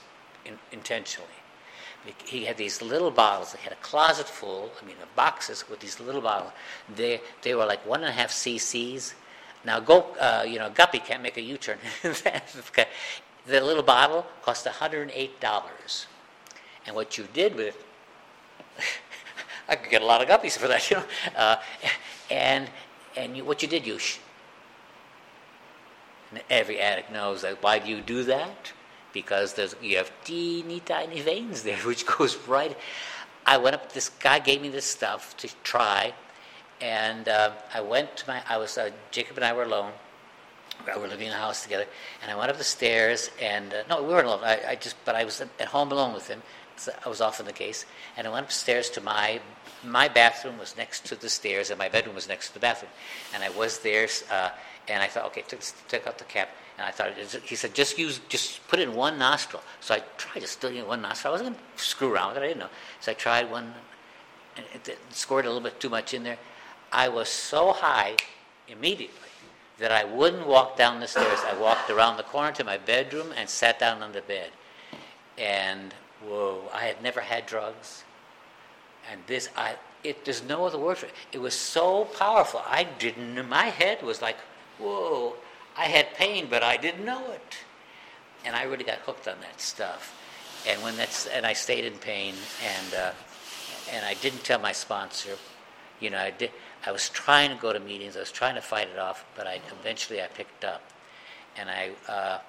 in, 0.45 0.59
intentionally. 0.71 1.29
He 2.23 2.45
had 2.45 2.57
these 2.57 2.83
little 2.83 3.09
bottles. 3.09 3.53
He 3.53 3.63
had 3.63 3.73
a 3.73 3.81
closet 3.81 4.27
full. 4.27 4.71
I 4.79 4.85
mean, 4.85 4.95
of 5.01 5.15
boxes 5.15 5.67
with 5.67 5.79
these 5.79 5.99
little 5.99 6.21
bottles. 6.21 6.51
They 6.95 7.21
they 7.41 7.55
were 7.55 7.65
like 7.65 7.85
one 7.85 8.01
and 8.01 8.09
a 8.09 8.13
half 8.13 8.31
cc's. 8.31 9.15
Now 9.63 9.79
go, 9.79 10.05
uh, 10.19 10.45
you 10.47 10.59
know, 10.59 10.69
Guppy 10.69 10.99
can't 10.99 11.23
make 11.23 11.37
a 11.37 11.41
U-turn. 11.41 11.79
the 12.03 13.61
little 13.61 13.81
bottle 13.81 14.27
cost 14.43 14.67
$108. 14.67 16.05
And 16.85 16.95
what 16.95 17.17
you 17.17 17.27
did 17.33 17.55
with 17.55 17.75
I 19.67 19.75
could 19.75 19.89
get 19.89 20.01
a 20.01 20.05
lot 20.05 20.21
of 20.21 20.27
guppies 20.27 20.57
for 20.57 20.67
that, 20.67 20.89
you 20.89 20.97
know. 20.97 21.03
Uh, 21.35 21.55
and 22.29 22.69
and 23.15 23.37
you, 23.37 23.45
what 23.45 23.61
you 23.61 23.67
did, 23.67 23.87
you 23.87 23.97
sh- 23.97 24.19
every 26.49 26.79
addict 26.79 27.11
knows 27.11 27.41
that. 27.41 27.61
Why 27.61 27.79
do 27.79 27.89
you 27.89 28.01
do 28.01 28.23
that? 28.23 28.71
Because 29.13 29.53
there's, 29.53 29.75
you 29.81 29.97
have 29.97 30.11
teeny 30.23 30.81
tiny 30.81 31.21
veins 31.21 31.63
there, 31.63 31.77
which 31.85 32.05
goes 32.05 32.35
right. 32.47 32.77
I 33.45 33.57
went 33.57 33.75
up. 33.75 33.91
This 33.91 34.09
guy 34.09 34.39
gave 34.39 34.61
me 34.61 34.69
this 34.69 34.85
stuff 34.85 35.37
to 35.37 35.49
try, 35.63 36.13
and 36.81 37.29
uh, 37.29 37.51
I 37.73 37.81
went 37.81 38.17
to 38.17 38.27
my. 38.27 38.41
I 38.49 38.57
was 38.57 38.77
uh, 38.77 38.89
Jacob 39.11 39.37
and 39.37 39.45
I 39.45 39.53
were 39.53 39.63
alone. 39.63 39.91
We 40.85 40.99
were 40.99 41.07
living 41.07 41.27
in 41.27 41.33
a 41.33 41.37
house 41.37 41.63
together, 41.63 41.85
and 42.21 42.31
I 42.31 42.35
went 42.35 42.49
up 42.49 42.57
the 42.57 42.63
stairs. 42.63 43.29
And 43.39 43.71
uh, 43.71 43.83
no, 43.89 44.01
we 44.01 44.09
weren't 44.09 44.27
alone. 44.27 44.41
I, 44.43 44.59
I, 44.69 44.75
just, 44.75 44.95
but 45.05 45.15
I 45.15 45.23
was 45.23 45.41
at 45.41 45.67
home 45.67 45.91
alone 45.91 46.13
with 46.13 46.27
him. 46.27 46.41
So 46.75 46.91
I 47.05 47.07
was 47.07 47.21
often 47.21 47.45
the 47.45 47.53
case, 47.53 47.85
and 48.17 48.27
I 48.27 48.31
went 48.31 48.45
upstairs 48.47 48.89
to 48.91 49.01
my 49.01 49.39
my 49.83 50.07
bathroom 50.07 50.57
was 50.57 50.75
next 50.75 51.05
to 51.05 51.15
the 51.15 51.29
stairs, 51.29 51.69
and 51.69 51.77
my 51.77 51.89
bedroom 51.89 52.15
was 52.15 52.27
next 52.27 52.47
to 52.49 52.53
the 52.55 52.59
bathroom, 52.59 52.91
and 53.33 53.43
I 53.43 53.49
was 53.49 53.79
there. 53.79 54.07
And 54.87 55.01
I 55.01 55.07
thought, 55.07 55.25
okay, 55.25 55.43
took, 55.47 55.61
took 55.87 56.07
out 56.07 56.17
the 56.17 56.25
cap. 56.25 56.49
And 56.77 56.85
I 56.85 56.91
thought, 56.91 57.13
he 57.43 57.55
said, 57.55 57.73
just 57.73 57.97
use, 57.97 58.19
just 58.27 58.65
put 58.67 58.79
it 58.79 58.83
in 58.89 58.95
one 58.95 59.17
nostril. 59.17 59.63
So 59.79 59.95
I 59.95 60.03
tried 60.17 60.41
to 60.41 60.47
still 60.47 60.69
in 60.69 60.85
one 60.85 61.01
nostril. 61.01 61.31
I 61.31 61.33
wasn't 61.33 61.49
going 61.51 61.59
to 61.77 61.83
screw 61.83 62.13
around 62.13 62.33
with 62.33 62.37
it. 62.37 62.43
I 62.43 62.47
didn't 62.47 62.59
know. 62.59 62.69
So 62.99 63.11
I 63.11 63.15
tried 63.15 63.49
one, 63.49 63.73
and 64.57 64.65
it, 64.73 64.87
it 64.89 64.99
scored 65.09 65.45
a 65.45 65.47
little 65.47 65.63
bit 65.63 65.79
too 65.79 65.89
much 65.89 66.13
in 66.13 66.23
there. 66.23 66.37
I 66.91 67.07
was 67.07 67.29
so 67.29 67.71
high 67.71 68.17
immediately 68.67 69.29
that 69.79 69.91
I 69.91 70.03
wouldn't 70.03 70.47
walk 70.47 70.77
down 70.77 70.99
the 70.99 71.07
stairs. 71.07 71.39
I 71.45 71.57
walked 71.59 71.89
around 71.89 72.17
the 72.17 72.23
corner 72.23 72.51
to 72.53 72.63
my 72.63 72.77
bedroom 72.77 73.33
and 73.35 73.49
sat 73.49 73.79
down 73.79 74.01
on 74.01 74.11
the 74.11 74.21
bed. 74.21 74.51
And 75.37 75.93
whoa, 76.23 76.69
I 76.73 76.85
had 76.85 77.01
never 77.01 77.21
had 77.21 77.45
drugs. 77.45 78.03
And 79.11 79.21
this, 79.27 79.49
I, 79.55 79.75
it, 80.03 80.25
there's 80.25 80.43
no 80.43 80.65
other 80.65 80.77
word 80.77 80.97
for 80.97 81.07
it. 81.07 81.13
It 81.31 81.39
was 81.39 81.53
so 81.53 82.05
powerful. 82.05 82.61
I 82.65 82.83
didn't, 82.83 83.47
my 83.49 83.65
head 83.65 84.01
was 84.01 84.21
like, 84.21 84.37
whoa, 84.79 85.35
I 85.77 85.85
had 85.85 86.13
pain, 86.13 86.47
but 86.49 86.63
I 86.63 86.77
didn't 86.77 87.05
know 87.05 87.31
it. 87.31 87.57
And 88.45 88.55
I 88.55 88.63
really 88.63 88.83
got 88.83 88.99
hooked 88.99 89.27
on 89.27 89.35
that 89.41 89.59
stuff. 89.59 90.13
And 90.67 90.81
when 90.81 90.95
that's, 90.97 91.27
and 91.27 91.45
I 91.45 91.53
stayed 91.53 91.85
in 91.85 91.93
pain, 91.93 92.33
and 92.63 92.93
uh, 92.93 93.11
and 93.91 94.05
I 94.05 94.15
didn't 94.15 94.43
tell 94.43 94.59
my 94.59 94.71
sponsor. 94.71 95.37
You 95.99 96.09
know, 96.09 96.19
I 96.19 96.31
did. 96.31 96.51
I 96.85 96.91
was 96.91 97.09
trying 97.09 97.49
to 97.49 97.55
go 97.55 97.73
to 97.73 97.79
meetings. 97.79 98.15
I 98.15 98.19
was 98.19 98.31
trying 98.31 98.55
to 98.55 98.61
fight 98.61 98.87
it 98.91 98.99
off, 98.99 99.25
but 99.35 99.47
I 99.47 99.59
eventually 99.79 100.21
I 100.21 100.27
picked 100.27 100.63
up, 100.63 100.81
and 101.57 101.69
I, 101.69 101.91
uh, 102.07 102.11
uh, 102.11 102.39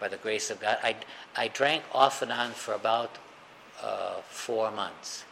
by 0.00 0.08
the 0.08 0.16
grace 0.18 0.50
of 0.50 0.60
God, 0.60 0.78
I 0.82 0.96
I 1.34 1.48
drank 1.48 1.82
off 1.92 2.20
and 2.20 2.32
on 2.32 2.52
for 2.52 2.74
about 2.74 3.16
uh, 3.82 4.20
four 4.28 4.70
months 4.70 5.24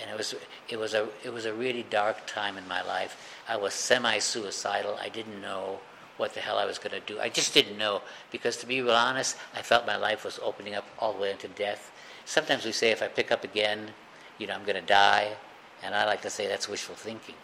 and 0.00 0.10
it 0.10 0.16
was 0.16 0.34
it 0.68 0.78
was 0.78 0.94
a 0.94 1.08
it 1.24 1.32
was 1.32 1.46
a 1.46 1.52
really 1.52 1.84
dark 1.88 2.26
time 2.26 2.56
in 2.56 2.66
my 2.68 2.82
life. 2.82 3.16
I 3.48 3.56
was 3.56 3.74
semi-suicidal. 3.74 4.96
I 5.00 5.08
didn't 5.08 5.40
know 5.40 5.80
what 6.16 6.34
the 6.34 6.40
hell 6.40 6.58
I 6.58 6.64
was 6.64 6.78
going 6.78 6.92
to 6.92 7.00
do. 7.00 7.20
I 7.20 7.28
just 7.28 7.52
didn't 7.52 7.76
know 7.76 8.02
because, 8.32 8.56
to 8.58 8.66
be 8.66 8.80
real 8.80 8.94
honest, 8.94 9.36
I 9.54 9.62
felt 9.62 9.86
my 9.86 9.96
life 9.96 10.24
was 10.24 10.40
opening 10.42 10.74
up 10.74 10.86
all 10.98 11.12
the 11.12 11.20
way 11.20 11.30
into 11.30 11.48
death. 11.48 11.92
Sometimes 12.24 12.64
we 12.64 12.72
say 12.72 12.90
if 12.90 13.02
I 13.02 13.08
pick 13.08 13.30
up 13.30 13.44
again, 13.44 13.90
you 14.38 14.46
know, 14.46 14.54
I'm 14.54 14.64
going 14.64 14.80
to 14.80 14.86
die, 14.86 15.36
and 15.82 15.94
I 15.94 16.06
like 16.06 16.22
to 16.22 16.30
say 16.30 16.48
that's 16.48 16.68
wishful 16.68 16.94
thinking, 16.94 17.34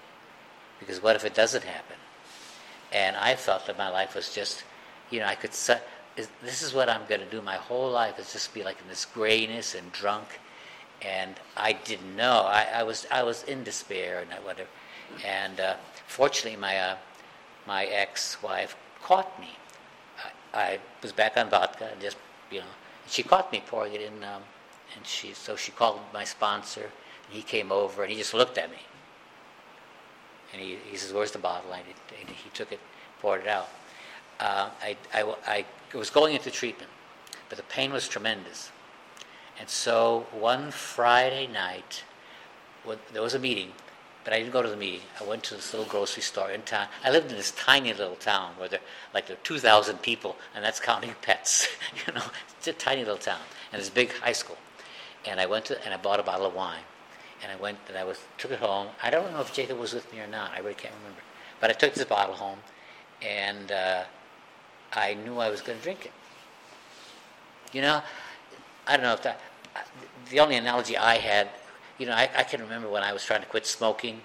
because 0.81 1.03
what 1.03 1.17
if 1.17 1.25
it 1.25 1.35
doesn't 1.35 1.65
happen? 1.65 1.97
And 2.93 3.17
I 3.17 3.37
felt 3.37 3.67
that 3.67 3.79
my 3.79 3.89
life 3.89 4.15
was 4.15 4.35
just, 4.35 4.65
you 5.11 5.21
know, 5.21 5.27
I 5.27 5.35
could. 5.35 5.53
This 6.43 6.63
is 6.63 6.75
what 6.75 6.89
I'm 6.89 7.07
going 7.09 7.21
to 7.21 7.31
do. 7.31 7.41
My 7.41 7.57
whole 7.57 7.91
life 7.91 8.19
is 8.19 8.33
just 8.33 8.53
be 8.53 8.63
like 8.63 8.81
in 8.83 8.89
this 8.89 9.05
grayness 9.05 9.75
and 9.75 9.91
drunk 9.93 10.41
and 11.05 11.35
I 11.57 11.73
didn't 11.73 12.17
know. 12.17 12.43
I, 12.47 12.67
I 12.75 12.83
was 12.83 13.07
I 13.11 13.23
was 13.23 13.43
in 13.45 13.65
despair 13.65 14.21
and 14.21 14.31
whatever. 14.45 14.69
And 15.27 15.61
uh, 15.61 15.75
fortunately, 16.07 16.59
my 16.59 16.79
uh, 16.79 16.97
my 17.67 17.85
ex-wife 17.85 18.77
caught 19.03 19.39
me. 19.41 19.51
I, 20.55 20.61
I, 20.61 20.79
was 21.03 21.13
back 21.13 21.37
on 21.37 21.51
vodka 21.51 21.89
and 21.93 22.01
just 22.01 22.17
you 22.51 22.61
know 22.61 22.73
she 23.07 23.23
caught 23.23 23.53
me 23.53 23.63
pouring 23.67 23.95
it 23.95 24.01
in, 24.01 24.25
um, 24.25 24.43
and 24.97 25.07
she 25.07 25.35
so 25.35 25.57
she 25.57 25.73
called 25.73 26.01
my 26.13 26.25
sponsor. 26.25 26.91
And 27.27 27.37
he 27.37 27.43
came 27.43 27.73
over 27.73 28.03
and 28.03 28.13
he 28.13 28.19
just 28.19 28.35
looked 28.35 28.59
at 28.59 28.71
me. 28.71 28.79
And 30.53 30.61
he, 30.61 30.77
he 30.91 30.97
says, 30.97 31.13
"Where's 31.13 31.33
the 31.33 31.39
bottle?" 31.39 31.73
I 31.73 31.79
did, 31.79 32.21
and 32.21 32.29
he 32.31 32.51
took 32.51 32.73
it, 32.73 32.81
poured 33.21 33.43
it 33.43 33.49
out. 33.49 33.69
Uh, 34.39 34.71
I, 34.83 34.97
I, 35.15 35.35
I 35.47 35.65
was 35.95 36.11
going 36.11 36.35
into 36.35 36.51
treatment, 36.51 36.91
but 37.49 37.59
the 37.59 37.65
pain 37.65 37.93
was 37.93 38.09
tremendous. 38.09 38.71
And 39.59 39.69
so 39.69 40.27
one 40.33 40.71
Friday 40.71 41.47
night, 41.47 42.05
there 43.13 43.23
was 43.23 43.35
a 43.35 43.39
meeting, 43.39 43.73
but 44.25 44.33
I 44.33 44.39
didn't 44.39 44.53
go 44.53 44.63
to 44.63 44.69
the 44.69 44.77
meeting. 44.77 45.01
I 45.21 45.25
went 45.25 45.43
to 45.45 45.55
this 45.55 45.73
little 45.73 45.89
grocery 45.89 46.23
store 46.23 46.51
in 46.51 46.63
town. 46.63 46.89
I 47.05 47.11
lived 47.11 47.31
in 47.31 47.37
this 47.37 47.51
tiny 47.53 47.93
little 47.93 48.17
town 48.17 48.55
where 48.57 48.69
there, 48.69 48.81
like 49.13 49.27
there 49.27 49.37
are 49.37 49.41
2,000 49.45 50.01
people, 50.03 50.37
and 50.55 50.65
that's 50.65 50.81
counting 50.81 51.15
pets. 51.23 51.69
you 52.07 52.13
know, 52.13 52.25
it's 52.59 52.69
a 52.69 52.73
tiny 52.73 53.03
little 53.03 53.19
town, 53.19 53.41
and 53.73 53.81
this 53.81 53.91
big 53.91 54.13
high 54.13 54.33
school. 54.33 54.59
And 55.25 55.41
I 55.41 55.47
went 55.47 55.67
to 55.67 55.85
and 55.85 55.95
I 55.95 55.97
bought 55.97 56.21
a 56.21 56.23
bottle 56.23 56.47
of 56.47 56.55
wine, 56.55 56.83
and 57.43 57.53
I 57.53 57.57
went 57.57 57.79
and 57.89 57.97
I 57.97 58.05
was 58.05 58.19
took 58.39 58.51
it 58.51 58.59
home. 58.59 58.89
I 59.03 59.11
don't 59.11 59.33
know 59.33 59.41
if 59.41 59.53
Jacob 59.53 59.79
was 59.79 59.93
with 59.93 60.13
me 60.13 60.21
or 60.21 60.27
not. 60.27 60.53
I 60.53 60.59
really 60.59 60.75
can't 60.75 60.95
remember. 61.01 61.21
But 61.61 61.71
I 61.71 61.75
took 61.75 61.95
this 61.95 62.05
bottle 62.05 62.35
home, 62.35 62.59
and 63.21 63.71
uh, 63.71 64.03
I 64.93 65.15
knew 65.15 65.39
I 65.39 65.49
was 65.49 65.61
going 65.61 65.79
to 65.79 65.85
drink 65.85 66.07
it. 66.07 66.13
You 67.73 67.83
know, 67.83 68.03
I 68.87 68.97
don't 68.97 69.05
know 69.05 69.15
if 69.15 69.23
that, 69.23 69.41
the 70.31 70.41
only 70.41 70.57
analogy 70.57 70.97
I 70.97 71.17
had, 71.17 71.49
you 71.99 72.07
know, 72.07 72.13
I, 72.13 72.29
I 72.37 72.43
can 72.43 72.61
remember 72.61 72.89
when 72.89 73.03
I 73.03 73.13
was 73.13 73.25
trying 73.25 73.41
to 73.41 73.47
quit 73.47 73.67
smoking. 73.67 74.21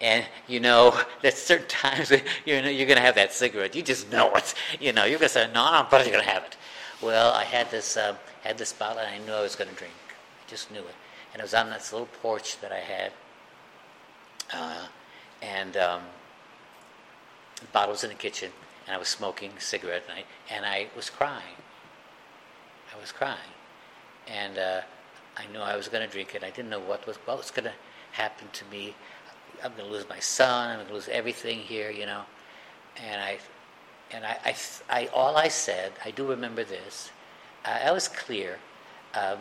And 0.00 0.24
you 0.46 0.60
know, 0.60 0.98
there's 1.22 1.34
certain 1.34 1.68
times 1.68 2.10
you 2.44 2.62
know 2.62 2.68
you're 2.68 2.86
going 2.86 2.98
to 2.98 3.04
have 3.04 3.14
that 3.14 3.32
cigarette. 3.32 3.74
You 3.74 3.82
just 3.82 4.10
know 4.12 4.32
it. 4.34 4.54
You 4.80 4.92
know, 4.92 5.04
you're 5.04 5.18
going 5.18 5.28
to 5.28 5.34
say, 5.34 5.48
"No, 5.54 5.86
but 5.90 6.02
you're 6.04 6.12
going 6.12 6.24
to 6.24 6.30
have 6.30 6.44
it." 6.44 6.56
Well, 7.02 7.32
I 7.32 7.44
had 7.44 7.70
this 7.70 7.96
um, 7.96 8.16
had 8.42 8.58
this 8.58 8.72
bottle, 8.72 8.98
and 8.98 9.08
I 9.08 9.24
knew 9.24 9.32
I 9.32 9.42
was 9.42 9.56
going 9.56 9.70
to 9.70 9.76
drink. 9.76 9.94
I 10.46 10.50
just 10.50 10.70
knew 10.70 10.80
it, 10.80 10.94
and 11.32 11.40
it 11.40 11.42
was 11.42 11.54
on 11.54 11.70
this 11.70 11.92
little 11.92 12.08
porch 12.22 12.60
that 12.60 12.72
I 12.72 12.80
had, 12.80 13.12
uh, 14.52 14.86
and 15.42 15.76
um, 15.76 16.02
the 17.60 17.66
bottle 17.66 17.92
was 17.92 18.04
in 18.04 18.10
the 18.10 18.16
kitchen, 18.16 18.50
and 18.86 18.94
I 18.94 18.98
was 18.98 19.08
smoking 19.08 19.52
a 19.56 19.60
cigarette, 19.60 20.04
and 20.08 20.18
I, 20.18 20.54
and 20.54 20.66
I 20.66 20.88
was 20.94 21.10
crying. 21.10 21.56
I 22.94 23.00
was 23.00 23.12
crying, 23.12 23.52
and 24.28 24.58
uh, 24.58 24.80
I 25.36 25.46
knew 25.52 25.60
I 25.60 25.76
was 25.76 25.88
going 25.88 26.06
to 26.06 26.12
drink 26.12 26.34
it. 26.34 26.42
I 26.42 26.50
didn't 26.50 26.70
know 26.70 26.80
what 26.80 27.06
was 27.06 27.16
what 27.24 27.38
was 27.38 27.50
going 27.50 27.64
to 27.64 27.72
happen 28.12 28.48
to 28.52 28.64
me. 28.66 28.94
I'm 29.64 29.72
going 29.72 29.86
to 29.86 29.92
lose 29.92 30.08
my 30.08 30.20
son. 30.20 30.70
I'm 30.70 30.76
going 30.76 30.88
to 30.88 30.94
lose 30.94 31.08
everything 31.08 31.58
here, 31.58 31.90
you 31.90 32.06
know. 32.06 32.22
And 33.02 33.20
I, 33.20 33.38
and 34.10 34.24
I, 34.24 34.38
I, 34.44 34.54
I 34.90 35.06
all 35.08 35.36
I 35.36 35.48
said, 35.48 35.92
I 36.04 36.10
do 36.10 36.26
remember 36.26 36.64
this. 36.64 37.10
I, 37.64 37.88
I 37.88 37.92
was 37.92 38.08
clear. 38.08 38.58
Um, 39.14 39.38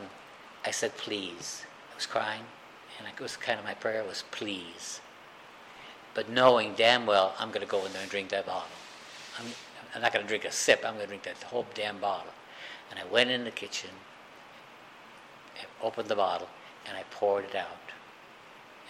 I 0.66 0.72
said, 0.72 0.96
please. 0.98 1.64
I 1.92 1.96
was 1.96 2.06
crying, 2.06 2.44
and 2.98 3.08
it 3.08 3.22
was 3.22 3.38
kind 3.38 3.60
of 3.60 3.66
my 3.66 3.74
prayer 3.74 4.04
was, 4.04 4.24
please. 4.32 5.00
But 6.14 6.30
knowing 6.30 6.74
damn 6.76 7.06
well 7.06 7.36
I'm 7.38 7.50
going 7.50 7.62
to 7.62 7.68
go 7.68 7.86
in 7.86 7.92
there 7.94 8.02
and 8.02 8.10
drink 8.10 8.30
that 8.30 8.46
bottle. 8.46 8.68
I'm, 9.38 9.46
I'm 9.94 10.02
not 10.02 10.14
going 10.14 10.24
to 10.24 10.28
drink 10.28 10.46
a 10.46 10.52
sip. 10.52 10.84
I'm 10.86 10.96
going 10.96 11.06
to 11.06 11.08
drink 11.08 11.24
that 11.24 11.42
whole 11.44 11.66
damn 11.74 12.00
bottle. 12.00 12.34
And 12.90 13.00
I 13.00 13.06
went 13.06 13.30
in 13.30 13.44
the 13.44 13.52
kitchen, 13.52 13.90
opened 15.82 16.10
the 16.10 16.16
bottle, 16.16 16.50
and 16.88 16.98
I 16.98 17.04
poured 17.12 17.46
it 17.46 17.56
out. 17.56 17.92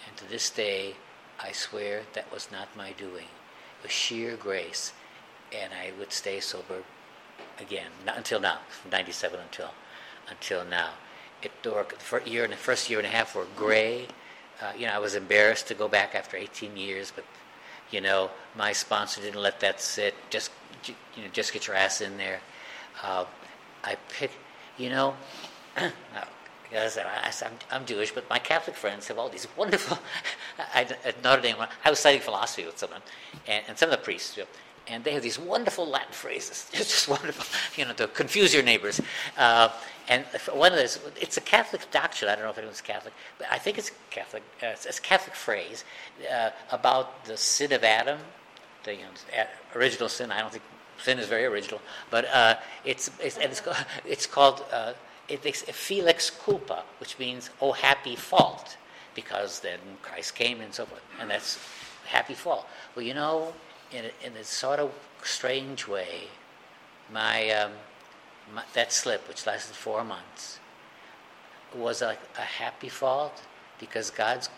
And 0.06 0.16
to 0.18 0.28
this 0.28 0.50
day, 0.50 0.94
I 1.40 1.52
swear 1.52 2.02
that 2.14 2.32
was 2.32 2.48
not 2.50 2.68
my 2.76 2.92
doing. 2.92 3.28
It 3.78 3.82
was 3.82 3.92
sheer 3.92 4.36
grace. 4.36 4.92
And 5.52 5.72
I 5.72 5.92
would 5.98 6.12
stay 6.12 6.40
sober 6.40 6.82
again, 7.58 7.90
not 8.04 8.16
until 8.16 8.40
now, 8.40 8.58
from 8.68 8.90
97 8.90 9.38
until, 9.40 9.70
until 10.28 10.64
now. 10.64 10.90
It, 11.42 11.52
the 11.62 12.22
year 12.24 12.44
and 12.44 12.52
the 12.52 12.56
first 12.56 12.88
year 12.90 12.98
and 12.98 13.06
a 13.06 13.10
half 13.10 13.34
were 13.34 13.46
gray. 13.56 14.06
Uh, 14.60 14.72
you 14.76 14.86
know, 14.86 14.92
I 14.92 14.98
was 14.98 15.14
embarrassed 15.14 15.68
to 15.68 15.74
go 15.74 15.86
back 15.86 16.14
after 16.14 16.36
18 16.36 16.76
years, 16.76 17.12
but 17.14 17.24
you 17.90 18.00
know, 18.00 18.30
my 18.56 18.72
sponsor 18.72 19.20
didn't 19.20 19.40
let 19.40 19.60
that 19.60 19.80
sit. 19.80 20.14
Just 20.30 20.50
you 20.86 20.94
know, 21.22 21.28
just 21.32 21.52
get 21.52 21.66
your 21.66 21.76
ass 21.76 22.00
in 22.00 22.16
there. 22.16 22.40
Uh, 23.02 23.24
I 23.84 23.96
pick, 24.08 24.32
you 24.78 24.88
know, 24.88 25.14
because 26.68 26.98
I, 26.98 27.46
am 27.46 27.52
I'm 27.70 27.86
Jewish, 27.86 28.12
but 28.12 28.28
my 28.28 28.38
Catholic 28.38 28.76
friends 28.76 29.08
have 29.08 29.18
all 29.18 29.28
these 29.28 29.46
wonderful. 29.56 29.98
I, 30.74 30.86
at 31.04 31.22
Notre 31.22 31.42
Dame, 31.42 31.56
I 31.84 31.90
was 31.90 31.98
studying 31.98 32.22
philosophy 32.22 32.66
with 32.66 32.78
someone, 32.78 33.02
and, 33.46 33.64
and 33.68 33.78
some 33.78 33.88
of 33.88 33.98
the 33.98 34.04
priests, 34.04 34.36
you 34.36 34.42
know, 34.42 34.48
and 34.88 35.02
they 35.04 35.12
have 35.12 35.22
these 35.22 35.38
wonderful 35.38 35.86
Latin 35.86 36.12
phrases. 36.12 36.70
It's 36.74 36.90
just 36.90 37.08
wonderful, 37.08 37.44
you 37.76 37.86
know, 37.86 37.94
to 37.94 38.08
confuse 38.08 38.54
your 38.54 38.62
neighbors. 38.62 39.00
Uh, 39.36 39.68
and 40.08 40.24
one 40.52 40.72
of 40.72 40.78
those, 40.78 41.00
it's 41.20 41.36
a 41.36 41.40
Catholic 41.40 41.90
doctrine. 41.90 42.30
I 42.30 42.36
don't 42.36 42.44
know 42.44 42.50
if 42.50 42.58
anyone's 42.58 42.80
Catholic, 42.80 43.12
but 43.38 43.48
I 43.50 43.58
think 43.58 43.78
it's 43.78 43.90
Catholic. 44.10 44.44
Uh, 44.62 44.66
it's 44.66 44.98
a 44.98 45.02
Catholic 45.02 45.34
phrase 45.34 45.84
uh, 46.32 46.50
about 46.70 47.24
the 47.24 47.36
sin 47.36 47.72
of 47.72 47.82
Adam, 47.82 48.18
the 48.84 48.94
you 48.94 49.00
know, 49.00 49.46
original 49.74 50.08
sin. 50.08 50.30
I 50.30 50.40
don't 50.40 50.52
think 50.52 50.62
sin 51.02 51.18
is 51.18 51.26
very 51.26 51.44
original, 51.44 51.80
but 52.10 52.24
uh, 52.26 52.54
it's, 52.84 53.10
it's, 53.20 53.36
it's 53.38 53.60
called, 53.60 53.76
it's 54.04 54.26
called 54.26 54.64
uh, 54.72 54.92
it's 55.28 55.62
a 55.68 55.72
felix 55.72 56.30
culpa, 56.30 56.84
which 56.98 57.18
means 57.18 57.50
oh 57.60 57.72
happy 57.72 58.16
fault, 58.16 58.76
because 59.14 59.60
then 59.60 59.78
Christ 60.02 60.34
came 60.34 60.60
and 60.60 60.72
so 60.72 60.86
forth, 60.86 61.02
and 61.20 61.30
that's 61.30 61.58
happy 62.06 62.34
fault. 62.34 62.66
Well, 62.94 63.04
you 63.04 63.14
know, 63.14 63.52
in 63.92 64.04
a, 64.04 64.26
in 64.26 64.36
a 64.36 64.44
sort 64.44 64.78
of 64.78 64.92
strange 65.22 65.88
way, 65.88 66.28
my, 67.12 67.50
um, 67.50 67.72
my, 68.54 68.62
that 68.74 68.92
slip, 68.92 69.26
which 69.28 69.46
lasted 69.46 69.74
four 69.74 70.04
months, 70.04 70.60
was 71.74 72.02
like 72.02 72.20
a 72.38 72.42
happy 72.42 72.88
fault 72.88 73.42
because 73.78 74.10
God's 74.10 74.48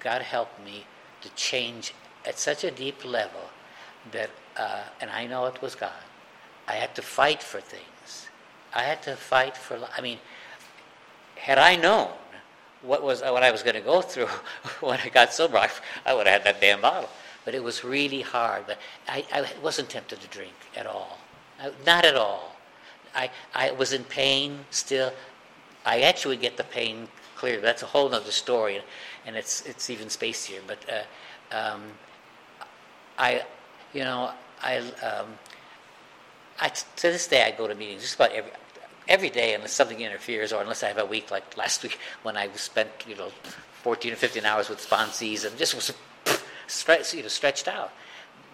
God 0.00 0.22
helped 0.22 0.62
me 0.62 0.84
to 1.22 1.30
change 1.30 1.94
at 2.26 2.38
such 2.38 2.62
a 2.62 2.70
deep 2.70 3.04
level 3.04 3.40
that, 4.12 4.30
uh, 4.56 4.82
and 5.00 5.10
I 5.10 5.26
know 5.26 5.46
it 5.46 5.60
was 5.62 5.74
God. 5.74 5.92
I 6.68 6.74
had 6.74 6.94
to 6.96 7.02
fight 7.02 7.42
for 7.42 7.60
things. 7.60 7.82
I 8.74 8.82
had 8.82 9.02
to 9.02 9.16
fight 9.16 9.56
for. 9.56 9.78
I 9.96 10.00
mean, 10.00 10.18
had 11.36 11.58
I 11.58 11.76
known 11.76 12.10
what 12.82 13.02
was 13.02 13.22
what 13.22 13.42
I 13.42 13.50
was 13.50 13.62
going 13.62 13.76
to 13.76 13.80
go 13.80 14.02
through 14.02 14.26
when 14.80 14.98
I 15.00 15.08
got 15.08 15.32
sober, 15.32 15.58
I, 15.58 15.70
I 16.04 16.14
would 16.14 16.26
have 16.26 16.42
had 16.42 16.54
that 16.54 16.60
damn 16.60 16.80
bottle 16.80 17.08
but 17.44 17.54
it 17.54 17.62
was 17.62 17.84
really 17.84 18.22
hard. 18.22 18.66
But 18.66 18.78
I, 19.08 19.24
I 19.32 19.46
wasn't 19.62 19.90
tempted 19.90 20.20
to 20.20 20.26
drink 20.28 20.54
at 20.76 20.86
all. 20.86 21.18
I, 21.60 21.70
not 21.86 22.04
at 22.04 22.16
all. 22.16 22.56
I, 23.14 23.30
I 23.54 23.70
was 23.72 23.92
in 23.92 24.04
pain 24.04 24.64
still. 24.70 25.12
I 25.84 26.00
actually 26.02 26.36
get 26.36 26.56
the 26.56 26.64
pain 26.64 27.08
clear. 27.36 27.60
That's 27.60 27.82
a 27.82 27.86
whole 27.86 28.12
other 28.12 28.30
story, 28.30 28.82
and 29.26 29.36
it's 29.36 29.60
it's 29.66 29.90
even 29.90 30.08
spacier. 30.08 30.60
But 30.66 30.78
uh, 30.90 31.56
um, 31.56 31.82
I, 33.18 33.44
you 33.92 34.00
know, 34.00 34.32
I, 34.62 34.78
um, 34.78 35.38
I 36.60 36.68
to 36.68 37.02
this 37.02 37.28
day 37.28 37.44
I 37.44 37.50
go 37.52 37.68
to 37.68 37.74
meetings 37.74 38.02
just 38.02 38.16
about 38.16 38.32
every 38.32 38.50
every 39.08 39.30
day 39.30 39.54
unless 39.54 39.72
something 39.72 40.00
interferes 40.00 40.52
or 40.52 40.60
unless 40.62 40.82
I 40.82 40.88
have 40.88 40.98
a 40.98 41.06
week 41.06 41.30
like 41.30 41.56
last 41.56 41.82
week 41.82 41.98
when 42.22 42.36
I 42.36 42.48
spent 42.52 42.90
you 43.06 43.16
know 43.16 43.30
14 43.82 44.12
or 44.12 44.16
15 44.16 44.44
hours 44.44 44.68
with 44.68 44.78
sponsees 44.78 45.44
and 45.44 45.56
just 45.58 45.74
was 45.74 45.92
stretch, 46.66 47.14
you 47.14 47.22
know, 47.22 47.28
stretched 47.28 47.68
out. 47.68 47.92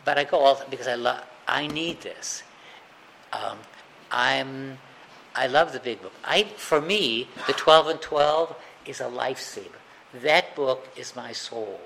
But 0.05 0.19
I 0.19 0.25
go 0.25 0.39
all 0.39 0.63
because 0.71 0.89
I 0.89 0.95
love. 0.95 1.23
I 1.47 1.67
need 1.67 2.01
this. 2.01 2.43
Um, 3.33 3.59
I'm. 4.11 4.79
I 5.35 5.47
love 5.47 5.73
the 5.73 5.81
big 5.81 6.03
book. 6.03 6.13
I, 6.25 6.43
for 6.43 6.81
me, 6.81 7.29
the 7.47 7.53
12 7.53 7.87
and 7.87 8.01
12 8.01 8.57
is 8.87 9.01
a 9.01 9.05
lifesaver. 9.05 9.79
That 10.15 10.57
book 10.57 10.89
is 10.97 11.15
my 11.15 11.31
soul. 11.31 11.81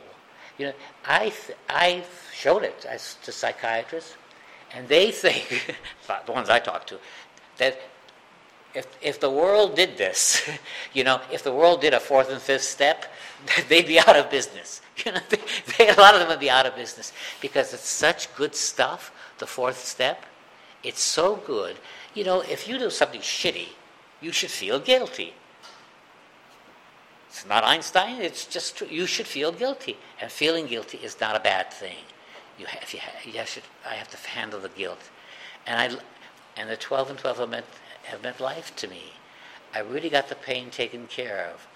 You 0.56 0.66
know, 0.66 0.72
I 1.04 1.32
I 1.68 2.04
showed 2.32 2.62
it 2.62 2.86
as 2.88 3.16
to 3.24 3.32
psychiatrists, 3.32 4.16
and 4.72 4.88
they 4.88 5.10
think, 5.24 5.76
the 6.26 6.32
ones 6.32 6.48
I 6.48 6.60
talk 6.60 6.86
to, 6.86 6.98
that 7.58 7.78
if 8.74 8.86
if 9.00 9.20
the 9.20 9.30
world 9.30 9.76
did 9.76 9.96
this, 9.96 10.48
you 10.92 11.04
know, 11.04 11.20
if 11.32 11.42
the 11.42 11.52
world 11.52 11.80
did 11.80 11.94
a 11.94 12.00
fourth 12.00 12.30
and 12.30 12.40
fifth 12.40 12.62
step, 12.62 13.06
they'd 13.68 13.86
be 13.86 13.98
out 13.98 14.16
of 14.16 14.30
business. 14.30 14.80
You 15.04 15.10
know, 15.10 15.20
they, 15.28 15.40
they, 15.76 15.88
a 15.88 15.94
lot 15.94 16.14
of 16.14 16.20
them 16.20 16.28
would 16.28 16.38
be 16.38 16.48
out 16.48 16.66
of 16.66 16.76
business 16.76 17.12
because 17.40 17.74
it's 17.74 17.88
such 17.88 18.32
good 18.36 18.54
stuff. 18.54 19.12
The 19.38 19.46
fourth 19.46 19.84
step, 19.84 20.24
it's 20.84 21.02
so 21.02 21.34
good. 21.34 21.76
You 22.14 22.22
know, 22.22 22.42
if 22.42 22.68
you 22.68 22.78
do 22.78 22.88
something 22.90 23.20
shitty, 23.20 23.70
you 24.20 24.30
should 24.30 24.52
feel 24.52 24.78
guilty. 24.78 25.34
It's 27.28 27.44
not 27.44 27.64
Einstein. 27.64 28.22
It's 28.22 28.46
just 28.46 28.76
true. 28.76 28.86
You 28.88 29.06
should 29.06 29.26
feel 29.26 29.50
guilty, 29.50 29.96
and 30.20 30.30
feeling 30.30 30.68
guilty 30.68 30.98
is 30.98 31.20
not 31.20 31.34
a 31.34 31.40
bad 31.40 31.72
thing. 31.72 31.96
You 32.56 32.66
have, 32.66 32.92
you 32.92 33.00
have, 33.00 33.26
you 33.26 33.32
have 33.32 33.62
I 33.84 33.94
have 33.94 34.08
to 34.10 34.16
handle 34.28 34.60
the 34.60 34.68
guilt, 34.68 35.10
and 35.66 35.76
I, 35.80 35.98
and 36.56 36.70
the 36.70 36.76
twelve 36.76 37.10
and 37.10 37.18
twelve 37.18 37.38
have 37.38 37.50
meant, 37.50 37.66
have 38.04 38.22
meant 38.22 38.40
life 38.40 38.74
to 38.76 38.88
me. 38.88 39.12
I 39.74 39.80
really 39.80 40.08
got 40.08 40.28
the 40.28 40.34
pain 40.34 40.70
taken 40.70 41.06
care 41.06 41.50
of. 41.52 41.66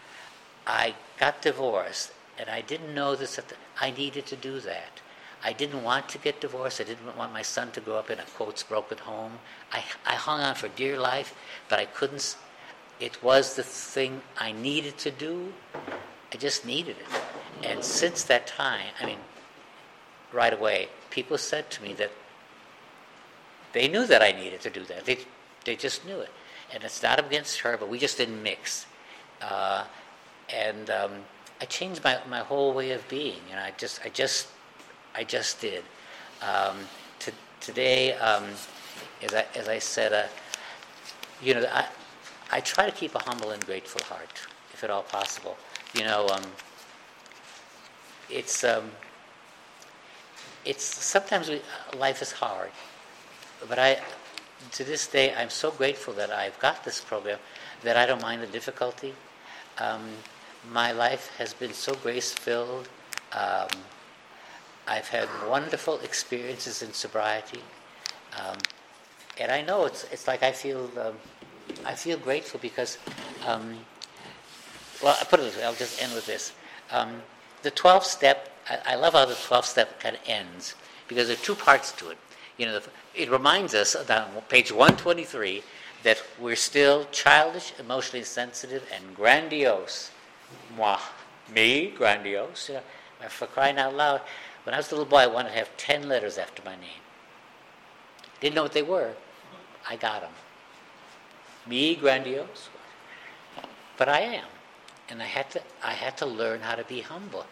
I 0.67 0.95
got 1.19 1.43
divorced, 1.43 2.13
and 2.39 2.49
I 2.49 2.61
didn't 2.61 2.95
know 2.95 3.17
this. 3.17 3.37
The, 3.37 3.43
I 3.81 3.91
needed 3.91 4.27
to 4.27 4.37
do 4.37 4.61
that. 4.61 5.01
I 5.43 5.53
didn't 5.53 5.83
want 5.83 6.09
to 6.11 6.19
get 6.19 6.41
divorced. 6.41 6.81
I 6.81 6.85
didn't 6.85 7.17
want 7.17 7.33
my 7.33 7.43
son 7.43 7.71
to 7.73 7.81
grow 7.81 7.97
up 7.97 8.11
in 8.11 8.19
a 8.19 8.25
quotes 8.25 8.63
broken 8.63 8.99
home. 8.99 9.39
I, 9.73 9.85
I 10.05 10.15
hung 10.15 10.41
on 10.41 10.55
for 10.55 10.69
dear 10.69 10.99
life, 10.99 11.35
but 11.69 11.79
I 11.79 11.85
couldn't. 11.87 12.37
It 13.01 13.23
was 13.23 13.55
the 13.55 13.63
thing 13.63 14.23
I 14.37 14.53
needed 14.53 14.99
to 14.99 15.11
do. 15.11 15.53
I 16.33 16.37
just 16.37 16.67
needed 16.67 16.97
it. 16.99 17.67
And 17.67 17.83
since 17.83 18.25
that 18.25 18.47
time, 18.47 18.93
I 19.01 19.07
mean, 19.07 19.19
right 20.33 20.53
away, 20.53 20.89
people 21.11 21.39
said 21.39 21.71
to 21.71 21.83
me 21.83 21.95
that 21.95 22.11
they 23.73 23.89
knew 23.89 24.07
that 24.07 24.23
I 24.23 24.33
needed 24.33 24.61
to 24.63 24.71
do 24.71 24.85
that. 24.85 25.05
They, 25.05 25.19
they 25.69 25.77
just 25.77 26.07
knew 26.07 26.19
it. 26.19 26.31
And 26.73 26.83
it's 26.83 27.03
not 27.03 27.19
against 27.19 27.61
her, 27.61 27.77
but 27.77 27.91
we 27.91 27.99
just 27.99 28.17
didn't 28.17 28.43
mix. 28.43 28.87
Uh, 29.43 29.85
and 30.49 30.89
um, 30.89 31.13
I 31.61 31.67
changed 31.67 32.03
my, 32.03 32.19
my 32.29 32.41
whole 32.41 32.73
way 32.73 32.93
of 32.93 33.07
being. 33.09 33.41
Know, 33.53 33.59
I 33.59 33.73
just 33.77 34.01
I 34.05 34.09
just 34.09 34.49
I 35.15 35.25
just 35.25 35.61
did. 35.61 35.85
Um, 36.41 36.77
to, 37.21 37.33
today, 37.61 38.15
um, 38.15 38.45
as 39.23 39.35
I 39.35 39.45
as 39.55 39.69
I 39.69 39.79
said, 39.79 40.13
uh, 40.13 40.27
you 41.43 41.55
know, 41.55 41.67
I 41.71 41.87
I 42.51 42.61
try 42.61 42.87
to 42.87 42.93
keep 42.93 43.15
a 43.15 43.19
humble 43.19 43.51
and 43.51 43.65
grateful 43.67 44.03
heart, 44.05 44.41
if 44.73 44.83
at 44.83 44.91
all 44.91 45.03
possible. 45.03 45.57
You 45.95 46.05
know, 46.05 46.29
um, 46.29 46.45
it's 48.31 48.65
um, 48.65 48.91
it's 50.65 50.85
sometimes 50.85 51.51
we, 51.51 51.61
life 51.97 52.23
is 52.23 52.33
hard, 52.33 52.71
but 53.69 53.79
I 53.79 54.01
to 54.73 54.85
this 54.85 55.07
day, 55.07 55.35
I'm 55.35 55.51
so 55.51 55.71
grateful 55.71 56.15
that 56.15 56.31
I've 56.31 56.59
got 56.59 56.85
this 56.85 57.01
program 57.01 57.39
that 57.83 57.97
I 57.97 58.07
don't 58.07 58.23
mind 58.23 58.43
the 58.43 58.47
difficulty. 58.47 59.15
Um, 59.79 60.03
my 60.73 60.93
life 60.93 61.35
has 61.39 61.55
been 61.55 61.73
so 61.73 61.95
grace 61.95 62.33
filled. 62.33 62.89
Um, 63.33 63.69
I've 64.87 65.09
had 65.09 65.29
wonderful 65.49 65.99
experiences 66.01 66.83
in 66.83 66.93
sobriety. 66.93 67.61
Um, 68.39 68.59
and 69.39 69.53
I 69.53 69.63
know 69.63 69.85
it's, 69.85 70.05
it's 70.13 70.27
like 70.27 70.43
I 70.43 70.53
feel, 70.53 70.91
um, 71.01 71.15
I 71.85 71.95
feel 71.95 72.19
grateful 72.19 72.59
because, 72.61 72.99
um, 73.47 73.79
well, 75.03 75.17
I 75.21 75.25
put 75.25 75.41
it 75.41 75.45
this 75.45 75.57
way, 75.57 75.65
I'll 75.65 75.75
just 75.75 76.03
end 76.03 76.15
with 76.15 76.27
this. 76.27 76.53
Um, 76.91 77.23
the 77.63 77.71
12 77.71 78.05
step, 78.05 78.51
I, 78.69 78.93
I 78.93 78.95
love 78.97 79.13
how 79.13 79.25
the 79.27 79.35
12 79.35 79.65
step 79.65 80.01
kind 80.01 80.17
of 80.17 80.23
ends 80.27 80.75
because 81.07 81.29
there 81.29 81.37
are 81.37 81.41
two 81.41 81.55
parts 81.55 81.93
to 81.93 82.11
it. 82.11 82.19
You 82.59 82.67
know, 82.67 82.81
it 83.15 83.31
reminds 83.31 83.73
us 83.75 83.95
on 83.95 84.43
page 84.49 84.71
123 84.71 85.63
that 86.03 86.23
we're 86.41 86.57
still 86.57 87.07
childish, 87.11 87.73
emotionally 87.79 88.25
sensitive, 88.25 88.85
and 88.95 89.17
grandiose. 89.17 90.11
Moi, 90.77 90.99
me, 91.55 91.93
grandiose. 91.97 92.69
You 92.69 92.75
know, 92.75 93.29
for 93.29 93.47
crying 93.47 93.79
out 93.79 93.95
loud, 93.95 94.21
when 94.65 94.75
I 94.75 94.79
was 94.79 94.91
a 94.91 94.95
little 94.95 95.07
boy, 95.07 95.19
I 95.19 95.27
wanted 95.27 95.51
to 95.51 95.55
have 95.55 95.77
10 95.77 96.09
letters 96.09 96.37
after 96.37 96.63
my 96.65 96.77
name. 96.77 97.03
Didn't 98.41 98.55
know 98.55 98.63
what 98.63 98.73
they 98.73 98.83
were. 98.83 99.15
I 99.89 99.97
got 99.97 100.21
them. 100.21 100.33
Me, 101.67 101.95
grandiose. 101.95 102.69
But 103.97 104.09
I 104.09 104.21
am. 104.21 104.45
And 105.09 105.23
I 105.23 105.27
had 105.27 105.51
to, 105.51 105.63
I 105.83 105.93
had 105.93 106.17
to 106.19 106.27
learn 106.27 106.61
how 106.61 106.75
to 106.75 106.85
be 106.85 107.01
humble. 107.01 107.47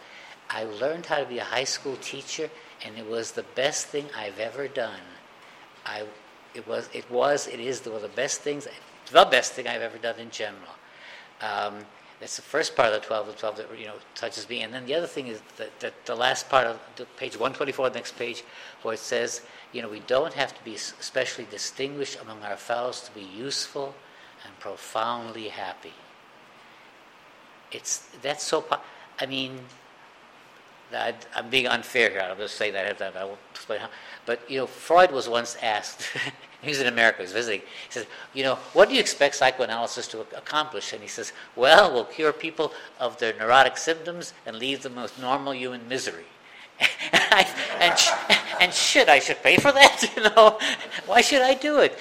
I 0.49 0.63
learned 0.63 1.07
how 1.07 1.19
to 1.19 1.25
be 1.25 1.39
a 1.39 1.43
high 1.43 1.65
school 1.65 1.97
teacher, 1.97 2.49
and 2.85 2.97
it 2.97 3.07
was 3.07 3.31
the 3.31 3.43
best 3.55 3.87
thing 3.87 4.05
I've 4.15 4.39
ever 4.39 4.67
done. 4.67 4.99
I, 5.85 6.05
it 6.53 6.67
was, 6.67 6.89
it 6.93 7.09
was, 7.09 7.47
it 7.47 7.59
is 7.59 7.85
one 7.85 7.95
of 7.95 8.01
the 8.01 8.07
best 8.09 8.41
things, 8.41 8.67
the 9.11 9.25
best 9.25 9.53
thing 9.53 9.67
I've 9.67 9.81
ever 9.81 9.97
done 9.97 10.19
in 10.19 10.29
general. 10.29 10.75
Um, 11.41 11.85
that's 12.19 12.35
the 12.35 12.41
first 12.41 12.75
part 12.75 12.93
of 12.93 13.01
the 13.01 13.07
12 13.07 13.27
of 13.29 13.37
12 13.37 13.57
that 13.57 13.79
you 13.79 13.85
know 13.85 13.93
touches 14.15 14.49
me. 14.49 14.61
And 14.61 14.73
then 14.73 14.85
the 14.85 14.95
other 14.95 15.05
thing 15.05 15.27
is 15.27 15.41
that, 15.57 15.79
that 15.79 16.05
the 16.05 16.15
last 16.15 16.49
part 16.49 16.65
of 16.65 16.79
the 16.95 17.05
page 17.17 17.33
124, 17.33 17.89
the 17.89 17.95
next 17.95 18.17
page, 18.17 18.43
where 18.81 18.95
it 18.95 18.99
says, 18.99 19.41
you 19.71 19.81
know, 19.81 19.89
we 19.89 19.99
don't 20.01 20.33
have 20.33 20.57
to 20.57 20.63
be 20.63 20.73
especially 20.75 21.45
distinguished 21.51 22.19
among 22.19 22.41
our 22.41 22.57
fellows 22.57 23.01
to 23.01 23.11
be 23.11 23.21
useful 23.21 23.93
and 24.45 24.59
profoundly 24.59 25.49
happy. 25.49 25.93
It's 27.71 28.09
that's 28.21 28.43
so. 28.43 28.65
I 29.19 29.25
mean, 29.25 29.59
I, 30.93 31.13
am 31.35 31.49
being 31.49 31.67
unfair 31.67 32.09
here. 32.09 32.21
I'll 32.21 32.35
just 32.35 32.55
say 32.55 32.71
that. 32.71 33.01
I 33.01 33.23
won't 33.25 33.39
explain 33.51 33.79
how. 33.79 33.89
But 34.25 34.39
you 34.49 34.59
know, 34.59 34.67
Freud 34.67 35.11
was 35.11 35.27
once 35.27 35.57
asked. 35.61 36.03
he 36.61 36.69
was 36.69 36.79
in 36.79 36.87
America. 36.87 37.17
He 37.19 37.23
was 37.23 37.33
visiting. 37.33 37.61
He 37.61 37.91
says, 37.91 38.05
"You 38.33 38.43
know, 38.43 38.55
what 38.73 38.89
do 38.89 38.95
you 38.95 38.99
expect 38.99 39.35
psychoanalysis 39.35 40.07
to 40.09 40.21
accomplish?" 40.35 40.93
And 40.93 41.01
he 41.01 41.07
says, 41.07 41.33
"Well, 41.55 41.91
we'll 41.93 42.05
cure 42.05 42.33
people 42.33 42.73
of 42.99 43.17
their 43.19 43.33
neurotic 43.33 43.77
symptoms 43.77 44.33
and 44.45 44.57
leave 44.57 44.83
them 44.83 44.95
with 44.95 45.19
normal 45.19 45.53
human 45.53 45.87
misery." 45.87 46.25
and, 46.79 46.89
I, 47.31 47.47
and, 47.79 47.97
sh- 47.97 48.37
and 48.59 48.73
shit, 48.73 49.09
I 49.09 49.19
should 49.19 49.41
pay 49.41 49.57
for 49.57 49.71
that. 49.71 50.03
You 50.17 50.23
know, 50.23 50.57
why 51.05 51.21
should 51.21 51.41
I 51.41 51.53
do 51.53 51.79
it? 51.79 51.97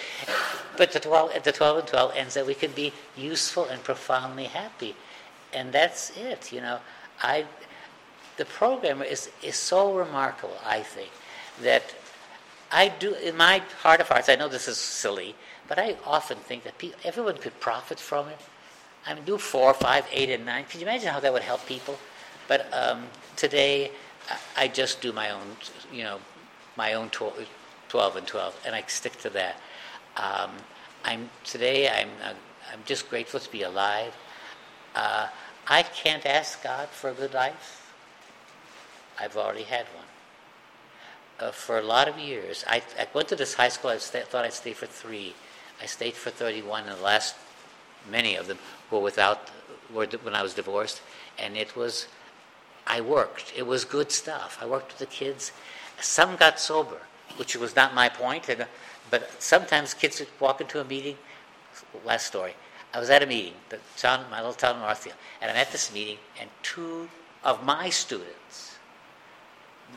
But 0.77 0.93
the 0.93 1.01
12, 1.01 1.43
the 1.43 1.53
12 1.53 1.79
and 1.79 1.89
12 1.89 2.13
ends 2.17 2.35
that 2.35 2.47
we 2.47 2.55
can 2.55 2.71
be 2.73 2.93
useful 3.17 3.65
and 3.65 3.83
profoundly 3.83 4.45
happy, 4.45 4.95
and 5.53 5.73
that's 5.73 6.17
it. 6.17 6.53
You 6.53 6.61
know, 6.61 6.79
I 7.23 7.47
the 8.37 8.45
program 8.45 9.03
is, 9.03 9.31
is 9.43 9.57
so 9.57 9.95
remarkable, 9.95 10.57
I 10.65 10.81
think, 10.81 11.11
that 11.63 11.95
I 12.71 12.89
do, 12.89 13.15
in 13.15 13.37
my 13.37 13.63
heart 13.83 14.01
of 14.01 14.09
hearts, 14.09 14.29
I 14.29 14.35
know 14.35 14.49
this 14.49 14.69
is 14.69 14.77
silly, 14.77 15.35
but 15.69 15.79
I 15.79 15.97
often 16.05 16.39
think 16.39 16.65
that 16.65 16.79
people, 16.79 16.99
everyone 17.05 17.39
could 17.39 17.59
profit 17.61 17.99
from 17.99 18.29
it. 18.29 18.39
I 19.07 19.15
mean, 19.15 19.25
do 19.25 19.39
four, 19.39 19.73
five, 19.73 20.05
eight, 20.13 20.31
and 20.31 20.45
nine. 20.45 20.65
Could 20.65 20.81
you 20.81 20.87
imagine 20.87 21.11
how 21.11 21.21
that 21.21 21.33
would 21.33 21.43
help 21.43 21.65
people? 21.67 21.99
But 22.49 22.69
um, 22.73 23.07
today, 23.37 23.93
I 24.57 24.69
just 24.69 25.01
do 25.01 25.13
my 25.13 25.31
own, 25.31 25.57
you 25.93 26.03
know, 26.03 26.19
my 26.77 26.95
own 26.95 27.11
12, 27.11 27.47
12 27.89 28.17
and 28.17 28.27
12, 28.27 28.61
and 28.67 28.75
I 28.75 28.83
stick 28.89 29.17
to 29.21 29.31
that. 29.31 29.61
Um, 30.17 30.51
I'm 31.05 31.31
today. 31.45 31.89
I'm 31.89 32.09
I'm 32.73 32.81
just 32.85 33.09
grateful 33.09 33.39
to 33.39 33.51
be 33.51 33.63
alive. 33.63 34.13
Uh, 34.95 35.29
I 35.69 35.83
can't 35.83 36.27
ask 36.27 36.63
God 36.63 36.89
for 36.89 37.11
a 37.11 37.15
good 37.15 37.33
life. 37.33 37.86
I've 39.19 39.37
already 39.37 39.63
had 39.63 39.87
one. 39.95 40.05
Uh, 41.39 41.51
for 41.53 41.79
a 41.79 41.83
lot 41.83 42.09
of 42.09 42.19
years, 42.19 42.65
I, 42.67 42.83
I 42.99 43.07
went 43.13 43.29
to 43.29 43.37
this 43.37 43.55
high 43.55 43.69
school. 43.69 43.91
I 43.91 43.99
thought 43.99 44.45
I'd 44.45 44.53
stay 44.53 44.73
for 44.73 44.87
three. 44.87 45.35
I 45.83 45.87
stayed 45.87 46.15
for 46.15 46.31
31, 46.31 46.85
and 46.85 46.99
the 46.99 47.03
last 47.03 47.35
many 48.11 48.37
of 48.37 48.47
them 48.47 48.59
were 48.91 49.01
without 49.01 49.51
were 49.93 50.07
when 50.23 50.35
I 50.35 50.43
was 50.43 50.55
divorced, 50.55 51.03
and 51.39 51.57
it 51.57 51.77
was. 51.77 52.07
I 52.87 53.01
worked. 53.01 53.53
It 53.57 53.67
was 53.67 53.85
good 53.85 54.13
stuff. 54.13 54.59
I 54.61 54.67
worked 54.67 54.93
with 54.93 54.99
the 54.99 55.07
kids. 55.07 55.51
Some 56.01 56.37
got 56.37 56.61
sober, 56.61 57.01
which 57.37 57.57
was 57.57 57.75
not 57.75 57.95
my 57.95 58.09
point. 58.09 58.49
And, 58.49 58.65
but 59.11 59.43
sometimes 59.43 59.93
kids 59.93 60.21
would 60.21 60.29
walk 60.39 60.61
into 60.61 60.81
a 60.81 60.85
meeting. 60.85 61.17
Last 62.05 62.27
story. 62.27 62.55
I 62.95 63.01
was 63.01 63.11
at 63.11 63.23
a 63.23 63.27
meeting, 63.27 63.55
the 63.69 63.79
town, 63.97 64.25
my 64.31 64.39
little 64.39 64.55
town, 64.55 64.77
of 64.77 64.83
Northfield, 64.83 65.17
and 65.43 65.51
I'm 65.51 65.57
at 65.57 65.73
this 65.73 65.93
meeting, 65.93 66.19
and 66.41 66.49
two 66.63 67.09
of 67.45 67.65
my 67.65 67.91
students 67.91 68.76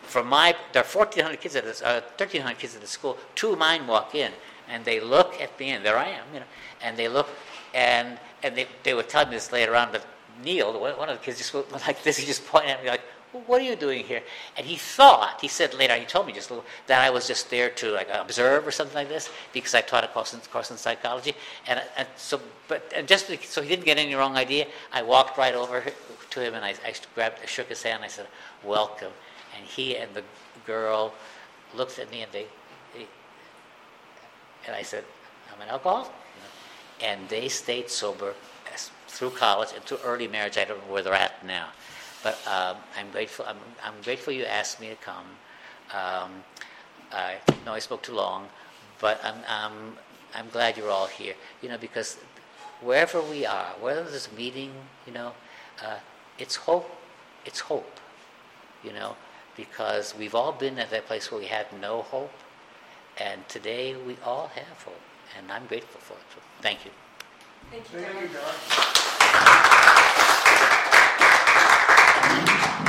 from 0.03 0.27
my, 0.27 0.55
there 0.73 0.83
are 0.83 0.85
1,400 0.85 1.39
kids 1.39 1.55
at 1.55 1.63
this, 1.63 1.81
uh, 1.81 2.01
1,300 2.17 2.57
kids 2.57 2.75
at 2.75 2.81
the 2.81 2.87
school. 2.87 3.17
Two 3.35 3.53
of 3.53 3.59
mine 3.59 3.85
walk 3.87 4.15
in, 4.15 4.31
and 4.67 4.83
they 4.85 4.99
look 4.99 5.39
at 5.41 5.57
me, 5.59 5.69
and 5.69 5.85
there 5.85 5.97
I 5.97 6.07
am, 6.07 6.25
you 6.33 6.39
know, 6.39 6.45
and 6.81 6.97
they 6.97 7.07
look, 7.07 7.29
and 7.73 8.19
and 8.41 8.55
they, 8.55 8.67
they 8.83 8.93
were 8.93 9.03
telling 9.03 9.29
me 9.29 9.35
this 9.35 9.51
later 9.51 9.75
on, 9.75 9.89
but 9.91 10.05
Neil, 10.43 10.79
one 10.79 11.09
of 11.09 11.19
the 11.19 11.23
kids 11.23 11.37
just 11.37 11.53
went 11.53 11.71
like 11.71 12.03
this, 12.03 12.17
he 12.17 12.25
just 12.25 12.45
pointed 12.47 12.71
at 12.71 12.83
me 12.83 12.89
like, 12.89 13.01
what 13.45 13.61
are 13.61 13.63
you 13.63 13.75
doing 13.75 14.03
here? 14.03 14.23
And 14.57 14.65
he 14.65 14.75
thought, 14.75 15.39
he 15.39 15.47
said 15.47 15.75
later, 15.75 15.95
he 15.95 16.05
told 16.05 16.25
me 16.25 16.33
just 16.33 16.49
a 16.49 16.53
little, 16.53 16.69
that 16.87 17.05
I 17.05 17.11
was 17.11 17.27
just 17.27 17.51
there 17.51 17.69
to 17.69 17.91
like 17.91 18.07
observe 18.11 18.65
or 18.65 18.71
something 18.71 18.95
like 18.95 19.07
this 19.07 19.29
because 19.53 19.75
I 19.75 19.81
taught 19.81 20.03
a 20.03 20.07
course 20.07 20.33
in, 20.33 20.39
course 20.39 20.71
in 20.71 20.77
psychology. 20.77 21.35
And, 21.67 21.79
and 21.95 22.07
so, 22.15 22.41
but 22.67 22.91
and 22.95 23.07
just 23.07 23.27
so 23.43 23.61
he 23.61 23.69
didn't 23.69 23.85
get 23.85 23.99
any 23.99 24.15
wrong 24.15 24.35
idea, 24.35 24.65
I 24.91 25.03
walked 25.03 25.37
right 25.37 25.53
over 25.53 25.83
to 26.31 26.41
him 26.41 26.55
and 26.55 26.65
I, 26.65 26.69
I 26.83 26.93
grabbed, 27.13 27.39
I 27.43 27.45
shook 27.45 27.67
his 27.67 27.83
hand. 27.83 27.97
And 27.97 28.05
I 28.05 28.07
said, 28.07 28.25
"Welcome." 28.63 29.11
And 29.59 29.67
he 29.67 29.97
and 29.97 30.13
the 30.13 30.23
girl 30.65 31.13
looked 31.75 31.99
at 31.99 32.09
me 32.11 32.21
and 32.21 32.31
they, 32.31 32.45
they 32.93 33.05
and 34.65 34.75
I 34.75 34.81
said, 34.81 35.03
I'm 35.53 35.61
an 35.61 35.69
alcoholic. 35.69 36.11
And 37.01 37.29
they 37.29 37.47
stayed 37.47 37.89
sober 37.89 38.33
through 39.07 39.31
college 39.31 39.69
and 39.75 39.83
through 39.83 39.99
early 40.03 40.27
marriage. 40.27 40.57
I 40.57 40.65
don't 40.65 40.85
know 40.85 40.93
where 40.93 41.01
they're 41.01 41.13
at 41.13 41.45
now. 41.45 41.69
But 42.23 42.37
um, 42.47 42.77
I'm 42.97 43.09
grateful. 43.11 43.45
I'm, 43.47 43.57
I'm, 43.83 43.93
grateful 44.03 44.33
you 44.33 44.43
asked 44.43 44.81
me 44.81 44.89
to 44.89 44.95
come. 44.95 45.25
Um, 45.93 46.43
I 47.11 47.37
know 47.65 47.73
I 47.73 47.79
spoke 47.79 48.01
too 48.01 48.13
long, 48.13 48.47
but 48.99 49.19
I'm, 49.23 49.35
I'm, 49.47 49.97
I'm 50.35 50.49
glad 50.49 50.77
you're 50.77 50.89
all 50.89 51.07
here. 51.07 51.33
You 51.61 51.69
know, 51.69 51.77
because 51.77 52.17
wherever 52.81 53.21
we 53.21 53.45
are, 53.45 53.73
whether 53.79 54.03
there's 54.03 54.27
a 54.27 54.35
meeting, 54.35 54.71
you 55.07 55.13
know, 55.13 55.31
uh, 55.83 55.99
it's 56.37 56.55
hope. 56.55 56.89
It's 57.45 57.59
hope. 57.61 57.99
You 58.83 58.93
know, 58.93 59.15
because 59.59 60.15
we've 60.17 60.35
all 60.35 60.53
been 60.53 60.79
at 60.79 60.89
that 60.89 61.05
place 61.05 61.29
where 61.29 61.41
we 61.41 61.47
had 61.47 61.65
no 61.81 62.01
hope, 62.03 62.31
and 63.17 63.45
today 63.49 63.93
we 64.07 64.15
all 64.23 64.47
have 64.47 64.83
hope, 64.83 65.01
and 65.37 65.51
I'm 65.51 65.65
grateful 65.65 65.99
for 65.99 66.13
it. 66.13 66.19
So 66.33 66.39
thank 66.61 66.85
you. 66.85 66.91
Thank 67.69 67.83
you, 67.93 67.99
Thank 72.29 72.83
you 72.83 72.85